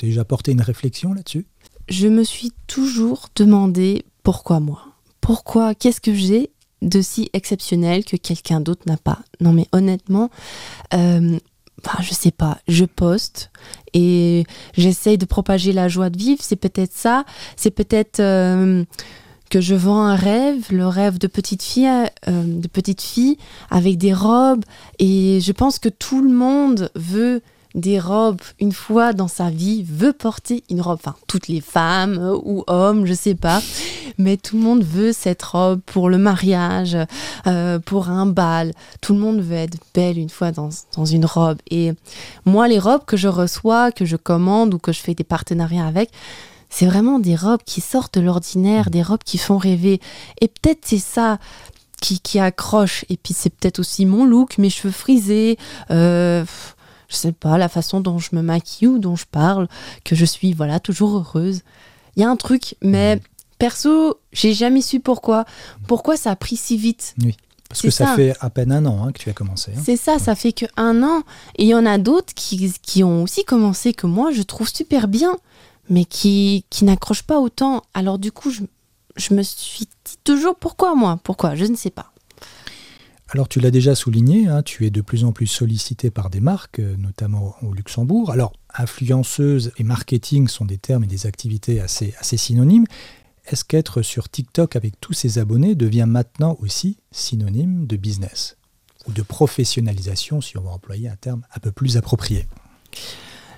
déjà 0.06 0.24
porté 0.24 0.52
une 0.52 0.60
réflexion 0.60 1.12
là-dessus 1.12 1.46
Je 1.88 2.08
me 2.08 2.24
suis 2.24 2.52
toujours 2.66 3.28
demandé 3.34 4.04
pourquoi 4.22 4.60
moi 4.60 4.84
Pourquoi 5.20 5.74
Qu'est-ce 5.74 6.00
que 6.00 6.14
j'ai 6.14 6.50
de 6.80 7.00
si 7.00 7.30
exceptionnel 7.32 8.04
que 8.04 8.16
quelqu'un 8.16 8.60
d'autre 8.60 8.82
n'a 8.86 8.96
pas? 8.96 9.20
Non, 9.40 9.52
mais 9.52 9.66
honnêtement, 9.72 10.30
euh, 10.94 11.38
enfin, 11.84 12.02
je 12.02 12.14
sais 12.14 12.30
pas. 12.30 12.58
Je 12.68 12.84
poste 12.84 13.50
et 13.94 14.44
j'essaye 14.76 15.18
de 15.18 15.24
propager 15.24 15.72
la 15.72 15.88
joie 15.88 16.10
de 16.10 16.18
vivre. 16.18 16.42
C'est 16.42 16.56
peut-être 16.56 16.94
ça. 16.94 17.24
C'est 17.56 17.70
peut-être 17.70 18.20
euh, 18.20 18.84
que 19.50 19.60
je 19.60 19.74
vends 19.74 20.02
un 20.02 20.16
rêve, 20.16 20.64
le 20.70 20.86
rêve 20.86 21.18
de 21.18 21.26
petite 21.26 21.62
fille, 21.62 21.86
euh, 21.86 22.08
de 22.26 22.68
petite 22.68 23.02
fille 23.02 23.36
avec 23.70 23.98
des 23.98 24.14
robes. 24.14 24.64
Et 24.98 25.40
je 25.40 25.52
pense 25.52 25.78
que 25.78 25.88
tout 25.88 26.22
le 26.22 26.30
monde 26.30 26.90
veut 26.94 27.42
des 27.74 27.98
robes 27.98 28.40
une 28.60 28.72
fois 28.72 29.12
dans 29.12 29.28
sa 29.28 29.50
vie 29.50 29.82
veut 29.82 30.12
porter 30.12 30.62
une 30.70 30.80
robe. 30.80 30.98
Enfin, 31.02 31.16
toutes 31.26 31.48
les 31.48 31.60
femmes 31.60 32.18
euh, 32.18 32.38
ou 32.42 32.64
hommes, 32.66 33.06
je 33.06 33.14
sais 33.14 33.34
pas. 33.34 33.62
Mais 34.18 34.36
tout 34.36 34.56
le 34.56 34.62
monde 34.62 34.84
veut 34.84 35.12
cette 35.12 35.42
robe 35.42 35.80
pour 35.86 36.10
le 36.10 36.18
mariage, 36.18 36.96
euh, 37.46 37.78
pour 37.78 38.08
un 38.08 38.26
bal. 38.26 38.72
Tout 39.00 39.14
le 39.14 39.20
monde 39.20 39.40
veut 39.40 39.56
être 39.56 39.78
belle 39.94 40.18
une 40.18 40.28
fois 40.28 40.52
dans, 40.52 40.68
dans 40.96 41.04
une 41.04 41.24
robe. 41.24 41.58
Et 41.70 41.92
moi, 42.44 42.68
les 42.68 42.78
robes 42.78 43.04
que 43.06 43.16
je 43.16 43.28
reçois, 43.28 43.90
que 43.92 44.04
je 44.04 44.16
commande 44.16 44.74
ou 44.74 44.78
que 44.78 44.92
je 44.92 45.00
fais 45.00 45.14
des 45.14 45.24
partenariats 45.24 45.86
avec, 45.86 46.10
c'est 46.68 46.86
vraiment 46.86 47.18
des 47.18 47.36
robes 47.36 47.62
qui 47.64 47.80
sortent 47.80 48.18
de 48.18 48.24
l'ordinaire, 48.24 48.90
des 48.90 49.02
robes 49.02 49.22
qui 49.24 49.38
font 49.38 49.58
rêver. 49.58 50.00
Et 50.40 50.48
peut-être 50.48 50.80
c'est 50.84 50.98
ça 50.98 51.38
qui, 52.00 52.20
qui 52.20 52.38
accroche. 52.38 53.04
Et 53.08 53.16
puis 53.16 53.34
c'est 53.34 53.50
peut-être 53.50 53.78
aussi 53.78 54.06
mon 54.06 54.24
look, 54.24 54.58
mes 54.58 54.70
cheveux 54.70 54.92
frisés. 54.92 55.58
Euh, 55.90 56.44
je 57.12 57.16
sais 57.16 57.32
pas, 57.32 57.58
la 57.58 57.68
façon 57.68 58.00
dont 58.00 58.18
je 58.18 58.30
me 58.32 58.40
maquille 58.40 58.88
ou 58.88 58.98
dont 58.98 59.16
je 59.16 59.26
parle, 59.30 59.68
que 60.04 60.16
je 60.16 60.24
suis 60.24 60.54
voilà 60.54 60.80
toujours 60.80 61.16
heureuse. 61.18 61.60
Il 62.16 62.22
y 62.22 62.24
a 62.24 62.30
un 62.30 62.36
truc, 62.36 62.74
mais 62.82 63.20
perso, 63.58 64.18
j'ai 64.32 64.54
jamais 64.54 64.80
su 64.80 64.98
pourquoi. 64.98 65.44
Pourquoi 65.86 66.16
ça 66.16 66.30
a 66.30 66.36
pris 66.36 66.56
si 66.56 66.76
vite? 66.76 67.14
Oui. 67.22 67.36
Parce 67.68 67.82
que 67.82 67.90
ça, 67.90 68.16
fait 68.16 68.34
à 68.40 68.50
peine 68.50 68.70
un 68.70 68.84
an 68.84 69.04
hein, 69.04 69.12
que 69.12 69.18
tu 69.18 69.30
as 69.30 69.32
commencé. 69.32 69.72
Hein. 69.74 69.80
C'est 69.82 69.96
ça, 69.96 70.18
ça 70.18 70.34
fait 70.34 70.52
que 70.52 70.66
un 70.76 71.02
an. 71.02 71.22
Et 71.56 71.64
il 71.64 71.68
y 71.68 71.74
en 71.74 71.86
a 71.86 71.96
d'autres 71.96 72.34
qui, 72.34 72.72
qui, 72.82 73.02
ont 73.02 73.22
aussi 73.22 73.44
commencé 73.44 73.94
que 73.94 74.06
moi, 74.06 74.30
je 74.30 74.42
trouve 74.42 74.68
super 74.68 75.08
bien, 75.08 75.36
mais 75.88 76.04
qui, 76.04 76.66
qui 76.68 76.84
n'accrochent 76.84 77.22
pas 77.22 77.40
autant. 77.40 77.82
Alors 77.94 78.18
du 78.18 78.30
coup, 78.30 78.50
je, 78.50 78.62
je 79.16 79.32
me 79.32 79.42
suis 79.42 79.86
dit 80.04 80.18
toujours 80.22 80.56
pourquoi 80.56 80.94
moi? 80.94 81.18
Pourquoi? 81.22 81.54
Je 81.54 81.64
ne 81.64 81.76
sais 81.76 81.90
pas. 81.90 82.11
Alors 83.34 83.48
tu 83.48 83.60
l'as 83.60 83.70
déjà 83.70 83.94
souligné, 83.94 84.46
hein, 84.46 84.62
tu 84.62 84.84
es 84.84 84.90
de 84.90 85.00
plus 85.00 85.24
en 85.24 85.32
plus 85.32 85.46
sollicité 85.46 86.10
par 86.10 86.28
des 86.28 86.40
marques, 86.40 86.80
euh, 86.80 86.96
notamment 86.98 87.56
au 87.62 87.72
Luxembourg. 87.72 88.30
Alors 88.30 88.52
influenceuse 88.74 89.72
et 89.78 89.84
marketing 89.84 90.48
sont 90.48 90.66
des 90.66 90.76
termes 90.76 91.04
et 91.04 91.06
des 91.06 91.26
activités 91.26 91.80
assez, 91.80 92.14
assez 92.20 92.36
synonymes. 92.36 92.84
Est-ce 93.46 93.64
qu'être 93.64 94.02
sur 94.02 94.28
TikTok 94.28 94.76
avec 94.76 95.00
tous 95.00 95.14
ses 95.14 95.38
abonnés 95.38 95.74
devient 95.74 96.04
maintenant 96.06 96.58
aussi 96.60 96.98
synonyme 97.10 97.86
de 97.86 97.96
business 97.96 98.58
ou 99.06 99.12
de 99.12 99.22
professionnalisation, 99.22 100.42
si 100.42 100.58
on 100.58 100.62
va 100.62 100.70
employer 100.70 101.08
un 101.08 101.16
terme 101.16 101.42
un 101.56 101.58
peu 101.58 101.72
plus 101.72 101.96
approprié? 101.96 102.46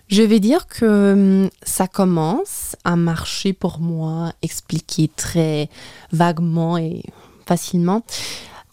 Je 0.07 0.23
vais 0.23 0.39
dire 0.39 0.69
que 0.69 1.45
hum, 1.45 1.51
ça 1.65 1.89
commence 1.89 2.77
à 2.85 2.95
marcher 2.95 3.53
pour 3.53 3.81
moi, 3.81 4.35
expliquer 4.41 5.09
très 5.09 5.69
vaguement 6.13 6.79
et 6.79 7.03
facilement. 7.45 8.05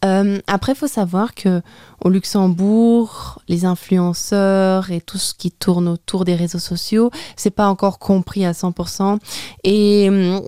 Euh, 0.03 0.39
après, 0.47 0.73
il 0.73 0.75
faut 0.75 0.87
savoir 0.87 1.35
que 1.35 1.61
au 2.03 2.09
Luxembourg, 2.09 3.41
les 3.47 3.65
influenceurs 3.65 4.91
et 4.91 5.01
tout 5.01 5.17
ce 5.17 5.33
qui 5.33 5.51
tourne 5.51 5.87
autour 5.87 6.25
des 6.25 6.35
réseaux 6.35 6.59
sociaux, 6.59 7.11
c'est 7.35 7.51
pas 7.51 7.67
encore 7.67 7.99
compris 7.99 8.45
à 8.45 8.51
100%. 8.51 9.19
Et 9.63 10.09
hum, 10.09 10.41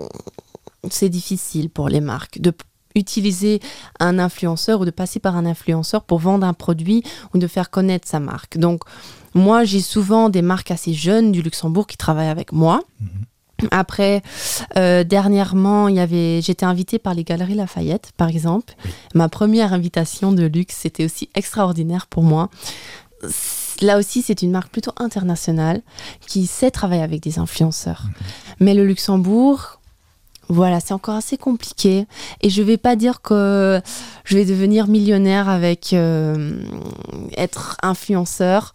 c'est 0.90 1.10
difficile 1.10 1.70
pour 1.70 1.90
les 1.90 2.02
marques 2.02 2.40
de 2.40 2.52
utiliser 2.96 3.60
un 4.00 4.20
influenceur 4.20 4.82
ou 4.82 4.86
de 4.86 4.92
passer 4.92 5.20
par 5.20 5.36
un 5.36 5.46
influenceur 5.46 6.04
pour 6.04 6.20
vendre 6.20 6.46
un 6.46 6.54
produit 6.54 7.04
ou 7.34 7.40
de 7.40 7.48
faire 7.48 7.70
connaître 7.70 8.08
sa 8.08 8.20
marque. 8.20 8.58
Donc, 8.58 8.84
moi, 9.34 9.64
j'ai 9.64 9.82
souvent 9.82 10.30
des 10.30 10.44
marques 10.44 10.70
assez 10.70 10.94
jeunes 10.94 11.32
du 11.32 11.42
Luxembourg 11.42 11.88
qui 11.88 11.98
travaillent 11.98 12.28
avec 12.28 12.52
moi. 12.52 12.82
Mhm. 13.00 13.10
Après, 13.72 14.22
euh, 14.78 15.04
dernièrement, 15.04 15.88
il 15.88 15.96
y 15.96 16.00
avait, 16.00 16.42
j'étais 16.42 16.66
invitée 16.66 17.00
par 17.00 17.14
les 17.14 17.24
Galeries 17.24 17.56
Lafayette, 17.56 18.12
par 18.18 18.30
exemple. 18.30 18.74
Ma 19.14 19.30
première 19.30 19.74
invitation 19.74 20.32
de 20.32 20.44
luxe, 20.44 20.76
c'était 20.82 21.06
aussi 21.06 21.30
extraordinaire 21.36 22.08
pour 22.08 22.24
moi. 22.24 22.50
Là 23.82 23.98
aussi, 23.98 24.22
c'est 24.22 24.42
une 24.42 24.52
marque 24.52 24.72
plutôt 24.72 24.92
internationale 24.98 25.82
qui 26.28 26.48
sait 26.48 26.72
travailler 26.72 27.04
avec 27.04 27.22
des 27.22 27.40
influenceurs. 27.40 28.04
Mhm. 28.06 28.14
Mais 28.60 28.74
le 28.74 28.86
Luxembourg, 28.86 29.80
voilà, 30.50 30.80
c'est 30.80 30.94
encore 30.94 31.16
assez 31.16 31.38
compliqué. 31.38 32.06
Et 32.42 32.50
je 32.50 32.62
ne 32.62 32.68
vais 32.68 32.78
pas 32.78 32.96
dire 32.96 33.22
que 33.22 33.82
je 34.26 34.38
vais 34.38 34.46
devenir 34.46 34.88
millionnaire 34.88 35.48
avec 35.50 35.94
euh, 35.94 36.64
être 37.38 37.78
influenceur, 37.82 38.74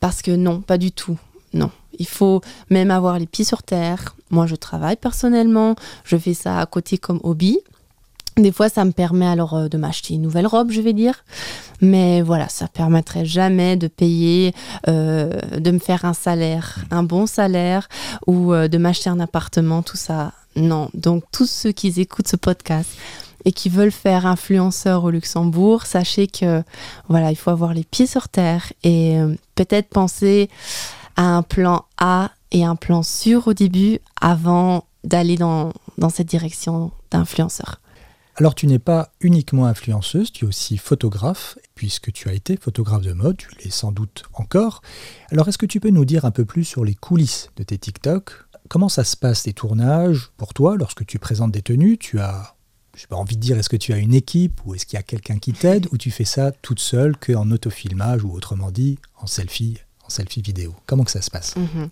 parce 0.00 0.22
que 0.22 0.30
non, 0.30 0.60
pas 0.60 0.78
du 0.78 0.92
tout. 0.92 1.18
Non, 1.52 1.70
il 1.98 2.06
faut 2.06 2.40
même 2.70 2.90
avoir 2.90 3.18
les 3.18 3.26
pieds 3.26 3.44
sur 3.44 3.62
terre. 3.62 4.14
Moi, 4.30 4.46
je 4.46 4.54
travaille 4.54 4.96
personnellement, 4.96 5.76
je 6.04 6.16
fais 6.16 6.34
ça 6.34 6.58
à 6.58 6.66
côté 6.66 6.98
comme 6.98 7.20
hobby. 7.22 7.58
Des 8.36 8.50
fois, 8.50 8.68
ça 8.68 8.84
me 8.84 8.90
permet 8.90 9.26
alors 9.26 9.54
euh, 9.54 9.68
de 9.68 9.78
m'acheter 9.78 10.14
une 10.14 10.22
nouvelle 10.22 10.48
robe, 10.48 10.72
je 10.72 10.80
vais 10.80 10.92
dire. 10.92 11.24
Mais 11.80 12.20
voilà, 12.20 12.48
ça 12.48 12.66
permettrait 12.66 13.24
jamais 13.24 13.76
de 13.76 13.86
payer, 13.86 14.52
euh, 14.88 15.40
de 15.56 15.70
me 15.70 15.78
faire 15.78 16.04
un 16.04 16.14
salaire, 16.14 16.78
un 16.90 17.04
bon 17.04 17.26
salaire, 17.26 17.88
ou 18.26 18.52
euh, 18.52 18.66
de 18.66 18.76
m'acheter 18.76 19.08
un 19.08 19.20
appartement, 19.20 19.82
tout 19.82 19.96
ça. 19.96 20.32
Non. 20.56 20.88
Donc, 20.94 21.22
tous 21.30 21.48
ceux 21.48 21.70
qui 21.70 21.88
écoutent 22.00 22.26
ce 22.28 22.36
podcast 22.36 22.90
et 23.44 23.52
qui 23.52 23.68
veulent 23.68 23.92
faire 23.92 24.26
influenceur 24.26 25.04
au 25.04 25.10
Luxembourg, 25.10 25.86
sachez 25.86 26.26
que 26.26 26.64
voilà, 27.08 27.30
il 27.30 27.36
faut 27.36 27.50
avoir 27.50 27.72
les 27.72 27.84
pieds 27.84 28.06
sur 28.06 28.28
terre 28.28 28.72
et 28.82 29.18
peut-être 29.54 29.90
penser 29.90 30.48
à 31.16 31.36
un 31.36 31.42
plan 31.42 31.84
A 31.98 32.32
et 32.50 32.64
un 32.64 32.76
plan 32.76 33.02
sûr 33.02 33.48
au 33.48 33.54
début 33.54 33.98
avant 34.20 34.86
d'aller 35.02 35.36
dans, 35.36 35.72
dans 35.98 36.08
cette 36.08 36.28
direction 36.28 36.92
d'influenceur. 37.10 37.80
Alors 38.36 38.56
tu 38.56 38.66
n'es 38.66 38.80
pas 38.80 39.12
uniquement 39.20 39.66
influenceuse, 39.66 40.32
tu 40.32 40.44
es 40.44 40.48
aussi 40.48 40.76
photographe, 40.76 41.56
puisque 41.76 42.12
tu 42.12 42.28
as 42.28 42.32
été 42.32 42.56
photographe 42.56 43.02
de 43.02 43.12
mode, 43.12 43.36
tu 43.36 43.48
l'es 43.62 43.70
sans 43.70 43.92
doute 43.92 44.24
encore. 44.32 44.82
Alors 45.30 45.48
est-ce 45.48 45.58
que 45.58 45.66
tu 45.66 45.78
peux 45.78 45.90
nous 45.90 46.04
dire 46.04 46.24
un 46.24 46.32
peu 46.32 46.44
plus 46.44 46.64
sur 46.64 46.84
les 46.84 46.96
coulisses 46.96 47.50
de 47.56 47.62
tes 47.62 47.78
TikTok? 47.78 48.32
Comment 48.68 48.88
ça 48.88 49.04
se 49.04 49.16
passe 49.16 49.46
les 49.46 49.52
tournages? 49.52 50.30
Pour 50.36 50.52
toi 50.52 50.76
lorsque 50.76 51.06
tu 51.06 51.20
présentes 51.20 51.52
des 51.52 51.62
tenues 51.62 51.96
Tu 51.96 52.18
as, 52.18 52.56
je 52.96 53.06
pas 53.06 53.14
envie 53.14 53.36
de 53.36 53.40
dire, 53.40 53.56
est-ce 53.56 53.68
que 53.68 53.76
tu 53.76 53.92
as 53.92 53.98
une 53.98 54.14
équipe 54.14 54.60
ou 54.64 54.74
est-ce 54.74 54.84
qu'il 54.84 54.96
y 54.96 55.00
a 55.00 55.04
quelqu'un 55.04 55.38
qui 55.38 55.52
t'aide? 55.52 55.86
Ou 55.92 55.98
tu 55.98 56.10
fais 56.10 56.24
ça 56.24 56.50
toute 56.50 56.80
seule 56.80 57.16
qu'en 57.16 57.52
autofilmage 57.52 58.24
ou 58.24 58.32
autrement 58.32 58.72
dit 58.72 58.98
en 59.20 59.28
selfie? 59.28 59.78
Selfie 60.08 60.42
vidéo 60.42 60.74
Comment 60.86 61.04
que 61.04 61.10
ça 61.10 61.22
se 61.22 61.30
passe? 61.30 61.56
Mhm. 61.56 61.88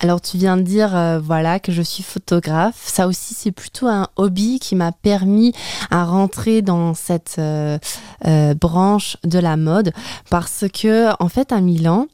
Alors 0.00 0.20
tu 0.20 0.36
viens 0.36 0.56
de 0.56 0.62
dire 0.62 0.96
euh, 0.96 1.20
voilà 1.20 1.60
que 1.60 1.72
je 1.72 1.82
suis 1.82 2.02
photographe. 2.02 2.82
Ça 2.86 3.06
aussi 3.06 3.34
c'est 3.34 3.52
plutôt 3.52 3.86
un 3.86 4.08
hobby 4.16 4.58
qui 4.58 4.74
m'a 4.74 4.92
permis 4.92 5.52
à 5.90 6.04
rentrer 6.04 6.62
dans 6.62 6.94
cette 6.94 7.36
euh, 7.38 7.78
euh, 8.26 8.54
branche 8.54 9.16
de 9.24 9.38
la 9.38 9.56
mode 9.56 9.92
parce 10.30 10.64
que 10.72 11.10
en 11.22 11.28
fait 11.28 11.52
à 11.52 11.60
Milan 11.60 12.06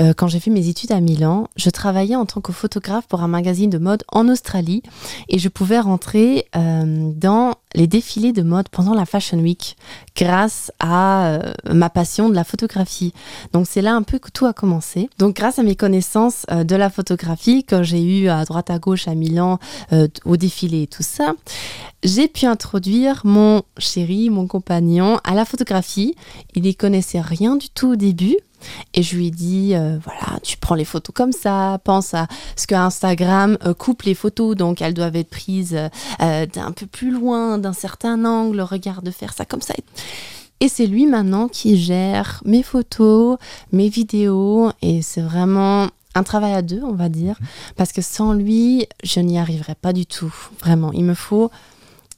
euh, 0.00 0.12
quand 0.16 0.28
j'ai 0.28 0.40
fait 0.40 0.50
mes 0.50 0.68
études 0.68 0.92
à 0.92 1.00
Milan, 1.00 1.48
je 1.56 1.70
travaillais 1.70 2.16
en 2.16 2.26
tant 2.26 2.40
que 2.40 2.52
photographe 2.52 3.06
pour 3.06 3.22
un 3.22 3.28
magazine 3.28 3.70
de 3.70 3.78
mode 3.78 4.04
en 4.08 4.28
Australie 4.28 4.82
et 5.28 5.38
je 5.38 5.48
pouvais 5.48 5.80
rentrer 5.80 6.46
euh, 6.56 7.10
dans 7.14 7.54
les 7.74 7.86
défilés 7.86 8.32
de 8.32 8.42
mode 8.42 8.68
pendant 8.68 8.94
la 8.94 9.04
Fashion 9.06 9.38
Week 9.38 9.76
grâce 10.16 10.72
à 10.78 11.26
euh, 11.26 11.52
ma 11.72 11.90
passion 11.90 12.28
de 12.28 12.34
la 12.34 12.44
photographie. 12.44 13.12
Donc 13.52 13.66
c'est 13.68 13.82
là 13.82 13.94
un 13.94 14.02
peu 14.02 14.18
que 14.18 14.30
tout 14.30 14.46
a 14.46 14.52
commencé. 14.52 15.10
Donc 15.18 15.36
grâce 15.36 15.58
à 15.58 15.62
mes 15.62 15.76
connaissances 15.76 16.46
de 16.48 16.76
la 16.76 16.90
photographie 16.90 17.64
que 17.64 17.82
j'ai 17.82 18.02
eu 18.02 18.28
à 18.28 18.44
droite 18.44 18.70
à 18.70 18.78
gauche 18.78 19.08
à 19.08 19.14
Milan 19.14 19.58
au 20.24 20.36
défilé 20.36 20.82
et 20.82 20.86
tout 20.86 21.02
ça, 21.02 21.34
j'ai 22.02 22.28
pu 22.28 22.46
introduire 22.46 23.22
mon 23.24 23.62
chéri, 23.78 24.30
mon 24.30 24.46
compagnon 24.46 25.18
à 25.24 25.34
la 25.34 25.44
photographie. 25.44 26.14
Il 26.54 26.62
n'y 26.62 26.74
connaissait 26.74 27.20
rien 27.20 27.56
du 27.56 27.68
tout 27.68 27.92
au 27.92 27.96
début 27.96 28.36
et 28.94 29.02
je 29.02 29.16
lui 29.16 29.28
ai 29.28 29.30
dit, 29.30 29.74
euh, 29.74 29.98
voilà, 30.04 30.38
tu 30.42 30.56
prends 30.56 30.74
les 30.74 30.84
photos 30.84 31.14
comme 31.14 31.32
ça, 31.32 31.80
pense 31.84 32.14
à 32.14 32.26
ce 32.56 32.66
que 32.66 32.74
Instagram 32.74 33.58
euh, 33.64 33.74
coupe 33.74 34.02
les 34.02 34.14
photos, 34.14 34.56
donc 34.56 34.82
elles 34.82 34.94
doivent 34.94 35.16
être 35.16 35.30
prises 35.30 35.78
euh, 36.20 36.46
d'un 36.46 36.72
peu 36.72 36.86
plus 36.86 37.10
loin, 37.10 37.58
d'un 37.58 37.72
certain 37.72 38.24
angle, 38.24 38.60
regarde 38.60 39.10
faire 39.10 39.32
ça 39.32 39.44
comme 39.44 39.62
ça. 39.62 39.74
Et 40.60 40.68
c'est 40.68 40.86
lui 40.86 41.06
maintenant 41.06 41.48
qui 41.48 41.76
gère 41.76 42.42
mes 42.44 42.62
photos, 42.62 43.38
mes 43.72 43.88
vidéos, 43.88 44.70
et 44.82 45.02
c'est 45.02 45.20
vraiment 45.20 45.88
un 46.14 46.22
travail 46.24 46.54
à 46.54 46.62
deux, 46.62 46.82
on 46.82 46.94
va 46.94 47.08
dire, 47.08 47.36
mhm. 47.40 47.46
parce 47.76 47.92
que 47.92 48.02
sans 48.02 48.32
lui, 48.32 48.86
je 49.04 49.20
n'y 49.20 49.38
arriverais 49.38 49.76
pas 49.76 49.92
du 49.92 50.06
tout, 50.06 50.34
vraiment. 50.60 50.92
Il 50.92 51.04
me 51.04 51.14
faut 51.14 51.50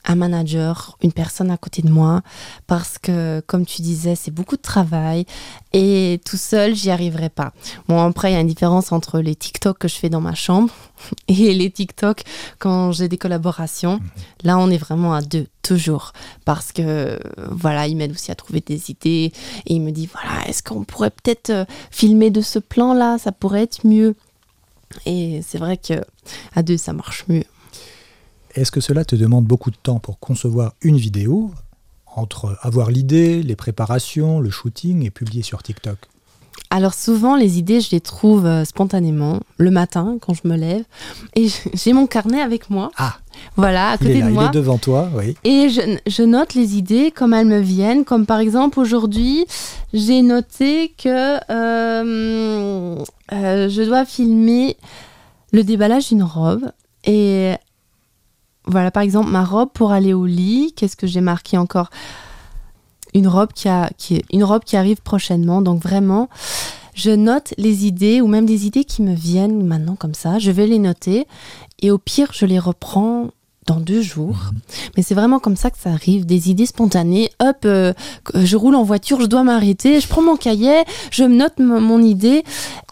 un 0.04 0.14
manager, 0.14 0.96
une 1.02 1.12
personne 1.12 1.50
à 1.50 1.56
côté 1.56 1.82
de 1.82 1.90
moi, 1.90 2.22
parce 2.66 2.98
que, 2.98 3.42
comme 3.46 3.66
tu 3.66 3.82
disais, 3.82 4.14
c'est 4.14 4.30
beaucoup 4.30 4.56
de 4.56 4.62
travail 4.62 5.26
et 5.72 6.20
tout 6.24 6.36
seul, 6.36 6.74
j'y 6.74 6.90
arriverai 6.90 7.28
pas. 7.28 7.52
Bon, 7.88 8.02
après, 8.02 8.30
il 8.30 8.34
y 8.34 8.36
a 8.36 8.40
une 8.40 8.46
différence 8.46 8.92
entre 8.92 9.20
les 9.20 9.34
TikTok 9.34 9.78
que 9.78 9.88
je 9.88 9.94
fais 9.94 10.08
dans 10.08 10.20
ma 10.20 10.34
chambre 10.34 10.72
et 11.28 11.54
les 11.54 11.70
TikTok 11.70 12.22
quand 12.58 12.92
j'ai 12.92 13.08
des 13.08 13.18
collaborations. 13.18 13.94
Mhm. 13.94 14.10
Là, 14.44 14.58
on 14.58 14.70
est 14.70 14.78
vraiment 14.78 15.14
à 15.14 15.20
deux, 15.22 15.46
toujours, 15.62 16.12
parce 16.44 16.72
que, 16.72 17.18
voilà, 17.50 17.86
il 17.86 17.96
m'aide 17.96 18.12
aussi 18.12 18.30
à 18.30 18.34
trouver 18.34 18.60
des 18.60 18.90
idées 18.90 19.32
et 19.66 19.74
il 19.74 19.80
me 19.80 19.90
dit, 19.90 20.08
voilà, 20.10 20.48
est-ce 20.48 20.62
qu'on 20.62 20.84
pourrait 20.84 21.10
peut-être 21.10 21.50
euh, 21.50 21.64
filmer 21.90 22.30
de 22.30 22.40
ce 22.40 22.58
plan-là? 22.58 23.18
Ça 23.18 23.32
pourrait 23.32 23.62
être 23.62 23.86
mieux. 23.86 24.14
Et 25.06 25.40
c'est 25.46 25.58
vrai 25.58 25.76
que 25.76 26.02
à 26.54 26.62
deux, 26.62 26.76
ça 26.76 26.92
marche 26.92 27.24
mieux. 27.28 27.44
Est-ce 28.54 28.70
que 28.72 28.80
cela 28.80 29.04
te 29.04 29.16
demande 29.16 29.44
beaucoup 29.44 29.70
de 29.70 29.76
temps 29.76 29.98
pour 29.98 30.18
concevoir 30.18 30.74
une 30.82 30.96
vidéo 30.96 31.50
entre 32.16 32.56
avoir 32.62 32.90
l'idée, 32.90 33.42
les 33.42 33.56
préparations, 33.56 34.40
le 34.40 34.50
shooting 34.50 35.04
et 35.04 35.10
publier 35.10 35.42
sur 35.42 35.62
TikTok? 35.62 35.98
Alors 36.72 36.94
souvent, 36.94 37.34
les 37.36 37.58
idées, 37.58 37.80
je 37.80 37.90
les 37.90 38.00
trouve 38.00 38.46
euh, 38.46 38.64
spontanément 38.64 39.40
le 39.56 39.70
matin 39.72 40.18
quand 40.20 40.34
je 40.34 40.42
me 40.46 40.56
lève. 40.56 40.84
Et 41.34 41.48
j'ai 41.74 41.92
mon 41.92 42.06
carnet 42.06 42.40
avec 42.40 42.70
moi. 42.70 42.90
Ah, 42.96 43.16
Voilà, 43.56 43.90
à 43.90 43.94
il 43.94 43.98
côté 43.98 44.10
est 44.18 44.20
là, 44.20 44.26
de 44.26 44.30
il 44.30 44.34
moi. 44.34 44.46
est 44.46 44.50
devant 44.52 44.78
toi, 44.78 45.08
oui. 45.14 45.36
Et 45.42 45.68
je, 45.68 45.80
je 46.06 46.22
note 46.22 46.54
les 46.54 46.76
idées 46.76 47.10
comme 47.12 47.34
elles 47.34 47.46
me 47.46 47.58
viennent. 47.60 48.04
Comme 48.04 48.24
par 48.26 48.38
exemple, 48.38 48.78
aujourd'hui, 48.78 49.46
j'ai 49.92 50.22
noté 50.22 50.92
que 50.96 51.38
euh, 51.50 53.04
euh, 53.32 53.68
je 53.68 53.82
dois 53.82 54.04
filmer 54.04 54.76
le 55.52 55.64
déballage 55.64 56.08
d'une 56.08 56.22
robe. 56.22 56.70
Et 57.04 57.54
voilà, 58.66 58.90
par 58.90 59.02
exemple, 59.02 59.30
ma 59.30 59.44
robe 59.44 59.70
pour 59.72 59.92
aller 59.92 60.12
au 60.12 60.26
lit. 60.26 60.72
Qu'est-ce 60.76 60.96
que 60.96 61.06
j'ai 61.06 61.20
marqué 61.20 61.56
encore? 61.56 61.90
Une 63.14 63.26
robe, 63.26 63.52
qui 63.52 63.68
a, 63.68 63.90
qui 63.98 64.16
est, 64.16 64.24
une 64.32 64.44
robe 64.44 64.62
qui 64.64 64.76
arrive 64.76 65.00
prochainement. 65.02 65.62
Donc 65.62 65.82
vraiment, 65.82 66.28
je 66.94 67.10
note 67.10 67.54
les 67.58 67.86
idées 67.86 68.20
ou 68.20 68.28
même 68.28 68.46
des 68.46 68.66
idées 68.66 68.84
qui 68.84 69.02
me 69.02 69.14
viennent 69.14 69.64
maintenant 69.64 69.96
comme 69.96 70.14
ça. 70.14 70.38
Je 70.38 70.50
vais 70.50 70.66
les 70.66 70.78
noter. 70.78 71.26
Et 71.82 71.90
au 71.90 71.98
pire, 71.98 72.28
je 72.32 72.46
les 72.46 72.58
reprends 72.58 73.30
dans 73.66 73.80
deux 73.80 74.02
jours. 74.02 74.50
Mais 74.96 75.02
c'est 75.02 75.14
vraiment 75.14 75.38
comme 75.38 75.56
ça 75.56 75.70
que 75.70 75.78
ça 75.78 75.90
arrive, 75.90 76.26
des 76.26 76.50
idées 76.50 76.66
spontanées. 76.66 77.30
Hop, 77.40 77.58
euh, 77.64 77.92
je 78.34 78.56
roule 78.56 78.74
en 78.74 78.82
voiture, 78.82 79.20
je 79.20 79.26
dois 79.26 79.44
m'arrêter, 79.44 80.00
je 80.00 80.08
prends 80.08 80.22
mon 80.22 80.36
cahier, 80.36 80.82
je 81.10 81.24
me 81.24 81.36
note 81.36 81.58
mon 81.58 82.02
idée. 82.02 82.44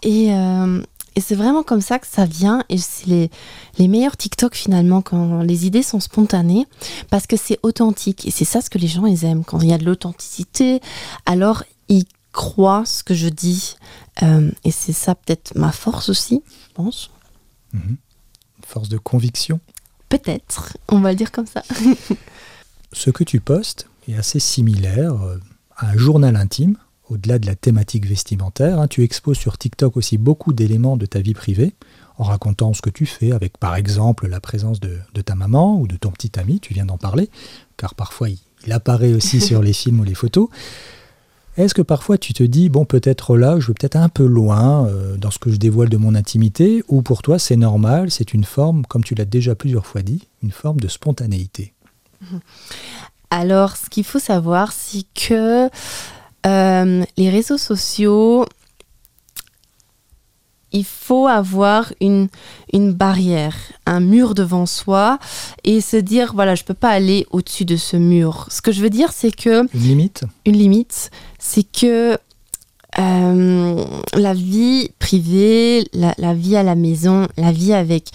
Et, 0.03 0.33
euh, 0.33 0.81
et 1.15 1.21
c'est 1.21 1.35
vraiment 1.35 1.63
comme 1.63 1.81
ça 1.81 1.99
que 1.99 2.07
ça 2.07 2.25
vient. 2.25 2.63
Et 2.69 2.77
c'est 2.77 3.07
les, 3.07 3.31
les 3.77 3.87
meilleurs 3.87 4.17
TikTok 4.17 4.55
finalement, 4.55 5.01
quand 5.01 5.41
les 5.41 5.65
idées 5.65 5.83
sont 5.83 5.99
spontanées, 5.99 6.65
parce 7.09 7.27
que 7.27 7.37
c'est 7.37 7.59
authentique. 7.63 8.25
Et 8.27 8.31
c'est 8.31 8.45
ça 8.45 8.61
ce 8.61 8.69
que 8.69 8.77
les 8.77 8.87
gens 8.87 9.05
ils 9.05 9.25
aiment. 9.25 9.43
Quand 9.43 9.59
il 9.61 9.69
y 9.69 9.73
a 9.73 9.77
de 9.77 9.85
l'authenticité, 9.85 10.81
alors 11.25 11.63
ils 11.87 12.05
croient 12.31 12.85
ce 12.85 13.03
que 13.03 13.13
je 13.13 13.29
dis. 13.29 13.75
Euh, 14.23 14.51
et 14.63 14.71
c'est 14.71 14.93
ça 14.93 15.15
peut-être 15.15 15.55
ma 15.55 15.71
force 15.71 16.09
aussi, 16.09 16.41
je 16.67 16.73
pense. 16.73 17.11
Mhm. 17.73 17.97
Force 18.65 18.89
de 18.89 18.97
conviction. 18.97 19.59
Peut-être, 20.09 20.77
on 20.89 20.99
va 20.99 21.11
le 21.11 21.15
dire 21.15 21.31
comme 21.31 21.47
ça. 21.47 21.63
Ce 22.93 23.11
que 23.11 23.23
tu 23.23 23.39
postes 23.39 23.87
est 24.07 24.15
assez 24.15 24.39
similaire 24.39 25.21
euh, 25.21 25.37
à 25.77 25.89
un 25.89 25.97
journal 25.97 26.35
intime, 26.35 26.77
au-delà 27.09 27.39
de 27.39 27.45
la 27.45 27.55
thématique 27.55 28.05
vestimentaire. 28.05 28.79
hein. 28.79 28.87
Tu 28.87 29.03
exposes 29.03 29.37
sur 29.37 29.57
TikTok 29.57 29.97
aussi 29.97 30.17
beaucoup 30.17 30.53
d'éléments 30.53 30.97
de 30.97 31.05
ta 31.05 31.19
vie 31.19 31.33
privée, 31.33 31.73
en 32.17 32.23
racontant 32.23 32.73
ce 32.73 32.81
que 32.81 32.89
tu 32.89 33.05
fais, 33.05 33.31
avec 33.31 33.57
par 33.57 33.75
exemple 33.75 34.27
la 34.27 34.39
présence 34.39 34.79
de, 34.79 34.97
de 35.13 35.21
ta 35.21 35.35
maman 35.35 35.79
ou 35.79 35.87
de 35.87 35.97
ton 35.97 36.11
petit 36.11 36.37
ami, 36.39 36.59
tu 36.59 36.73
viens 36.73 36.85
d'en 36.85 36.97
parler, 36.97 37.29
car 37.77 37.95
parfois 37.95 38.29
il, 38.29 38.37
il 38.65 38.73
apparaît 38.73 39.13
aussi 39.13 39.41
sur 39.49 39.61
les 39.61 39.73
films 39.73 39.99
ou 39.99 40.03
les 40.03 40.15
photos. 40.15 40.49
Est-ce 41.57 41.73
que 41.73 41.81
parfois 41.81 42.17
tu 42.17 42.33
te 42.33 42.43
dis, 42.43 42.69
bon 42.69 42.85
peut-être 42.85 43.35
là, 43.35 43.59
je 43.59 43.67
vais 43.67 43.73
peut-être 43.73 43.97
un 43.97 44.07
peu 44.07 44.25
loin 44.25 44.87
euh, 44.87 45.17
dans 45.17 45.31
ce 45.31 45.39
que 45.39 45.51
je 45.51 45.57
dévoile 45.57 45.89
de 45.89 45.97
mon 45.97 46.15
intimité, 46.15 46.83
ou 46.87 47.01
pour 47.01 47.21
toi 47.21 47.39
c'est 47.39 47.57
normal, 47.57 48.11
c'est 48.11 48.33
une 48.33 48.45
forme, 48.45 48.85
comme 48.85 49.03
tu 49.03 49.15
l'as 49.15 49.25
déjà 49.25 49.55
plusieurs 49.55 49.85
fois 49.85 50.01
dit, 50.01 50.27
une 50.41 50.51
forme 50.51 50.79
de 50.79 50.87
spontanéité? 50.87 51.73
Alors, 53.31 53.77
ce 53.77 53.89
qu'il 53.89 54.03
faut 54.03 54.19
savoir, 54.19 54.71
c'est 54.71 55.03
que 55.13 55.69
euh, 56.45 57.03
les 57.17 57.29
réseaux 57.29 57.57
sociaux, 57.57 58.45
il 60.71 60.85
faut 60.85 61.27
avoir 61.27 61.91
une, 61.99 62.27
une 62.73 62.93
barrière, 62.93 63.55
un 63.85 63.99
mur 63.99 64.35
devant 64.35 64.65
soi 64.65 65.19
et 65.63 65.81
se 65.81 65.97
dire, 65.97 66.33
voilà, 66.33 66.55
je 66.55 66.63
ne 66.63 66.67
peux 66.67 66.73
pas 66.73 66.89
aller 66.89 67.25
au-dessus 67.31 67.65
de 67.65 67.75
ce 67.75 67.97
mur. 67.97 68.47
Ce 68.49 68.61
que 68.61 68.71
je 68.71 68.81
veux 68.81 68.89
dire, 68.89 69.11
c'est 69.11 69.35
que 69.35 69.63
Une 69.73 69.81
limite? 69.81 70.23
Une 70.45 70.57
limite, 70.57 71.09
c'est 71.39 71.63
que 71.63 72.17
euh, 72.97 73.85
la 74.13 74.33
vie 74.33 74.91
privée, 74.99 75.87
la, 75.93 76.13
la 76.17 76.33
vie 76.33 76.55
à 76.55 76.63
la 76.63 76.75
maison, 76.75 77.27
la 77.37 77.51
vie 77.51 77.73
avec 77.73 78.09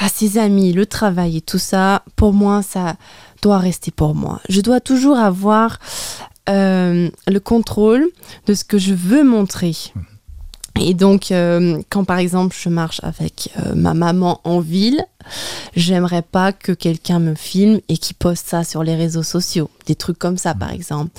ah, 0.00 0.08
ses 0.08 0.38
amis, 0.38 0.72
le 0.72 0.86
travail 0.86 1.38
et 1.38 1.40
tout 1.40 1.58
ça, 1.58 2.02
pour 2.16 2.32
moi, 2.32 2.62
ça 2.62 2.96
doit 3.42 3.58
rester 3.58 3.90
pour 3.90 4.14
moi. 4.14 4.40
Je 4.48 4.60
dois 4.60 4.80
toujours 4.80 5.18
avoir 5.18 5.78
euh, 6.48 7.10
le 7.26 7.40
contrôle 7.40 8.06
de 8.46 8.54
ce 8.54 8.64
que 8.64 8.78
je 8.78 8.94
veux 8.94 9.24
montrer. 9.24 9.72
Et 10.80 10.94
donc, 10.94 11.30
euh, 11.30 11.80
quand 11.90 12.04
par 12.04 12.18
exemple 12.18 12.54
je 12.58 12.68
marche 12.68 13.00
avec 13.02 13.50
euh, 13.58 13.74
ma 13.74 13.94
maman 13.94 14.40
en 14.44 14.60
ville, 14.60 15.04
j'aimerais 15.74 16.22
pas 16.22 16.52
que 16.52 16.72
quelqu'un 16.72 17.18
me 17.18 17.34
filme 17.34 17.80
et 17.88 17.98
qui 17.98 18.14
poste 18.14 18.48
ça 18.48 18.64
sur 18.64 18.82
les 18.82 18.94
réseaux 18.94 19.22
sociaux. 19.22 19.70
Des 19.86 19.94
trucs 19.94 20.18
comme 20.18 20.36
ça, 20.36 20.54
par 20.54 20.72
exemple. 20.72 21.10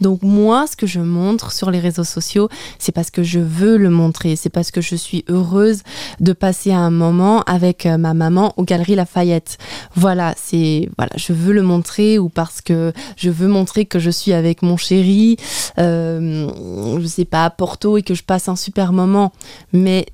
Donc, 0.00 0.22
moi, 0.22 0.66
ce 0.66 0.76
que 0.76 0.86
je 0.86 1.00
montre 1.00 1.50
sur 1.52 1.70
les 1.70 1.80
réseaux 1.80 2.04
sociaux, 2.04 2.48
c'est 2.78 2.92
parce 2.92 3.10
que 3.10 3.22
je 3.22 3.40
veux 3.40 3.76
le 3.76 3.90
montrer. 3.90 4.36
C'est 4.36 4.50
parce 4.50 4.70
que 4.70 4.80
je 4.80 4.94
suis 4.94 5.24
heureuse 5.28 5.82
de 6.20 6.32
passer 6.32 6.72
un 6.72 6.90
moment 6.90 7.42
avec 7.42 7.86
euh, 7.86 7.96
ma 7.96 8.14
maman 8.14 8.54
aux 8.56 8.64
Galeries 8.64 8.94
Lafayette. 8.94 9.58
Voilà, 9.94 10.34
c'est, 10.36 10.88
voilà, 10.96 11.12
je 11.16 11.32
veux 11.32 11.52
le 11.52 11.62
montrer 11.62 12.18
ou 12.18 12.28
parce 12.28 12.60
que 12.60 12.92
je 13.16 13.30
veux 13.30 13.48
montrer 13.48 13.86
que 13.86 13.98
je 13.98 14.10
suis 14.10 14.32
avec 14.32 14.62
mon 14.62 14.76
chéri, 14.76 15.36
euh, 15.78 16.98
je 17.00 17.06
sais 17.06 17.24
pas, 17.24 17.44
à 17.44 17.50
Porto 17.50 17.96
et 17.96 18.02
que 18.02 18.14
je 18.14 18.22
passe 18.22 18.48
un 18.48 18.56
super 18.56 18.92
moment. 18.92 19.32
Mais 19.72 20.06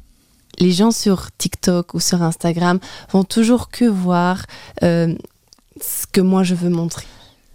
les 0.58 0.72
gens 0.72 0.90
sur 0.90 1.30
TikTok 1.36 1.94
ou 1.94 2.00
sur 2.00 2.22
Instagram 2.22 2.78
vont 3.12 3.24
toujours 3.24 3.70
que 3.70 3.84
voir 3.84 4.44
euh, 4.82 5.14
ce 5.80 6.06
que 6.06 6.20
moi 6.20 6.42
je 6.42 6.54
veux 6.54 6.70
montrer. 6.70 7.06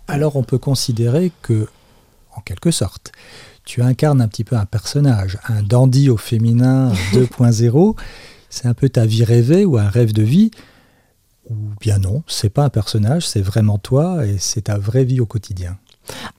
Alors 0.07 0.35
on 0.35 0.43
peut 0.43 0.57
considérer 0.57 1.31
que, 1.41 1.67
en 2.35 2.41
quelque 2.41 2.71
sorte, 2.71 3.11
tu 3.65 3.81
incarnes 3.81 4.21
un 4.21 4.27
petit 4.27 4.43
peu 4.43 4.57
un 4.57 4.65
personnage, 4.65 5.37
un 5.47 5.63
dandy 5.63 6.09
au 6.09 6.17
féminin 6.17 6.91
2.0. 7.13 7.95
C'est 8.49 8.67
un 8.67 8.73
peu 8.73 8.89
ta 8.89 9.05
vie 9.05 9.23
rêvée 9.23 9.65
ou 9.65 9.77
un 9.77 9.89
rêve 9.89 10.13
de 10.13 10.23
vie. 10.23 10.51
Ou 11.49 11.55
bien 11.81 11.97
non, 11.97 12.23
c'est 12.27 12.49
pas 12.49 12.63
un 12.63 12.69
personnage, 12.69 13.27
c'est 13.27 13.41
vraiment 13.41 13.77
toi 13.77 14.25
et 14.25 14.37
c'est 14.39 14.63
ta 14.63 14.77
vraie 14.77 15.03
vie 15.03 15.19
au 15.19 15.25
quotidien. 15.25 15.77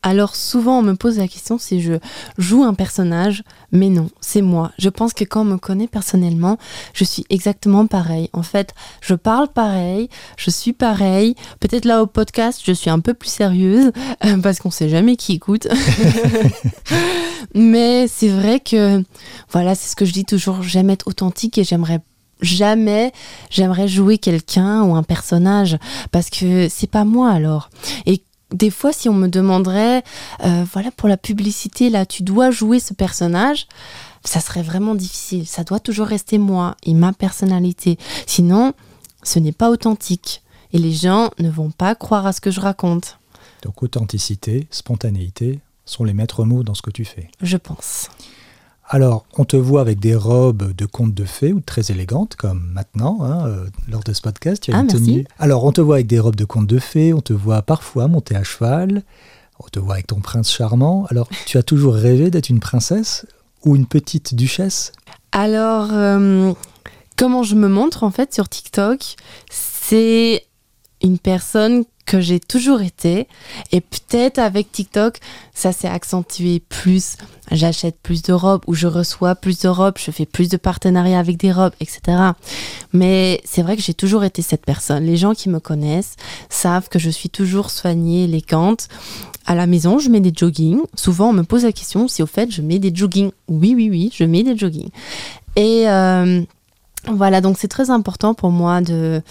Alors 0.03 0.37
souvent 0.37 0.79
on 0.79 0.83
me 0.83 0.95
pose 0.95 1.19
la 1.19 1.29
question 1.29 1.59
si 1.59 1.81
je 1.81 1.95
joue 2.39 2.63
un 2.65 2.75
personnage, 2.75 3.43
mais 3.73 3.89
non, 3.89 4.09
c'est 4.21 4.43
moi. 4.43 4.73
Je 4.79 4.89
pense 4.89 5.13
que 5.13 5.25
quand 5.25 5.43
on 5.43 5.45
me 5.45 5.57
connaît 5.57 5.89
personnellement, 5.89 6.59
je 6.93 7.05
suis 7.05 7.25
exactement 7.31 7.87
pareil. 7.87 8.29
En 8.33 8.43
fait, 8.43 8.75
je 9.01 9.15
parle 9.15 9.49
pareil, 9.49 10.09
je 10.37 10.51
suis 10.51 10.73
pareil. 10.73 11.35
Peut-être 11.61 11.85
là 11.85 12.03
au 12.03 12.07
podcast, 12.07 12.61
je 12.65 12.73
suis 12.73 12.91
un 12.91 13.01
peu 13.01 13.15
plus 13.15 13.31
sérieuse 13.31 13.93
euh, 14.25 14.39
parce 14.39 14.59
qu'on 14.59 14.71
sait 14.71 14.89
jamais 14.89 15.17
qui 15.17 15.33
écoute. 15.33 15.69
mais 17.55 18.07
c'est 18.09 18.29
vrai 18.29 18.61
que 18.61 19.03
voilà, 19.51 19.75
c'est 19.75 19.91
ce 19.91 19.97
que 19.97 20.05
je 20.05 20.13
dis 20.13 20.25
toujours, 20.25 20.63
j'aime 20.63 20.91
être 20.91 21.09
authentique 21.09 21.59
et 21.59 21.65
j'aimerais 21.65 22.01
jamais 22.43 23.13
j'aimerais 23.51 23.89
jouer 23.89 24.19
quelqu'un 24.19 24.83
ou 24.83 24.95
un 24.95 25.03
personnage 25.03 25.79
parce 26.13 26.31
que 26.31 26.69
c'est 26.69 26.91
pas 26.91 27.05
moi 27.05 27.31
alors. 27.31 27.71
Et 28.07 28.23
des 28.53 28.71
fois, 28.71 28.93
si 28.93 29.09
on 29.09 29.15
me 29.15 29.29
demanderait, 29.29 30.03
euh, 30.45 30.65
voilà, 30.73 30.91
pour 30.91 31.09
la 31.09 31.17
publicité, 31.17 31.91
là, 31.91 32.07
tu 32.07 32.23
dois 32.23 32.51
jouer 32.51 32.79
ce 32.81 32.95
personnage, 32.95 33.67
ça 34.25 34.41
serait 34.41 34.63
vraiment 34.63 34.95
difficile. 34.95 35.47
Ça 35.47 35.65
doit 35.65 35.81
toujours 35.81 36.07
rester 36.07 36.39
moi 36.39 36.77
et 36.85 36.95
ma 36.95 37.13
personnalité. 37.13 37.99
Sinon, 38.27 38.73
ce 39.23 39.39
n'est 39.39 39.53
pas 39.53 39.71
authentique. 39.71 40.43
Et 40.73 40.79
les 40.79 40.93
gens 40.93 41.31
ne 41.39 41.49
vont 41.51 41.71
pas 41.71 41.95
croire 41.95 42.27
à 42.27 42.33
ce 42.33 42.41
que 42.41 42.51
je 42.51 42.61
raconte, 42.61 43.19
Donc 43.63 43.83
authenticité, 43.83 44.67
spontanéité 44.71 45.61
sont 45.85 46.03
les 46.05 46.15
maîtres 46.15 46.45
mots 46.45 46.63
dans 46.65 46.75
ce 46.75 46.83
que 46.83 46.91
tu 46.91 47.05
fais. 47.05 47.29
je 47.41 47.57
pense. 47.57 48.09
Alors, 48.87 49.25
on 49.39 49.45
te 49.45 49.57
voit 49.57 49.81
avec 49.81 49.99
des 49.99 50.15
robes 50.15 50.73
de 50.73 50.85
contes 50.87 51.15
de 51.15 51.25
fées 51.25 51.53
ou 51.53 51.61
très 51.61 51.91
élégantes, 51.91 52.37
comme 52.37 52.71
maintenant, 52.73 53.19
hein, 53.23 53.47
euh, 53.49 53.67
lors 53.89 54.03
de 54.05 54.13
ce 54.13 54.21
podcast. 54.21 54.63
Tu 54.63 54.73
as 54.73 54.77
Ah, 54.77 54.81
une 54.81 54.87
merci. 54.87 55.03
tenue. 55.05 55.27
Alors, 55.39 55.65
on 55.65 55.73
te 55.73 55.81
voit 55.81 55.97
avec 55.97 56.07
des 56.07 56.19
robes 56.21 56.37
de 56.37 56.45
contes 56.45 56.67
de 56.67 56.79
fées, 56.79 57.15
on 57.15 57.21
te 57.23 57.33
voit 57.33 57.63
parfois 57.63 58.09
monter 58.09 58.37
à 58.37 58.45
cheval, 58.45 59.03
on 59.59 59.67
te 59.69 59.79
voit 59.79 59.95
avec 59.95 60.07
ton 60.09 60.21
prince 60.21 60.51
charmant. 60.53 61.07
Alors, 61.11 61.29
tu 61.47 61.57
as 61.57 61.63
toujours 61.63 61.95
rêvé 61.95 62.31
d'être 62.31 62.51
une 62.51 62.61
princesse 62.61 63.27
ou 63.65 63.75
une 63.75 63.87
petite 63.87 64.35
duchesse? 64.35 64.93
Alors, 65.33 65.89
euh, 65.93 66.53
comment 67.17 67.43
je 67.43 67.55
me 67.55 67.69
montre 67.69 68.03
en 68.05 68.11
fait 68.11 68.35
sur 68.35 68.49
TikTok? 68.51 69.17
C'est 69.51 70.45
une 71.03 71.19
personne 71.19 71.85
que 72.07 72.21
j'ai 72.21 72.41
toujours 72.41 72.83
été. 72.83 73.29
Et 73.73 73.81
peut-être 73.81 74.39
avec 74.39 74.71
TikTok, 74.73 75.19
ça 75.55 75.73
s'est 75.73 75.89
accentué 75.89 76.61
plus. 76.61 77.17
J'achète 77.51 77.99
plus 78.03 78.23
de 78.23 78.33
robes 78.33 78.63
ou 78.67 78.75
je 78.75 78.87
reçois 78.87 79.35
plus 79.35 79.61
de 79.61 79.69
robes, 79.69 79.95
je 79.99 80.11
fais 80.11 80.27
plus 80.27 80.49
de 80.49 80.57
partenariats 80.57 81.19
avec 81.19 81.37
des 81.37 81.53
robes, 81.53 81.75
etc. 81.81 82.01
Mais 82.93 83.41
c'est 83.45 83.63
vrai 83.63 83.77
que 83.77 83.83
j'ai 83.83 83.95
toujours 83.95 84.25
été 84.25 84.43
cette 84.43 84.65
personne. 84.65 85.05
Les 85.05 85.17
gens 85.17 85.35
qui 85.35 85.49
me 85.49 85.61
connaissent 85.61 86.17
savent 86.49 86.89
que 86.89 86.99
je 86.99 87.11
suis 87.11 87.31
toujours 87.31 87.71
soignée, 87.71 88.25
élégante. 88.25 88.89
À 89.47 89.55
la 89.55 89.67
maison, 89.67 89.99
je 89.99 90.09
mets 90.09 90.21
des 90.21 90.33
joggings. 90.35 90.81
Souvent, 90.95 91.29
on 91.29 91.35
me 91.35 91.43
pose 91.43 91.65
la 91.65 91.73
question 91.73 92.09
si 92.09 92.23
au 92.23 92.27
fait 92.27 92.51
je 92.51 92.63
mets 92.63 92.79
des 92.79 92.95
joggings. 92.95 93.31
Oui, 93.49 93.75
oui, 93.77 93.91
oui, 93.91 94.11
je 94.15 94.25
mets 94.25 94.43
des 94.43 94.57
joggings. 94.57 94.91
Et, 95.57 95.89
euh, 95.89 96.43
Voilà, 97.07 97.41
donc 97.41 97.59
c'est 97.59 97.69
très 97.69 97.91
important 97.91 98.35
pour 98.35 98.51
moi 98.51 98.81
de 98.81 99.23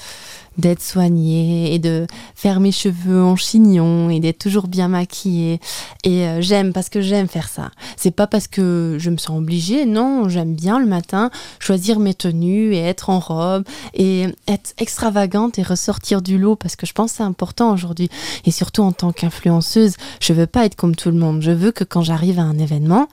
d'être 0.58 0.84
soignée 0.84 1.74
et 1.74 1.80
de 1.80 2.06
faire 2.36 2.60
mes 2.60 2.72
cheveux 2.72 3.24
en 3.24 3.36
chignon 3.36 4.12
et 4.12 4.20
d'être 4.20 4.38
toujours 4.38 4.68
bien 4.68 4.88
maquillée. 4.88 5.60
Et 6.04 6.28
euh, 6.28 6.42
j'aime 6.42 6.74
parce 6.74 6.90
que 6.90 7.02
j'aime 7.02 7.28
faire 7.28 7.50
ça. 7.50 7.72
C'est 7.98 8.12
pas 8.12 8.28
parce 8.28 8.48
que 8.48 8.98
je 9.00 9.10
me 9.10 9.18
sens 9.18 9.38
obligée, 9.40 9.86
non, 9.86 10.30
j'aime 10.30 10.54
bien 10.54 10.80
le 10.80 10.86
matin 10.86 11.32
choisir 11.60 12.00
mes 12.00 12.14
tenues 12.14 12.76
et 12.76 12.80
être 12.80 13.10
en 13.10 13.20
robe 13.20 13.64
et 13.96 14.28
être 14.48 14.74
extravagante 14.78 15.58
et 15.58 15.64
ressortir 15.64 16.22
du 16.22 16.38
lot 16.38 16.56
parce 16.56 16.76
que 16.76 16.86
je 16.86 16.94
pense 16.94 17.12
que 17.12 17.18
c'est 17.18 17.24
important 17.24 17.74
aujourd'hui. 17.74 18.10
Et 18.46 18.52
surtout 18.52 18.84
en 18.84 18.92
tant 18.92 19.12
qu'influenceuse, 19.12 19.96
je 20.20 20.34
veux 20.34 20.48
pas 20.48 20.66
être 20.66 20.76
comme 20.76 20.96
tout 20.96 21.10
le 21.10 21.18
monde. 21.18 21.42
Je 21.42 21.52
veux 21.52 21.72
que 21.72 21.84
quand 21.84 22.04
j'arrive 22.04 22.38
à 22.38 22.44
un 22.44 22.60
événement, 22.60 23.08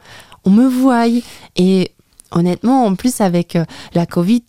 on 0.45 0.51
me 0.51 0.67
voie. 0.67 1.07
Et 1.57 1.93
honnêtement, 2.33 2.85
en 2.85 2.95
plus 2.95 3.21
avec 3.21 3.57
euh, 3.57 3.65
la 3.95 4.07
Covid, 4.07 4.45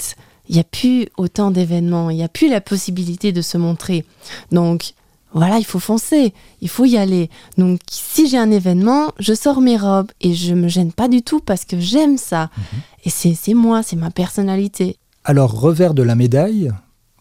il 0.50 0.56
n'y 0.56 0.62
a 0.62 0.66
plus 0.66 1.08
autant 1.18 1.52
d'événements, 1.52 2.10
il 2.10 2.18
n'y 2.18 2.24
a 2.24 2.30
plus 2.30 2.50
la 2.50 2.62
possibilité 2.62 3.32
de 3.32 3.42
se 3.42 3.58
montrer. 3.58 4.06
Donc 4.52 4.94
voilà, 5.34 5.60
il 5.60 5.66
faut 5.66 5.80
foncer, 5.80 6.34
il 6.60 6.70
faut 6.70 6.86
y 6.86 6.98
aller. 6.98 7.30
Donc 7.58 7.80
si 7.90 8.28
j'ai 8.28 8.38
un 8.38 8.52
événement, 8.52 9.14
je 9.20 9.34
sors 9.34 9.62
mes 9.62 9.78
robes 9.78 10.12
et 10.20 10.34
je 10.34 10.54
me 10.54 10.68
gêne 10.68 10.92
pas 10.92 11.08
du 11.08 11.22
tout 11.22 11.40
parce 11.40 11.64
que 11.64 11.80
j'aime 11.80 12.18
ça. 12.18 12.50
Mhm. 12.58 12.82
Et 13.06 13.10
c'est 13.10 13.54
moi, 13.54 13.82
c'est 13.82 13.96
ma 13.96 14.12
personnalité. 14.12 14.98
Alors 15.24 15.52
revers 15.52 15.94
de 15.94 16.04
la 16.04 16.16
médaille, 16.16 16.72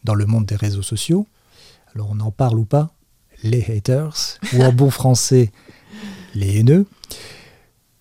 dans 0.04 0.14
le 0.14 0.26
monde 0.26 0.46
des 0.46 0.56
réseaux 0.56 0.82
sociaux, 0.82 1.26
alors 1.94 2.08
on 2.10 2.20
en 2.20 2.30
parle 2.30 2.58
ou 2.58 2.64
pas, 2.64 2.90
les 3.42 3.64
haters, 3.64 4.38
ou 4.54 4.62
en 4.62 4.72
bon 4.72 4.90
français, 4.90 5.52
les 6.34 6.58
haineux. 6.58 6.86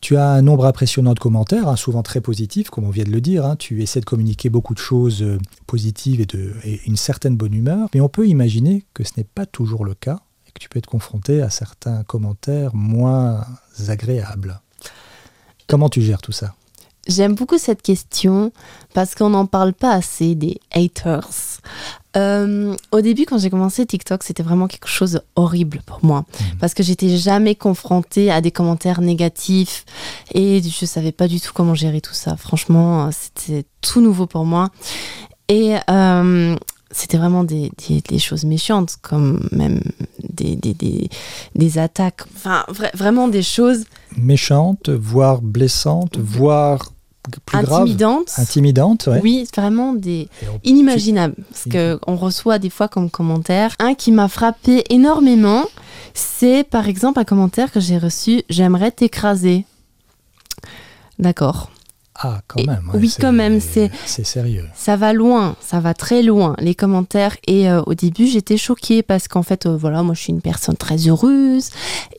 Tu 0.02 0.16
as 0.16 0.30
un 0.30 0.42
nombre 0.42 0.66
impressionnant 0.66 1.14
de 1.14 1.20
commentaires, 1.20 1.68
hein, 1.68 1.76
souvent 1.76 2.04
très 2.04 2.22
positifs, 2.22 2.70
comme 2.70 2.86
on 2.86 2.90
vient 2.90 3.04
de 3.04 3.12
le 3.12 3.20
dire. 3.20 3.46
Hein. 3.46 3.56
Tu 3.58 3.84
essaies 3.84 4.00
de 4.00 4.06
communiquer 4.06 4.50
beaucoup 4.50 4.74
de 4.74 4.80
choses 4.80 5.22
euh, 5.22 5.38
positives 5.68 6.22
et, 6.22 6.26
de, 6.26 6.54
une 6.86 6.96
certaine 6.96 7.36
bonne 7.36 7.54
humeur, 7.54 7.90
mais 7.94 8.00
on 8.00 8.10
peut 8.10 8.28
imaginer 8.28 8.86
que 8.94 9.04
ce 9.04 9.12
n'est 9.18 9.26
pas 9.26 9.46
toujours 9.46 9.84
le 9.84 9.94
cas 9.94 10.20
et 10.48 10.52
que 10.52 10.60
tu 10.60 10.70
peux 10.70 10.80
être 10.80 10.88
confronté 10.88 11.42
à 11.42 11.50
certains 11.50 12.04
commentaires 12.04 12.74
moins 12.74 13.46
agréables. 13.90 14.62
Comment 15.68 15.90
tu 15.90 16.02
gères 16.02 16.22
tout 16.22 16.32
ça? 16.32 16.56
J'aime 17.08 17.36
beaucoup 17.36 17.58
cette 17.58 17.82
question 17.82 18.52
parce 18.94 19.16
qu'on 19.16 19.32
n'en 19.32 19.46
parle 19.46 19.74
pas 19.74 19.94
assez 19.94 20.36
des 20.36 20.60
haters. 20.72 21.60
Euh, 22.18 22.76
au 22.92 23.02
début, 23.02 23.26
quand 23.26 23.38
j'ai 23.38 23.50
commencé 23.50 23.86
TikTok, 23.86 24.24
c'était 24.24 24.42
vraiment 24.42 24.68
quelque 24.68 24.88
chose 24.88 25.14
de 25.14 25.22
horrible 25.36 25.82
pour 25.86 26.04
moi 26.04 26.20
mhm. 26.20 26.58
parce 26.60 26.74
que 26.74 26.82
j'étais 26.82 27.18
jamais 27.18 27.54
confrontée 27.54 28.32
à 28.32 28.42
des 28.42 28.52
commentaires 28.52 29.02
négatifs 29.02 29.86
et 30.34 30.62
je 30.62 30.86
savais 30.86 31.12
pas 31.12 31.28
du 31.28 31.40
tout 31.40 31.52
comment 31.54 31.76
gérer 31.76 32.02
tout 32.02 32.14
ça. 32.14 32.36
Franchement, 32.36 33.10
c'était 33.12 33.66
tout 33.82 34.02
nouveau 34.02 34.26
pour 34.26 34.46
moi 34.46 34.70
et 35.50 35.76
euh, 35.90 36.56
c'était 36.92 37.18
vraiment 37.18 37.44
des, 37.44 37.72
des, 37.88 38.20
choses 38.20 38.46
méchantes, 38.46 38.98
comme 39.02 39.48
même 39.52 39.82
des, 40.28 40.56
des, 40.56 41.10
des 41.56 41.78
attaques, 41.78 42.24
enfin 42.36 42.66
vraiment 42.94 43.28
des 43.28 43.44
choses 43.44 43.86
méchantes, 44.18 44.90
voire 44.90 45.42
blessantes, 45.42 46.18
voire 46.18 46.92
plus 47.46 47.58
intimidante. 47.58 48.34
Intimidante, 48.38 49.08
ouais. 49.08 49.20
Oui, 49.24 49.48
vraiment 49.56 49.94
des 49.94 50.30
inimaginables. 50.64 51.36
Parce 51.50 51.66
que 51.66 52.00
on 52.08 52.16
reçoit 52.16 52.60
des 52.60 52.70
fois 52.70 52.88
comme 52.88 53.10
commentaire. 53.10 53.76
Un 53.80 53.94
qui 53.94 54.12
m'a 54.12 54.28
frappé 54.28 54.84
énormément, 54.90 55.66
c'est 56.14 56.64
par 56.64 56.88
exemple 56.88 57.20
un 57.20 57.26
commentaire 57.26 57.72
que 57.72 57.80
j'ai 57.80 57.98
reçu 57.98 58.44
J'aimerais 58.50 58.92
t'écraser. 58.92 59.66
D'accord. 61.18 61.70
Ah, 62.22 62.42
quand 62.48 62.66
même. 62.66 62.92
oui, 62.94 63.14
quand 63.20 63.32
même. 63.32 63.60
C'est 63.62 63.90
sérieux. 64.06 64.66
Ça 64.76 64.98
va 64.98 65.14
loin, 65.14 65.56
ça 65.62 65.80
va 65.80 65.94
très 65.94 66.22
loin, 66.22 66.56
les 66.60 66.76
commentaires. 66.76 67.38
Et 67.48 67.70
euh, 67.70 67.82
au 67.86 67.94
début, 67.94 68.28
j'étais 68.28 68.58
choquée 68.58 69.04
parce 69.04 69.28
qu'en 69.28 69.44
fait, 69.44 69.66
euh, 69.66 69.78
voilà, 69.78 70.04
moi, 70.04 70.14
je 70.16 70.22
suis 70.22 70.34
une 70.34 70.42
personne 70.42 70.76
très 70.76 71.08
heureuse 71.08 71.70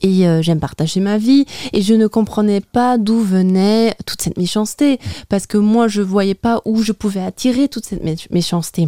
et 0.01 0.27
euh, 0.27 0.41
j'aime 0.41 0.59
partager 0.59 0.99
ma 0.99 1.17
vie. 1.17 1.45
Et 1.73 1.83
je 1.83 1.93
ne 1.93 2.07
comprenais 2.07 2.61
pas 2.61 2.97
d'où 2.97 3.19
venait 3.19 3.93
toute 4.05 4.21
cette 4.21 4.37
méchanceté 4.37 4.99
parce 5.29 5.45
que 5.45 5.57
moi, 5.57 5.87
je 5.87 6.01
voyais 6.01 6.35
pas 6.35 6.61
où 6.65 6.81
je 6.81 6.93
pouvais 6.93 7.21
attirer 7.21 7.67
toute 7.67 7.85
cette 7.85 8.03
méchanceté. 8.31 8.87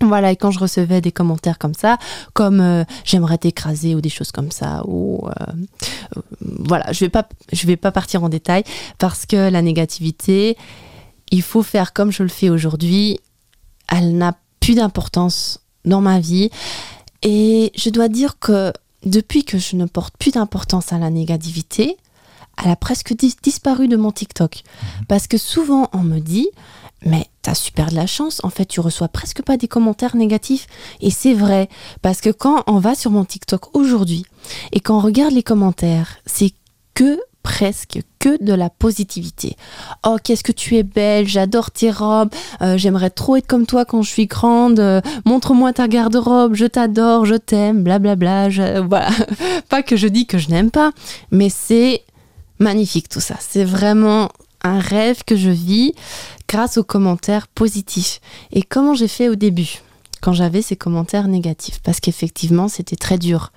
Voilà, 0.00 0.32
et 0.32 0.36
quand 0.36 0.50
je 0.50 0.58
recevais 0.58 1.00
des 1.00 1.12
commentaires 1.12 1.58
comme 1.58 1.74
ça, 1.74 1.98
comme 2.34 2.60
euh, 2.60 2.84
j'aimerais 3.04 3.38
t'écraser 3.38 3.94
ou 3.94 4.00
des 4.02 4.10
choses 4.10 4.30
comme 4.30 4.50
ça, 4.50 4.82
ou 4.86 5.26
euh, 5.26 5.30
euh, 6.16 6.20
voilà, 6.40 6.92
je 6.92 7.00
vais 7.00 7.08
pas, 7.08 7.26
je 7.52 7.66
vais 7.66 7.76
pas 7.76 7.92
partir 7.92 8.22
en 8.22 8.28
détail 8.28 8.62
parce 8.98 9.24
que 9.24 9.48
la 9.48 9.62
négativité, 9.62 10.56
il 11.30 11.42
faut 11.42 11.62
faire 11.62 11.94
comme 11.94 12.12
je 12.12 12.22
le 12.22 12.28
fais 12.28 12.50
aujourd'hui. 12.50 13.20
Elle 13.88 14.18
n'a 14.18 14.36
plus 14.60 14.74
d'importance 14.74 15.60
dans 15.86 16.02
ma 16.02 16.20
vie 16.20 16.50
et 17.22 17.72
je 17.74 17.88
dois 17.88 18.08
dire 18.08 18.38
que 18.38 18.72
depuis 19.04 19.44
que 19.44 19.56
je 19.56 19.76
ne 19.76 19.86
porte 19.86 20.14
plus 20.18 20.32
d'importance 20.32 20.92
à 20.92 20.98
la 20.98 21.08
négativité, 21.08 21.96
elle 22.62 22.70
a 22.70 22.76
presque 22.76 23.14
disparu 23.42 23.88
de 23.88 23.96
mon 23.96 24.12
TikTok 24.12 24.62
mmh. 24.64 25.04
parce 25.08 25.26
que 25.26 25.38
souvent 25.38 25.88
on 25.92 26.00
me 26.00 26.18
dit 26.18 26.48
mais 27.04 27.26
t'as 27.42 27.54
super 27.54 27.90
de 27.90 27.94
la 27.94 28.06
chance. 28.06 28.40
En 28.42 28.50
fait, 28.50 28.66
tu 28.66 28.80
reçois 28.80 29.08
presque 29.08 29.42
pas 29.42 29.56
des 29.56 29.68
commentaires 29.68 30.16
négatifs. 30.16 30.66
Et 31.00 31.10
c'est 31.10 31.34
vrai. 31.34 31.68
Parce 32.02 32.20
que 32.20 32.30
quand 32.30 32.64
on 32.66 32.78
va 32.78 32.94
sur 32.94 33.10
mon 33.10 33.24
TikTok 33.24 33.76
aujourd'hui 33.76 34.24
et 34.72 34.80
qu'on 34.80 35.00
regarde 35.00 35.32
les 35.32 35.42
commentaires, 35.42 36.16
c'est 36.26 36.52
que 36.94 37.20
presque 37.42 38.00
que 38.18 38.42
de 38.42 38.52
la 38.52 38.70
positivité. 38.70 39.56
Oh, 40.04 40.16
qu'est-ce 40.22 40.42
que 40.42 40.50
tu 40.50 40.76
es 40.76 40.82
belle, 40.82 41.28
j'adore 41.28 41.70
tes 41.70 41.92
robes, 41.92 42.30
euh, 42.60 42.76
j'aimerais 42.76 43.10
trop 43.10 43.36
être 43.36 43.46
comme 43.46 43.66
toi 43.66 43.84
quand 43.84 44.02
je 44.02 44.10
suis 44.10 44.26
grande, 44.26 44.80
euh, 44.80 45.00
montre-moi 45.24 45.72
ta 45.72 45.86
garde-robe, 45.86 46.54
je 46.54 46.66
t'adore, 46.66 47.24
je 47.24 47.36
t'aime, 47.36 47.84
blablabla. 47.84 48.48
Voilà. 48.80 49.10
pas 49.68 49.84
que 49.84 49.94
je 49.94 50.08
dis 50.08 50.26
que 50.26 50.38
je 50.38 50.48
n'aime 50.48 50.72
pas, 50.72 50.90
mais 51.30 51.48
c'est 51.48 52.02
magnifique 52.58 53.08
tout 53.08 53.20
ça. 53.20 53.36
C'est 53.38 53.64
vraiment 53.64 54.28
un 54.62 54.80
rêve 54.80 55.22
que 55.24 55.36
je 55.36 55.50
vis 55.50 55.94
grâce 56.48 56.78
aux 56.78 56.84
commentaires 56.84 57.48
positifs. 57.48 58.20
Et 58.52 58.62
comment 58.62 58.94
j'ai 58.94 59.08
fait 59.08 59.28
au 59.28 59.34
début? 59.34 59.80
Quand 60.22 60.32
j'avais 60.32 60.62
ces 60.62 60.76
commentaires 60.76 61.28
négatifs 61.28 61.80
parce 61.82 62.00
qu'effectivement 62.00 62.68
c'était 62.68 62.96
très 62.96 63.18
dur. 63.18 63.52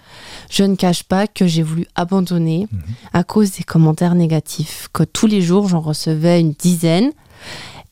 Je 0.50 0.64
ne 0.64 0.76
cache 0.76 1.04
pas 1.04 1.26
que 1.26 1.48
j'ai 1.48 1.64
voulu 1.64 1.88
abandonner 1.96 2.68
mhm. 2.72 2.82
à 3.14 3.24
cause 3.24 3.52
des 3.54 3.64
commentaires 3.64 4.16
négatifs, 4.16 4.90
que 4.94 5.04
tous 5.04 5.26
les 5.26 5.42
jours 5.42 5.70
j'en 5.70 5.80
recevais 5.80 6.40
une 6.40 6.52
dizaine 6.52 7.12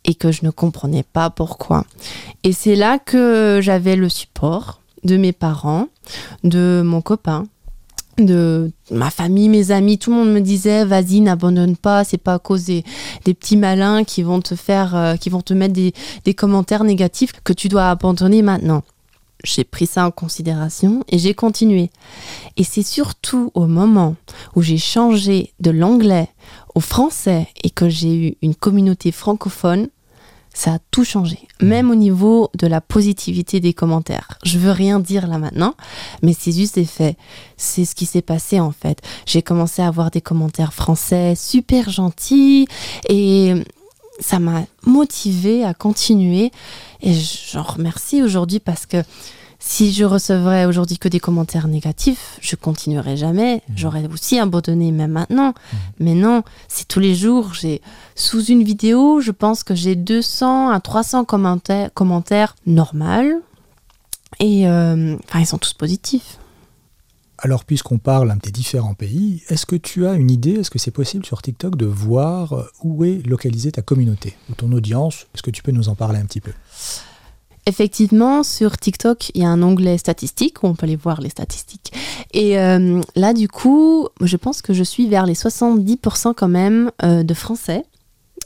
et 0.06 0.16
que 0.16 0.32
je 0.32 0.44
ne 0.44 0.52
comprenais 0.52 1.04
pas 1.04 1.30
pourquoi. 1.30 1.86
Et 2.44 2.52
c'est 2.52 2.76
là 2.76 3.00
que 3.00 3.60
j'avais 3.62 3.96
le 3.96 4.10
support 4.10 4.82
de 5.04 5.18
mes 5.18 5.34
parents, 5.34 5.88
de 6.44 6.82
mon 6.84 7.02
copain, 7.02 7.46
de 8.18 8.72
ma 8.92 9.10
famille, 9.10 9.50
mes 9.50 9.72
amis, 9.72 9.98
tout 9.98 10.12
le 10.12 10.18
monde 10.18 10.34
me 10.34 10.42
disait 10.42 10.86
vas-y, 10.86 11.22
n'abandonne 11.22 11.76
pas, 11.76 12.04
c'est 12.04 12.18
pas 12.18 12.36
à 12.36 12.40
cause 12.40 12.66
des, 12.66 12.84
petits 13.24 13.58
malins 13.58 14.04
qui 14.04 14.24
vont 14.24 14.42
te 14.42 14.56
faire, 14.56 14.96
euh, 14.96 15.16
qui 15.16 15.30
vont 15.30 15.42
te 15.42 15.54
mettre 15.54 15.74
des, 15.74 15.94
des, 16.26 16.34
commentaires 16.34 16.84
négatifs 16.84 17.34
que 17.44 17.54
tu 17.54 17.68
dois 17.68 17.90
abandonner 17.90 18.42
maintenant. 18.42 18.84
J'ai 19.44 19.64
pris 19.64 19.86
ça 19.86 20.06
en 20.08 20.12
considération 20.12 21.04
et 21.10 21.20
j'ai 21.20 21.36
continué. 21.36 21.92
Et 22.56 22.64
c'est 22.64 22.84
surtout 22.84 23.52
au 23.54 23.68
moment 23.68 24.16
où 24.56 24.62
j'ai 24.64 24.80
changé 24.80 25.54
de 25.60 25.70
l'anglais 25.70 26.30
au 26.74 26.80
français 26.80 27.48
et 27.64 27.70
que 27.70 27.88
j'ai 27.88 28.16
eu 28.16 28.36
une 28.42 28.56
communauté 28.56 29.12
francophone 29.12 29.90
ça 30.58 30.74
a 30.74 30.80
tout 30.90 31.04
changé, 31.04 31.38
même 31.62 31.92
au 31.92 31.96
niveau 31.96 32.50
de 32.58 32.66
la 32.66 32.82
positivité 32.82 33.60
des 33.60 33.74
commentaires. 33.74 34.40
Je 34.44 34.58
veux 34.58 34.72
rien 34.72 35.00
dire 35.00 35.28
là 35.28 35.38
maintenant, 35.38 35.76
mais 36.24 36.34
c'est 36.38 36.52
juste 36.52 36.76
des 36.76 36.86
faits. 36.86 37.16
C'est 37.58 37.86
ce 37.86 37.94
qui 37.94 38.08
s'est 38.08 38.24
passé 38.24 38.60
en 38.60 38.72
fait. 38.72 39.00
J'ai 39.28 39.44
commencé 39.44 39.84
à 39.84 39.88
avoir 39.88 40.10
des 40.10 40.20
commentaires 40.20 40.74
français 40.74 41.36
super 41.36 41.92
gentils 41.92 42.68
et 43.08 43.54
ça 44.20 44.40
m'a 44.40 44.64
motivé 44.84 45.64
à 45.64 45.76
continuer 45.76 46.52
et 47.04 47.14
j'en 47.14 47.62
remercie 47.62 48.24
aujourd'hui 48.24 48.60
parce 48.60 48.88
que 48.88 49.04
si 49.60 49.92
je 49.92 50.04
recevrais 50.04 50.66
aujourd'hui 50.66 50.98
que 50.98 51.08
des 51.08 51.20
commentaires 51.20 51.68
négatifs, 51.68 52.38
je 52.42 52.56
continuerais 52.56 53.18
jamais. 53.18 53.58
Mmh. 53.58 53.74
J'aurais 53.76 54.08
aussi 54.08 54.40
abandonné 54.40 54.92
même 54.92 55.12
maintenant. 55.12 55.50
Mmh. 55.50 55.78
Mais 56.00 56.14
non, 56.14 56.44
c'est 56.68 56.88
tous 56.88 57.00
les 57.00 57.16
jours. 57.16 57.54
J'ai 57.54 57.82
sous 58.16 58.44
une 58.46 58.64
vidéo, 58.64 59.20
je 59.20 59.32
pense 59.32 59.64
que 59.64 59.74
j'ai 59.74 59.96
200 59.96 60.70
à 60.70 60.80
300 60.80 61.26
commentaires, 61.26 61.90
commentaires 61.94 62.56
normaux. 62.66 63.42
Et 64.40 64.68
euh, 64.68 65.16
enfin, 65.28 65.40
ils 65.40 65.48
sont 65.48 65.58
tous 65.58 65.74
positifs. 65.74 66.38
Alors, 67.40 67.66
puisqu'on 67.66 68.00
parle 68.00 68.36
des 68.42 68.52
différents 68.52 68.96
pays, 68.96 69.44
est-ce 69.50 69.66
que 69.66 69.76
tu 69.76 70.08
as 70.08 70.14
une 70.14 70.32
idée, 70.32 70.54
est-ce 70.54 70.72
que 70.72 70.80
c'est 70.80 70.92
possible 70.92 71.26
sur 71.26 71.42
TikTok 71.42 71.76
de 71.76 71.86
voir 71.86 72.66
où 72.84 73.06
est 73.06 73.26
localisée 73.28 73.72
ta 73.72 73.84
communauté 73.84 74.36
ou 74.50 74.56
ton 74.56 74.72
audience? 74.72 75.28
Est-ce 75.36 75.44
que 75.44 75.52
tu 75.52 75.62
peux 75.62 75.72
nous 75.72 75.90
en 75.90 75.96
parler 75.96 76.20
un 76.20 76.26
petit 76.26 76.42
peu? 76.42 76.52
Effectivement, 77.68 78.44
sur 78.44 78.78
TikTok, 78.78 79.30
il 79.36 79.42
y 79.42 79.46
a 79.46 79.50
un 79.50 79.62
onglet 79.62 79.98
statistiques 79.98 80.64
où 80.64 80.68
on 80.68 80.74
peut 80.74 80.86
aller 80.86 80.96
voir 80.96 81.20
les 81.20 81.28
statistiques. 81.28 81.92
Et 82.34 82.58
euh, 82.58 83.02
là, 83.18 83.34
du 83.34 83.50
coup, 83.50 84.08
je 84.22 84.38
pense 84.38 84.62
que 84.62 84.72
je 84.72 84.84
suis 84.84 85.10
vers 85.10 85.26
les 85.26 85.34
70% 85.34 86.34
quand 86.34 86.48
même 86.48 86.92
euh, 87.04 87.24
de 87.24 87.34
Français 87.34 87.84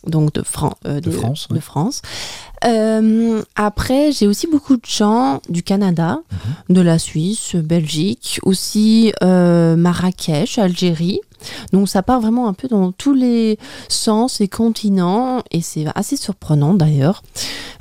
donc 0.07 0.33
de, 0.33 0.41
Fran- 0.43 0.73
euh, 0.87 0.99
De 0.99 1.11
France, 1.11 1.47
de. 1.49 1.59
France. 1.59 2.01
Euh, 2.65 3.41
après, 3.55 4.11
j'ai 4.11 4.27
aussi 4.27 4.47
beaucoup 4.47 4.75
de 4.75 4.85
gens 4.85 5.41
du 5.49 5.63
Canada, 5.63 6.19
Mhm. 6.69 6.75
de 6.75 6.81
la 6.81 6.99
Suisse, 6.99 7.55
Belgique, 7.55 8.39
aussi 8.43 9.13
euh, 9.23 9.75
Marrakech, 9.75 10.57
Algérie. 10.59 11.19
Donc 11.73 11.89
ça 11.89 12.03
part 12.03 12.21
vraiment 12.21 12.47
un 12.47 12.53
peu 12.53 12.67
dans 12.67 12.91
tous 12.91 13.13
les 13.15 13.57
sens 13.89 14.41
et 14.41 14.47
continents, 14.47 15.41
et 15.49 15.61
c'est 15.61 15.85
assez 15.95 16.15
surprenant 16.17 16.75
d'ailleurs. 16.75 17.23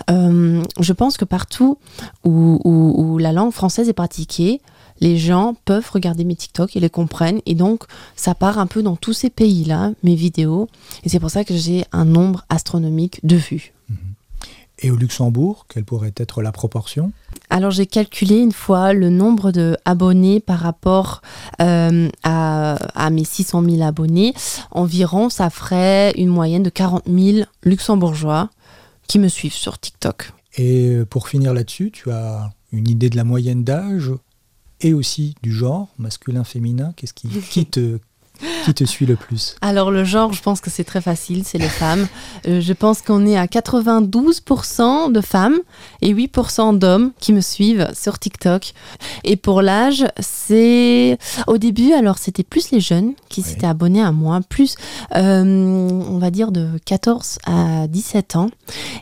Je 0.09 0.93
pense 0.93 1.17
que 1.17 1.25
partout 1.25 1.79
où, 2.25 2.59
où- 2.65 2.95
où 2.97 3.19
la 3.19 3.33
langue 3.33 3.53
française 3.53 3.89
est 3.89 3.93
pratiquée, 3.95 4.61
les 5.01 5.17
gens 5.17 5.57
peuvent 5.65 5.89
regarder 5.93 6.25
mes 6.25 6.37
TikTok 6.37 6.77
et 6.77 6.81
les 6.81 6.91
comprennent, 6.91 7.41
et 7.47 7.55
donc 7.55 7.85
ça 8.17 8.35
part 8.35 8.59
un 8.59 8.67
peu 8.67 8.83
dans 8.83 8.97
tous 8.97 9.13
ces 9.13 9.31
pays-là, 9.31 9.93
mes 10.03 10.15
vidéos, 10.15 10.69
et 11.05 11.09
c'est 11.09 11.21
pour 11.21 11.31
ça 11.31 11.45
que 11.45 11.57
j'ai 11.57 11.85
un 11.93 12.05
nombre 12.05 12.45
astronomique 12.49 13.21
de 13.25 13.37
vues. 13.37 13.73
Et 14.83 14.91
au 14.91 14.97
Luxembourg, 14.97 15.67
quelle 15.69 15.85
pourrait 15.85 16.15
être 16.17 16.41
la 16.41 16.53
proportion? 16.53 17.13
Alors 17.51 17.71
j'ai 17.71 17.87
calculé 17.87 18.37
une 18.39 18.53
fois 18.53 18.95
le 18.95 19.11
nombre 19.11 19.53
de 19.53 19.77
abonnés 19.85 20.41
par 20.41 20.61
rapport 20.61 21.21
euh, 21.61 22.09
à, 22.23 22.77
à 22.95 23.11
mes 23.11 23.25
600 23.25 23.63
000 23.63 23.83
abonnés. 23.83 24.33
Environ, 24.71 25.29
ça 25.29 25.51
ferait 25.51 26.13
une 26.17 26.29
moyenne 26.29 26.63
de 26.63 26.71
40 26.71 27.03
000 27.07 27.47
luxembourgeois 27.63 28.49
qui 29.07 29.19
me 29.19 29.29
suivent 29.29 29.53
sur 29.53 29.79
TikTok. 29.79 30.33
Et 30.57 31.01
pour 31.11 31.29
finir 31.29 31.53
là-dessus, 31.53 31.91
tu 31.91 32.11
as 32.11 32.51
une 32.73 32.89
idée 32.89 33.11
de 33.11 33.17
la 33.17 33.25
moyenne 33.25 33.65
d'âge? 33.65 34.13
Et 34.81 34.95
aussi 34.95 35.35
du 35.43 35.53
genre, 35.53 35.89
masculin, 35.99 36.45
féminin 36.45 36.93
Qu'est-ce 36.97 37.15
qui, 37.15 37.29
qui, 37.51 37.67
te, 37.67 37.99
qui 38.65 38.75
te 38.75 38.85
suit 38.85 39.07
le 39.07 39.17
plus 39.17 39.57
Alors 39.61 39.91
le 39.91 40.05
genre, 40.05 40.33
je 40.33 40.43
pense 40.43 40.61
que 40.61 40.71
c'est 40.71 40.85
très 40.85 41.01
facile, 41.01 41.43
c'est 41.45 41.59
les 41.59 41.69
femmes. 41.69 42.07
Euh, 42.49 42.61
je 42.63 42.73
pense 42.73 43.03
qu'on 43.03 43.27
est 43.27 43.37
à 43.37 43.45
92% 43.45 45.13
de 45.13 45.21
femmes 45.21 45.59
et 46.01 46.15
8% 46.15 46.79
d'hommes 46.79 47.13
qui 47.21 47.33
me 47.33 47.41
suivent 47.41 47.89
sur 47.95 48.19
TikTok. 48.19 48.73
Et 49.25 49.37
pour 49.37 49.61
l'âge, 49.63 50.07
c'est 50.19 51.19
au 51.47 51.59
début, 51.59 51.93
alors 51.93 52.19
c'était 52.19 52.43
plus 52.43 52.71
les 52.71 52.81
jeunes 52.81 53.13
qui 53.29 53.43
Oui. 53.43 53.47
s'étaient 53.47 53.67
abonnés 53.67 54.03
à 54.03 54.13
moi, 54.13 54.41
plus 54.49 54.77
euh, 55.17 55.43
on 56.09 56.19
va 56.19 56.31
dire 56.31 56.51
de 56.53 56.69
14 56.87 57.39
à 57.47 57.87
17 57.89 58.37
ans. 58.37 58.51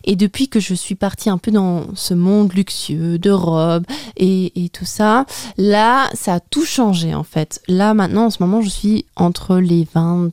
Et 0.04 0.16
depuis 0.16 0.48
que 0.48 0.58
je 0.60 0.74
suis 0.74 0.94
partie 0.94 1.30
un 1.30 1.38
peu 1.38 1.50
dans 1.50 1.86
ce 1.94 2.14
monde 2.14 2.52
luxueux 2.54 3.18
de 3.18 3.30
robes 3.30 3.84
et, 4.16 4.64
et 4.64 4.68
tout 4.68 4.84
ça, 4.84 5.26
là, 5.56 6.08
ça 6.14 6.34
a 6.34 6.40
tout 6.40 6.64
changé 6.64 7.14
en 7.14 7.24
fait. 7.24 7.60
Là 7.68 7.94
maintenant, 7.94 8.26
en 8.26 8.30
ce 8.30 8.42
moment, 8.42 8.62
je 8.62 8.68
suis 8.68 9.04
entre 9.28 9.58
les 9.58 9.86
20, 9.94 10.30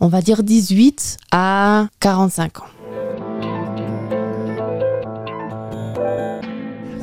on 0.00 0.08
va 0.08 0.22
dire 0.22 0.42
18 0.42 1.18
à 1.30 1.88
45 2.00 2.60
ans. 2.60 2.66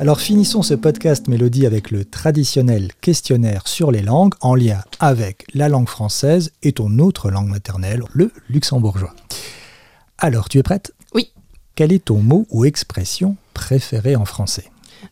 Alors 0.00 0.18
finissons 0.18 0.62
ce 0.62 0.74
podcast 0.74 1.28
Mélodie 1.28 1.64
avec 1.64 1.92
le 1.92 2.04
traditionnel 2.04 2.90
questionnaire 3.00 3.68
sur 3.68 3.92
les 3.92 4.02
langues 4.02 4.34
en 4.40 4.56
lien 4.56 4.82
avec 4.98 5.46
la 5.54 5.68
langue 5.68 5.88
française 5.88 6.50
et 6.64 6.72
ton 6.72 6.98
autre 6.98 7.30
langue 7.30 7.50
maternelle, 7.50 8.02
le 8.12 8.32
luxembourgeois. 8.48 9.14
Alors, 10.18 10.48
tu 10.48 10.58
es 10.58 10.64
prête? 10.64 10.92
Oui. 11.14 11.30
Quel 11.76 11.92
est 11.92 12.06
ton 12.06 12.18
mot 12.18 12.46
ou 12.50 12.64
expression 12.64 13.36
préférée 13.54 14.16
en 14.16 14.24
français? 14.24 14.70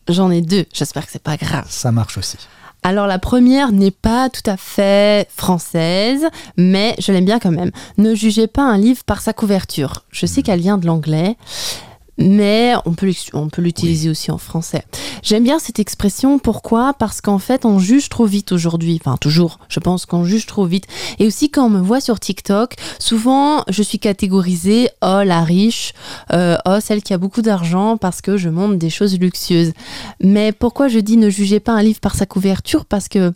J'en 0.09 0.29
ai 0.29 0.41
deux, 0.41 0.65
j'espère 0.73 1.05
que 1.05 1.11
c'est 1.13 1.23
pas 1.23 1.37
grave. 1.37 1.67
Ça 1.69 1.93
marche 1.93 2.17
aussi. 2.17 2.37
Alors 2.83 3.07
la 3.07 3.19
première 3.19 3.71
n'est 3.71 3.91
pas 3.91 4.29
tout 4.29 4.47
à 4.49 4.55
fait 4.55 5.27
française, 5.35 6.27
mais 6.57 6.95
je 6.99 7.11
l'aime 7.11 7.25
bien 7.25 7.39
quand 7.39 7.51
même. 7.51 7.71
Ne 7.97 8.15
jugez 8.15 8.47
pas 8.47 8.63
un 8.63 8.77
livre 8.77 9.03
par 9.03 9.21
sa 9.21 9.33
couverture. 9.33 10.05
Je 10.11 10.25
sais 10.25 10.43
qu'elle 10.43 10.61
vient 10.61 10.77
de 10.77 10.85
l'anglais, 10.85 11.35
mais 12.19 12.73
on 12.85 12.93
peut 12.93 13.11
on 13.33 13.47
peut 13.47 13.61
l'utiliser 13.61 14.09
aussi 14.09 14.29
en 14.29 14.37
français. 14.37 14.83
J'aime 15.23 15.43
bien 15.43 15.57
cette 15.57 15.79
expression, 15.79 16.37
pourquoi? 16.37 16.93
Parce 16.93 17.21
qu'en 17.21 17.39
fait, 17.39 17.65
on 17.65 17.79
juge 17.79 18.09
trop 18.09 18.25
vite 18.25 18.51
aujourd'hui. 18.51 18.99
Enfin, 19.01 19.17
toujours, 19.17 19.59
je 19.69 19.79
pense 19.79 20.05
qu'on 20.05 20.25
juge 20.25 20.45
trop 20.45 20.65
vite. 20.65 20.85
Et 21.17 21.25
aussi, 21.25 21.49
quand 21.49 21.65
on 21.65 21.69
me 21.69 21.81
voit 21.81 22.01
sur 22.01 22.19
TikTok, 22.19 22.75
souvent, 22.99 23.63
je 23.69 23.81
suis 23.81 23.99
catégorisée, 23.99 24.89
oh, 25.01 25.21
la 25.25 25.43
riche, 25.43 25.93
euh, 26.33 26.57
oh, 26.65 26.77
celle 26.81 27.01
qui 27.01 27.13
a 27.13 27.17
beaucoup 27.17 27.41
d'argent, 27.41 27.97
parce 27.97 28.21
que 28.21 28.37
je 28.37 28.49
montre 28.49 28.75
des 28.75 28.89
choses 28.89 29.17
luxueuses. 29.17 29.71
Mais 30.21 30.51
pourquoi 30.51 30.89
je 30.89 30.99
dis 30.99 31.17
ne 31.17 31.29
jugez 31.29 31.59
pas 31.59 31.73
un 31.73 31.81
livre 31.81 32.01
par 32.01 32.15
sa 32.15 32.25
couverture? 32.25 32.85
Parce 32.85 33.07
que, 33.07 33.33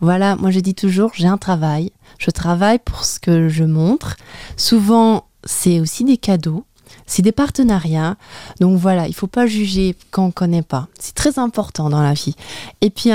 voilà, 0.00 0.36
moi 0.36 0.50
je 0.50 0.60
dis 0.60 0.74
toujours, 0.74 1.12
j'ai 1.14 1.28
un 1.28 1.38
travail. 1.38 1.92
Je 2.18 2.30
travaille 2.30 2.78
pour 2.78 3.04
ce 3.04 3.20
que 3.20 3.48
je 3.48 3.64
montre. 3.64 4.16
Souvent, 4.56 5.26
c'est 5.44 5.80
aussi 5.80 6.04
des 6.04 6.16
cadeaux. 6.16 6.64
C'est 7.12 7.20
des 7.20 7.30
partenariats. 7.30 8.16
Donc 8.58 8.78
voilà, 8.78 9.06
il 9.06 9.14
faut 9.14 9.26
pas 9.26 9.46
juger 9.46 9.94
quand 10.10 10.24
on 10.24 10.30
connaît 10.30 10.62
pas. 10.62 10.88
C'est 10.98 11.14
très 11.14 11.38
important 11.38 11.90
dans 11.90 12.00
la 12.00 12.14
vie. 12.14 12.34
Et 12.80 12.88
puis, 12.88 13.10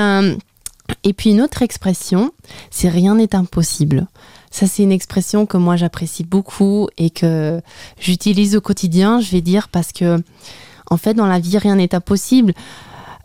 et 1.03 1.13
puis 1.13 1.31
une 1.31 1.41
autre 1.41 1.63
expression, 1.63 2.31
c'est 2.69 2.89
rien 2.89 3.15
n'est 3.15 3.33
impossible. 3.33 4.05
Ça, 4.51 4.67
c'est 4.67 4.83
une 4.83 4.91
expression 4.91 5.47
que 5.47 5.57
moi 5.57 5.77
j'apprécie 5.77 6.23
beaucoup 6.23 6.89
et 6.99 7.09
que 7.09 7.59
j'utilise 7.99 8.55
au 8.55 8.61
quotidien, 8.61 9.19
je 9.19 9.31
vais 9.31 9.41
dire, 9.41 9.67
parce 9.67 9.91
que, 9.91 10.23
en 10.91 10.97
fait, 10.97 11.15
dans 11.15 11.25
la 11.25 11.39
vie, 11.39 11.57
rien 11.57 11.77
n'est 11.77 11.95
impossible. 11.95 12.53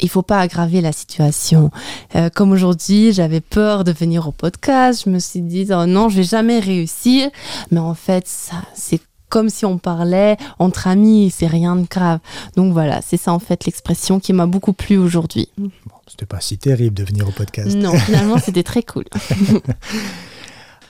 il 0.00 0.08
faut 0.08 0.22
pas 0.22 0.40
aggraver 0.40 0.80
la 0.80 0.92
situation. 0.92 1.70
Euh, 2.14 2.28
comme 2.30 2.52
aujourd'hui, 2.52 3.12
j'avais 3.12 3.40
peur 3.40 3.84
de 3.84 3.92
venir 3.92 4.28
au 4.28 4.32
podcast. 4.32 5.02
Je 5.04 5.10
me 5.10 5.18
suis 5.18 5.40
dit, 5.40 5.66
oh 5.70 5.86
non, 5.86 6.08
je 6.08 6.18
vais 6.18 6.22
jamais 6.22 6.58
réussir. 6.58 7.30
Mais 7.70 7.80
en 7.80 7.94
fait, 7.94 8.26
ça, 8.26 8.56
c'est 8.74 9.00
comme 9.28 9.48
si 9.48 9.64
on 9.64 9.78
parlait 9.78 10.36
entre 10.58 10.86
amis, 10.86 11.32
c'est 11.36 11.46
rien 11.46 11.76
de 11.76 11.86
grave. 11.86 12.20
Donc 12.56 12.72
voilà, 12.72 13.00
c'est 13.02 13.16
ça 13.16 13.32
en 13.32 13.38
fait 13.38 13.64
l'expression 13.64 14.20
qui 14.20 14.32
m'a 14.32 14.46
beaucoup 14.46 14.72
plu 14.72 14.98
aujourd'hui. 14.98 15.48
Bon, 15.58 15.70
C'était 16.06 16.26
pas 16.26 16.40
si 16.40 16.58
terrible 16.58 16.94
de 16.94 17.04
venir 17.04 17.28
au 17.28 17.32
podcast. 17.32 17.74
Non, 17.74 17.92
finalement, 17.98 18.38
c'était 18.38 18.62
très 18.62 18.82
cool. 18.82 19.04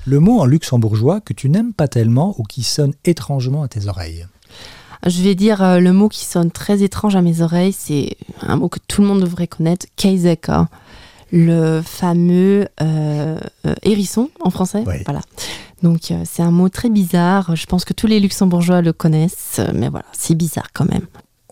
Le 0.05 0.21
mot 0.21 0.39
en 0.39 0.45
luxembourgeois 0.45 1.21
que 1.21 1.33
tu 1.33 1.49
n'aimes 1.49 1.73
pas 1.73 1.89
tellement 1.89 2.35
ou 2.39 2.45
qui 2.45 2.63
sonne 2.63 2.93
étrangement 3.05 3.63
à 3.63 3.69
tes 3.69 3.89
oreilles 3.89 4.27
Je 5.05 5.23
vais 5.23 5.35
dire 5.35 5.63
euh, 5.63 5.79
le 5.79 5.93
mot 5.93 6.09
qui 6.09 6.25
sonne 6.25 6.51
très 6.51 6.83
étrange 6.83 7.17
à 7.17 7.23
mes 7.23 7.41
oreilles, 7.41 7.73
c'est 7.73 8.17
un 8.43 8.57
mot 8.57 8.69
que 8.69 8.79
tout 8.87 9.03
le 9.03 9.09
monde 9.09 9.21
devrait 9.21 9.47
connaître, 9.47 9.87
Keizeka, 9.97 10.69
le 11.33 11.83
fameux 11.83 12.69
euh, 12.81 13.39
euh, 13.67 13.75
hérisson 13.83 14.31
en 14.41 14.51
français. 14.51 14.85
Oui. 14.87 15.03
Voilà. 15.05 15.21
Donc 15.83 16.11
euh, 16.11 16.23
c'est 16.25 16.43
un 16.43 16.51
mot 16.51 16.69
très 16.69 16.89
bizarre. 16.89 17.57
Je 17.57 17.67
pense 17.67 17.85
que 17.85 17.93
tous 17.93 18.07
les 18.07 18.21
luxembourgeois 18.21 18.81
le 18.81 18.93
connaissent, 18.93 19.61
mais 19.75 19.89
voilà, 19.89 20.07
c'est 20.13 20.35
bizarre 20.35 20.69
quand 20.73 20.89
même. 20.89 21.07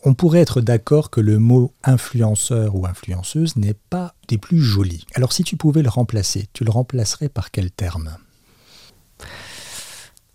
On 0.07 0.15
pourrait 0.15 0.41
être 0.41 0.61
d'accord 0.61 1.11
que 1.11 1.21
le 1.21 1.39
mot 1.39 1.73
influenceur 1.83 2.75
ou 2.75 2.87
influenceuse 2.87 3.57
n'est 3.57 3.77
pas 3.91 4.15
des 4.29 4.37
plus 4.37 4.61
jolis. 4.61 5.07
Alors 5.15 5.33
si 5.33 5.45
tu 5.45 5.57
pouvais 5.57 5.83
le 5.83 5.89
remplacer, 5.89 6.47
tu 6.53 6.65
le 6.65 6.71
remplacerais 6.71 7.31
par 7.31 7.51
quel 7.51 7.71
terme? 7.71 8.11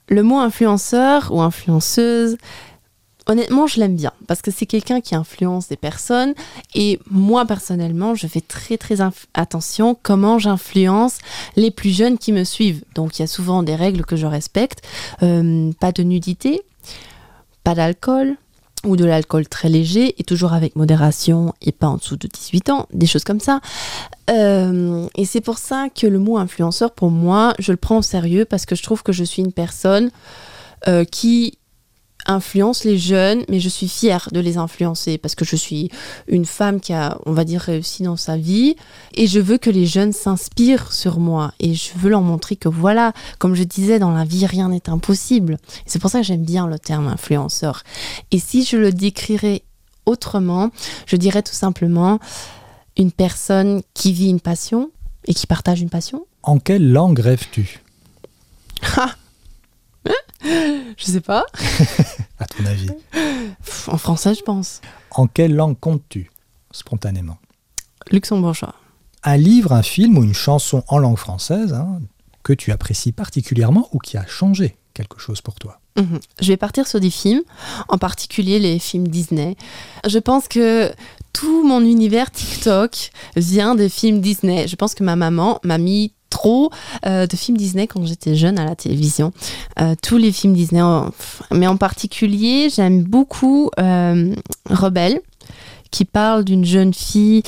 Le 0.07 0.24
mot 0.24 0.39
influenceur 0.39 1.32
ou 1.32 1.41
influenceuse, 1.41 2.38
honnêtement, 3.30 3.67
je 3.67 3.80
l'aime 3.80 3.95
bien 3.95 4.11
parce 4.27 4.41
que 4.41 4.51
c'est 4.51 4.65
quelqu'un 4.65 5.01
qui 5.01 5.15
influence 5.15 5.69
des 5.69 5.77
personnes 5.77 6.34
et 6.73 6.99
moi 7.09 7.45
personnellement, 7.45 8.15
je 8.15 8.27
fais 8.27 8.41
très 8.41 8.77
très 8.77 8.97
attention 9.34 9.97
comment 10.01 10.39
j'influence 10.39 11.19
les 11.55 11.71
plus 11.71 11.95
jeunes 11.95 12.17
qui 12.17 12.34
me 12.34 12.43
suivent. 12.43 12.84
Donc 12.95 13.17
il 13.17 13.21
y 13.21 13.23
a 13.23 13.27
souvent 13.27 13.63
des 13.63 13.75
règles 13.75 14.03
que 14.03 14.15
je 14.15 14.25
respecte, 14.25 14.82
euh, 15.21 15.71
pas 15.80 15.91
de 15.91 16.01
nudité, 16.03 16.61
pas 17.63 17.75
d'alcool 17.75 18.36
ou 18.86 18.95
de 18.95 19.05
l'alcool 19.05 19.47
très 19.47 19.69
léger 19.69 20.15
et 20.19 20.23
toujours 20.23 20.53
avec 20.53 20.75
modération 20.75 21.53
et 21.61 21.71
pas 21.71 21.88
en 21.88 21.97
dessous 21.97 22.15
de 22.15 22.27
18 22.27 22.69
ans, 22.69 22.88
des 22.93 23.05
choses 23.05 23.25
comme 23.25 23.41
ça. 23.41 23.59
Euh, 24.32 25.05
et 25.15 25.25
c'est 25.25 25.41
pour 25.41 25.57
ça 25.57 25.88
que 25.93 26.07
le 26.07 26.17
mot 26.17 26.38
influenceur, 26.38 26.91
pour 26.91 27.11
moi, 27.11 27.53
je 27.59 27.71
le 27.71 27.77
prends 27.77 27.97
au 27.97 28.01
sérieux 28.01 28.45
parce 28.45 28.65
que 28.65 28.75
je 28.75 28.84
trouve 28.84 29.03
que 29.03 29.11
je 29.11 29.23
suis 29.23 29.41
une 29.41 29.51
personne 29.51 30.09
euh, 30.88 31.03
qui 31.03 31.59
influence 32.30 32.84
les 32.84 32.97
jeunes, 32.97 33.43
mais 33.49 33.59
je 33.59 33.69
suis 33.69 33.88
fière 33.88 34.30
de 34.32 34.39
les 34.39 34.57
influencer 34.57 35.17
parce 35.17 35.36
que 35.36 35.45
je 35.45 35.55
suis 35.55 35.89
une 36.27 36.45
femme 36.45 36.80
qui 36.80 36.93
a, 36.93 37.17
on 37.25 37.34
va 37.34 37.43
dire, 37.43 37.61
réussi 37.61 38.03
dans 38.03 38.15
sa 38.15 38.38
vie 38.38 38.75
et 39.15 39.27
je 39.27 39.39
veux 39.39 39.57
que 39.57 39.69
les 39.69 39.86
jeunes 39.86 40.13
s'inspirent 40.13 40.93
sur 40.93 41.19
moi 41.19 41.53
et 41.59 41.73
je 41.73 41.89
veux 41.97 42.09
leur 42.09 42.21
montrer 42.21 42.55
que 42.55 42.69
voilà, 42.69 43.13
comme 43.39 43.55
je 43.55 43.63
disais, 43.63 43.99
dans 43.99 44.11
la 44.11 44.25
vie, 44.25 44.45
rien 44.45 44.69
n'est 44.69 44.89
impossible. 44.89 45.57
C'est 45.86 45.99
pour 45.99 46.09
ça 46.11 46.19
que 46.19 46.25
j'aime 46.25 46.43
bien 46.43 46.67
le 46.67 46.80
terme 46.80 47.07
influenceur. 47.07 47.84
Et 48.32 48.39
si 48.39 48.63
je 48.63 48.77
le 48.77 48.91
décrirais 48.91 49.63
autrement, 50.05 50.71
je 51.05 51.15
dirais 51.15 51.41
tout 51.41 51.53
simplement 51.53 52.19
une 52.97 53.11
personne 53.11 53.82
qui 53.93 54.13
vit 54.13 54.30
une 54.30 54.41
passion 54.41 54.91
et 55.25 55.34
qui 55.34 55.47
partage 55.47 55.82
une 55.82 55.89
passion. 55.89 56.25
En 56.43 56.59
quelle 56.59 56.91
langue 56.91 57.19
rêves-tu? 57.19 57.82
Je 60.97 61.05
sais 61.05 61.21
pas. 61.21 61.45
à 62.39 62.45
ton 62.45 62.65
avis 62.65 62.89
En 63.87 63.97
français, 63.97 64.33
je 64.35 64.43
pense. 64.43 64.81
En 65.11 65.27
quelle 65.27 65.55
langue 65.55 65.79
comptes-tu, 65.79 66.31
spontanément? 66.71 67.37
Luxembourgeois. 68.11 68.75
Un 69.23 69.37
livre, 69.37 69.73
un 69.73 69.83
film 69.83 70.17
ou 70.17 70.23
une 70.23 70.33
chanson 70.33 70.83
en 70.87 70.97
langue 70.97 71.17
française 71.17 71.73
hein, 71.73 71.99
que 72.43 72.53
tu 72.53 72.71
apprécies 72.71 73.11
particulièrement 73.11 73.89
ou 73.91 73.99
qui 73.99 74.17
a 74.17 74.25
changé 74.25 74.77
quelque 74.93 75.19
chose 75.19 75.41
pour 75.41 75.55
toi? 75.55 75.79
Mhm. 75.97 76.19
Je 76.41 76.47
vais 76.47 76.57
partir 76.57 76.87
sur 76.87 76.99
des 76.99 77.09
films, 77.09 77.43
en 77.89 77.97
particulier 77.97 78.59
les 78.59 78.79
films 78.79 79.07
Disney. 79.07 79.55
Je 80.07 80.19
pense 80.19 80.47
que 80.47 80.91
tout 81.33 81.67
mon 81.67 81.81
univers 81.81 82.31
TikTok 82.31 83.11
vient 83.35 83.75
des 83.75 83.89
films 83.89 84.21
Disney. 84.21 84.67
Je 84.67 84.75
pense 84.75 84.95
que 84.95 85.03
ma 85.03 85.15
maman 85.15 85.59
m'a 85.63 85.77
mis 85.77 86.13
trop 86.30 86.71
euh, 87.05 87.27
de 87.27 87.36
films 87.36 87.57
Disney 87.57 87.88
quand 87.88 88.05
j'étais 88.05 88.36
jeune 88.36 88.59
à 88.59 88.65
la 88.65 88.75
télévision. 88.75 89.34
Euh, 89.80 89.95
tous 90.01 90.17
les 90.17 90.32
films 90.32 90.53
Disney, 90.53 90.82
mais 91.51 91.67
en 91.67 91.77
particulier, 91.77 92.69
j'aime 92.69 93.03
beaucoup 93.03 93.69
euh, 93.80 94.34
Rebelle, 94.69 95.21
qui 95.91 96.05
parle 96.05 96.43
d'une 96.43 96.65
jeune 96.65 96.93
fille 96.93 97.43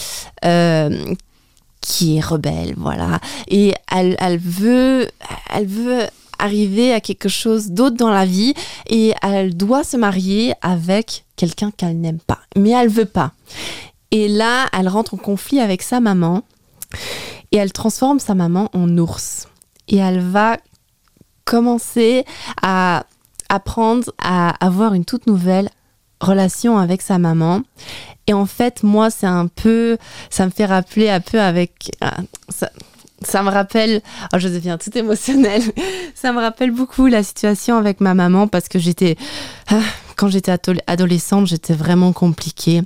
qui 1.81 2.17
est 2.17 2.21
rebelle, 2.21 2.75
voilà. 2.77 3.19
Et 3.47 3.73
elle, 3.91 4.15
elle, 4.19 4.37
veut, 4.37 5.09
elle 5.51 5.65
veut 5.65 6.03
arriver 6.37 6.93
à 6.93 7.01
quelque 7.01 7.27
chose 7.27 7.71
d'autre 7.71 7.97
dans 7.97 8.09
la 8.09 8.25
vie 8.25 8.53
et 8.87 9.13
elle 9.21 9.55
doit 9.57 9.83
se 9.83 9.97
marier 9.97 10.53
avec 10.61 11.25
quelqu'un 11.35 11.71
qu'elle 11.71 11.99
n'aime 11.99 12.19
pas. 12.19 12.39
Mais 12.55 12.69
elle 12.69 12.89
veut 12.89 13.05
pas. 13.05 13.31
Et 14.11 14.27
là, 14.27 14.67
elle 14.77 14.87
rentre 14.87 15.13
en 15.13 15.17
conflit 15.17 15.59
avec 15.59 15.81
sa 15.81 15.99
maman 15.99 16.43
et 17.51 17.57
elle 17.57 17.71
transforme 17.71 18.19
sa 18.19 18.35
maman 18.35 18.69
en 18.73 18.97
ours. 18.97 19.47
Et 19.87 19.97
elle 19.97 20.21
va 20.21 20.57
commencer 21.45 22.25
à 22.61 23.05
apprendre 23.49 24.11
à 24.17 24.49
avoir 24.65 24.93
une 24.93 25.05
toute 25.05 25.27
nouvelle 25.27 25.69
relation 26.21 26.77
avec 26.77 27.01
sa 27.01 27.17
maman. 27.17 27.61
Et 28.27 28.33
en 28.33 28.45
fait, 28.45 28.83
moi, 28.83 29.09
c'est 29.09 29.27
un 29.27 29.47
peu, 29.47 29.97
ça 30.29 30.45
me 30.45 30.51
fait 30.51 30.65
rappeler 30.65 31.09
un 31.09 31.19
peu 31.19 31.41
avec, 31.41 31.91
ah, 31.99 32.17
ça, 33.21 33.43
me 33.43 33.49
rappelle, 33.49 34.01
oh, 34.33 34.37
je 34.39 34.47
deviens 34.47 34.77
tout 34.77 34.95
émotionnelle, 34.97 35.61
ça 36.15 36.31
me 36.31 36.39
rappelle 36.39 36.71
beaucoup 36.71 37.07
la 37.07 37.23
situation 37.23 37.77
avec 37.77 38.01
ma 38.01 38.13
maman 38.13 38.47
parce 38.47 38.67
que 38.67 38.79
j'étais, 38.79 39.15
ah, 39.69 39.79
quand 40.15 40.27
j'étais 40.27 40.53
adolescente, 40.87 41.47
j'étais 41.47 41.73
vraiment 41.73 42.13
compliquée. 42.13 42.81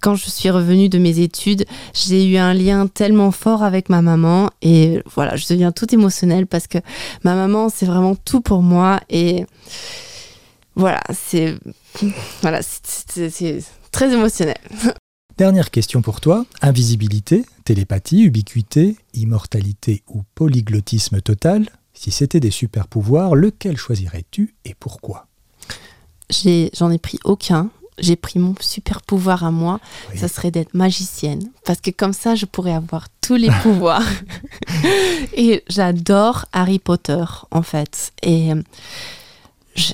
Quand 0.00 0.14
je 0.14 0.30
suis 0.30 0.50
revenue 0.50 0.88
de 0.88 0.98
mes 0.98 1.20
études, 1.20 1.64
j'ai 1.92 2.26
eu 2.26 2.36
un 2.36 2.54
lien 2.54 2.86
tellement 2.86 3.30
fort 3.30 3.62
avec 3.62 3.88
ma 3.88 4.02
maman 4.02 4.50
et 4.62 5.02
voilà, 5.14 5.36
je 5.36 5.46
deviens 5.48 5.72
tout 5.72 5.92
émotionnelle 5.94 6.46
parce 6.46 6.66
que 6.66 6.78
ma 7.24 7.34
maman, 7.34 7.68
c'est 7.68 7.86
vraiment 7.86 8.14
tout 8.14 8.40
pour 8.40 8.62
moi 8.62 9.00
et 9.10 9.46
voilà, 10.76 11.00
c'est 11.12 11.56
voilà, 12.42 12.60
c'est 12.62 13.62
très 13.90 14.12
émotionnel. 14.12 14.58
Dernière 15.38 15.70
question 15.70 16.00
pour 16.00 16.22
toi. 16.22 16.46
Invisibilité, 16.62 17.44
télépathie, 17.64 18.22
ubiquité, 18.22 18.96
immortalité 19.12 20.02
ou 20.08 20.22
polyglottisme 20.34 21.20
total 21.20 21.68
Si 21.92 22.10
c'était 22.10 22.40
des 22.40 22.50
super 22.50 22.88
pouvoirs, 22.88 23.34
lequel 23.34 23.76
choisirais-tu 23.76 24.54
et 24.64 24.74
pourquoi? 24.74 25.26
J'en 26.72 26.90
ai, 26.90 26.98
pris 26.98 27.18
aucun. 27.24 27.68
J'ai 27.98 28.16
pris 28.16 28.38
mon 28.38 28.54
super 28.60 29.02
pouvoir 29.02 29.44
à 29.44 29.50
moi, 29.50 29.78
ça 30.14 30.28
serait 30.28 30.50
d'être 30.50 30.74
magicienne. 30.74 31.50
Parce 31.66 31.80
que 31.80 31.90
comme 31.90 32.12
ça, 32.14 32.34
je 32.34 32.46
pourrais 32.46 32.74
avoir 32.74 33.08
tous 33.20 33.36
les 33.36 33.50
pouvoirs. 33.62 34.02
et 35.34 35.64
j'adore 35.68 36.46
Harry 36.52 36.78
Potter, 36.78 37.24
en 37.50 37.62
fait. 37.62 38.12
Et 38.22 38.52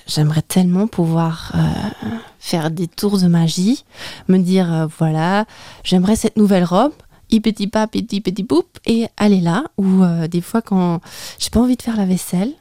j'aimerais 0.07 0.43
tellement 0.43 0.87
pouvoir 0.87 1.53
euh, 1.55 2.09
faire 2.39 2.71
des 2.71 2.89
tours 2.89 3.19
de 3.19 3.27
magie, 3.27 3.85
me 4.29 4.39
dire, 4.39 4.73
euh, 4.73 4.87
voilà, 4.99 5.47
j'aimerais 5.85 6.17
cette 6.17 6.37
nouvelle 6.37 6.65
robe 6.65 6.93
petit 7.43 7.67
pas, 7.67 7.87
petit 7.87 8.21
petit 8.21 8.43
boop, 8.43 8.79
et 8.85 9.07
aller 9.17 9.41
là. 9.41 9.65
Ou 9.79 10.05
des 10.29 10.43
fois, 10.43 10.61
quand 10.61 11.01
j'ai 11.39 11.49
pas 11.49 11.61
envie 11.61 11.77
de 11.77 11.83
faire 11.83 11.97
la 11.97 12.05
vaisselle, 12.05 12.53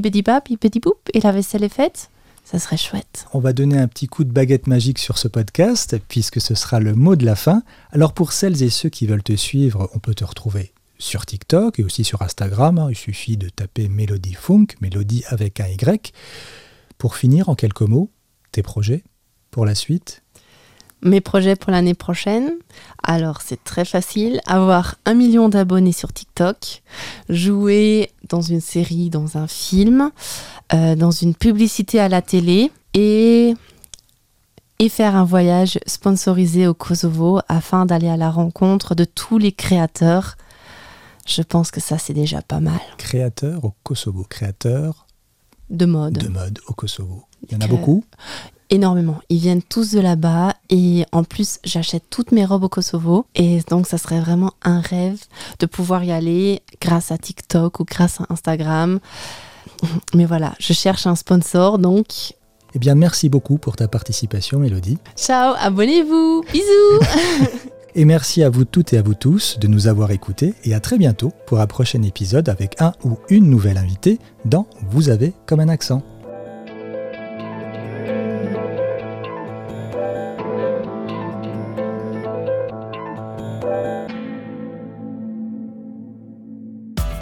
petit 0.00 0.22
pas, 0.22 0.40
petit 0.40 0.78
boop, 0.78 0.98
et 1.12 1.20
la 1.20 1.32
vaisselle 1.32 1.64
est 1.64 1.68
faite, 1.68 2.10
ça 2.44 2.58
serait 2.58 2.76
chouette. 2.76 3.26
On 3.32 3.38
va 3.38 3.52
donner 3.52 3.78
un 3.78 3.86
petit 3.86 4.08
coup 4.08 4.24
de 4.24 4.32
baguette 4.32 4.66
magique 4.66 4.98
sur 4.98 5.18
ce 5.18 5.28
podcast, 5.28 5.96
puisque 6.08 6.40
ce 6.40 6.54
sera 6.54 6.80
le 6.80 6.94
mot 6.94 7.16
de 7.16 7.24
la 7.24 7.36
fin. 7.36 7.62
Alors 7.92 8.12
pour 8.12 8.32
celles 8.32 8.62
et 8.62 8.70
ceux 8.70 8.88
qui 8.88 9.06
veulent 9.06 9.22
te 9.22 9.36
suivre, 9.36 9.88
on 9.94 9.98
peut 9.98 10.14
te 10.14 10.24
retrouver 10.24 10.72
sur 10.98 11.26
TikTok 11.26 11.78
et 11.78 11.84
aussi 11.84 12.02
sur 12.02 12.22
Instagram. 12.22 12.88
Il 12.90 12.96
suffit 12.96 13.36
de 13.36 13.48
taper 13.48 13.88
Mélodie 13.88 14.34
Funk, 14.34 14.66
Mélodie 14.80 15.22
avec 15.28 15.60
un 15.60 15.66
Y. 15.68 16.12
Pour 17.00 17.16
finir, 17.16 17.48
en 17.48 17.54
quelques 17.54 17.80
mots, 17.80 18.10
tes 18.52 18.62
projets 18.62 19.02
pour 19.50 19.64
la 19.64 19.74
suite 19.74 20.22
mes 21.02 21.22
projets 21.22 21.56
pour 21.56 21.72
l'année 21.72 21.94
prochaine. 21.94 22.52
Alors, 23.02 23.40
c'est 23.40 23.64
très 23.64 23.86
facile. 23.86 24.42
Avoir 24.46 24.96
un 25.06 25.14
million 25.14 25.48
d'abonnés 25.48 25.92
sur 25.92 26.12
TikTok, 26.12 26.82
jouer 27.30 28.10
dans 28.28 28.42
une 28.42 28.60
série, 28.60 29.08
dans 29.08 29.38
un 29.38 29.46
film, 29.46 30.10
euh, 30.74 30.96
dans 30.96 31.10
une 31.10 31.34
publicité 31.34 32.00
à 32.00 32.10
la 32.10 32.20
télé 32.20 32.70
et, 32.92 33.54
et 34.78 34.88
faire 34.90 35.16
un 35.16 35.24
voyage 35.24 35.78
sponsorisé 35.86 36.66
au 36.66 36.74
Kosovo 36.74 37.40
afin 37.48 37.86
d'aller 37.86 38.10
à 38.10 38.18
la 38.18 38.30
rencontre 38.30 38.94
de 38.94 39.06
tous 39.06 39.38
les 39.38 39.52
créateurs. 39.52 40.36
Je 41.26 41.40
pense 41.40 41.70
que 41.70 41.80
ça, 41.80 41.96
c'est 41.96 42.12
déjà 42.12 42.42
pas 42.42 42.60
mal. 42.60 42.80
Créateurs 42.98 43.64
au 43.64 43.72
Kosovo, 43.84 44.26
créateurs 44.28 45.06
de 45.70 45.86
mode. 45.86 46.18
De 46.18 46.28
mode 46.28 46.58
au 46.66 46.72
Kosovo. 46.72 47.24
Il 47.48 47.52
y 47.52 47.56
en 47.56 47.60
a 47.60 47.66
beaucoup 47.66 48.04
énormément. 48.70 49.20
Ils 49.28 49.38
viennent 49.38 49.62
tous 49.62 49.92
de 49.92 50.00
là-bas 50.00 50.54
et 50.70 51.04
en 51.12 51.24
plus 51.24 51.58
j'achète 51.64 52.04
toutes 52.08 52.32
mes 52.32 52.44
robes 52.44 52.64
au 52.64 52.68
Kosovo 52.68 53.26
et 53.34 53.60
donc 53.68 53.86
ça 53.86 53.98
serait 53.98 54.20
vraiment 54.20 54.52
un 54.62 54.80
rêve 54.80 55.20
de 55.58 55.66
pouvoir 55.66 56.04
y 56.04 56.12
aller 56.12 56.62
grâce 56.80 57.10
à 57.10 57.18
TikTok 57.18 57.80
ou 57.80 57.84
grâce 57.84 58.20
à 58.20 58.26
Instagram. 58.30 59.00
Mais 60.14 60.24
voilà, 60.24 60.54
je 60.58 60.72
cherche 60.72 61.06
un 61.06 61.16
sponsor 61.16 61.78
donc. 61.78 62.34
Eh 62.74 62.78
bien 62.78 62.94
merci 62.94 63.28
beaucoup 63.28 63.58
pour 63.58 63.76
ta 63.76 63.88
participation 63.88 64.60
Mélodie. 64.60 64.98
Ciao, 65.16 65.54
abonnez-vous. 65.58 66.44
Bisous. 66.52 67.70
et 67.94 68.04
merci 68.04 68.42
à 68.42 68.50
vous 68.50 68.64
toutes 68.64 68.92
et 68.92 68.98
à 68.98 69.02
vous 69.02 69.14
tous 69.14 69.58
de 69.58 69.66
nous 69.66 69.86
avoir 69.86 70.10
écoutés 70.10 70.54
et 70.64 70.74
à 70.74 70.80
très 70.80 70.98
bientôt 70.98 71.32
pour 71.46 71.60
un 71.60 71.66
prochain 71.66 72.02
épisode 72.02 72.48
avec 72.48 72.80
un 72.80 72.92
ou 73.04 73.18
une 73.28 73.48
nouvelle 73.48 73.78
invitée 73.78 74.18
dans 74.44 74.66
Vous 74.90 75.08
avez 75.08 75.32
comme 75.46 75.60
un 75.60 75.68
accent. 75.68 76.02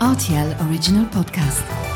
RTL 0.01 0.57
Original 0.61 1.07
Podcast. 1.11 1.88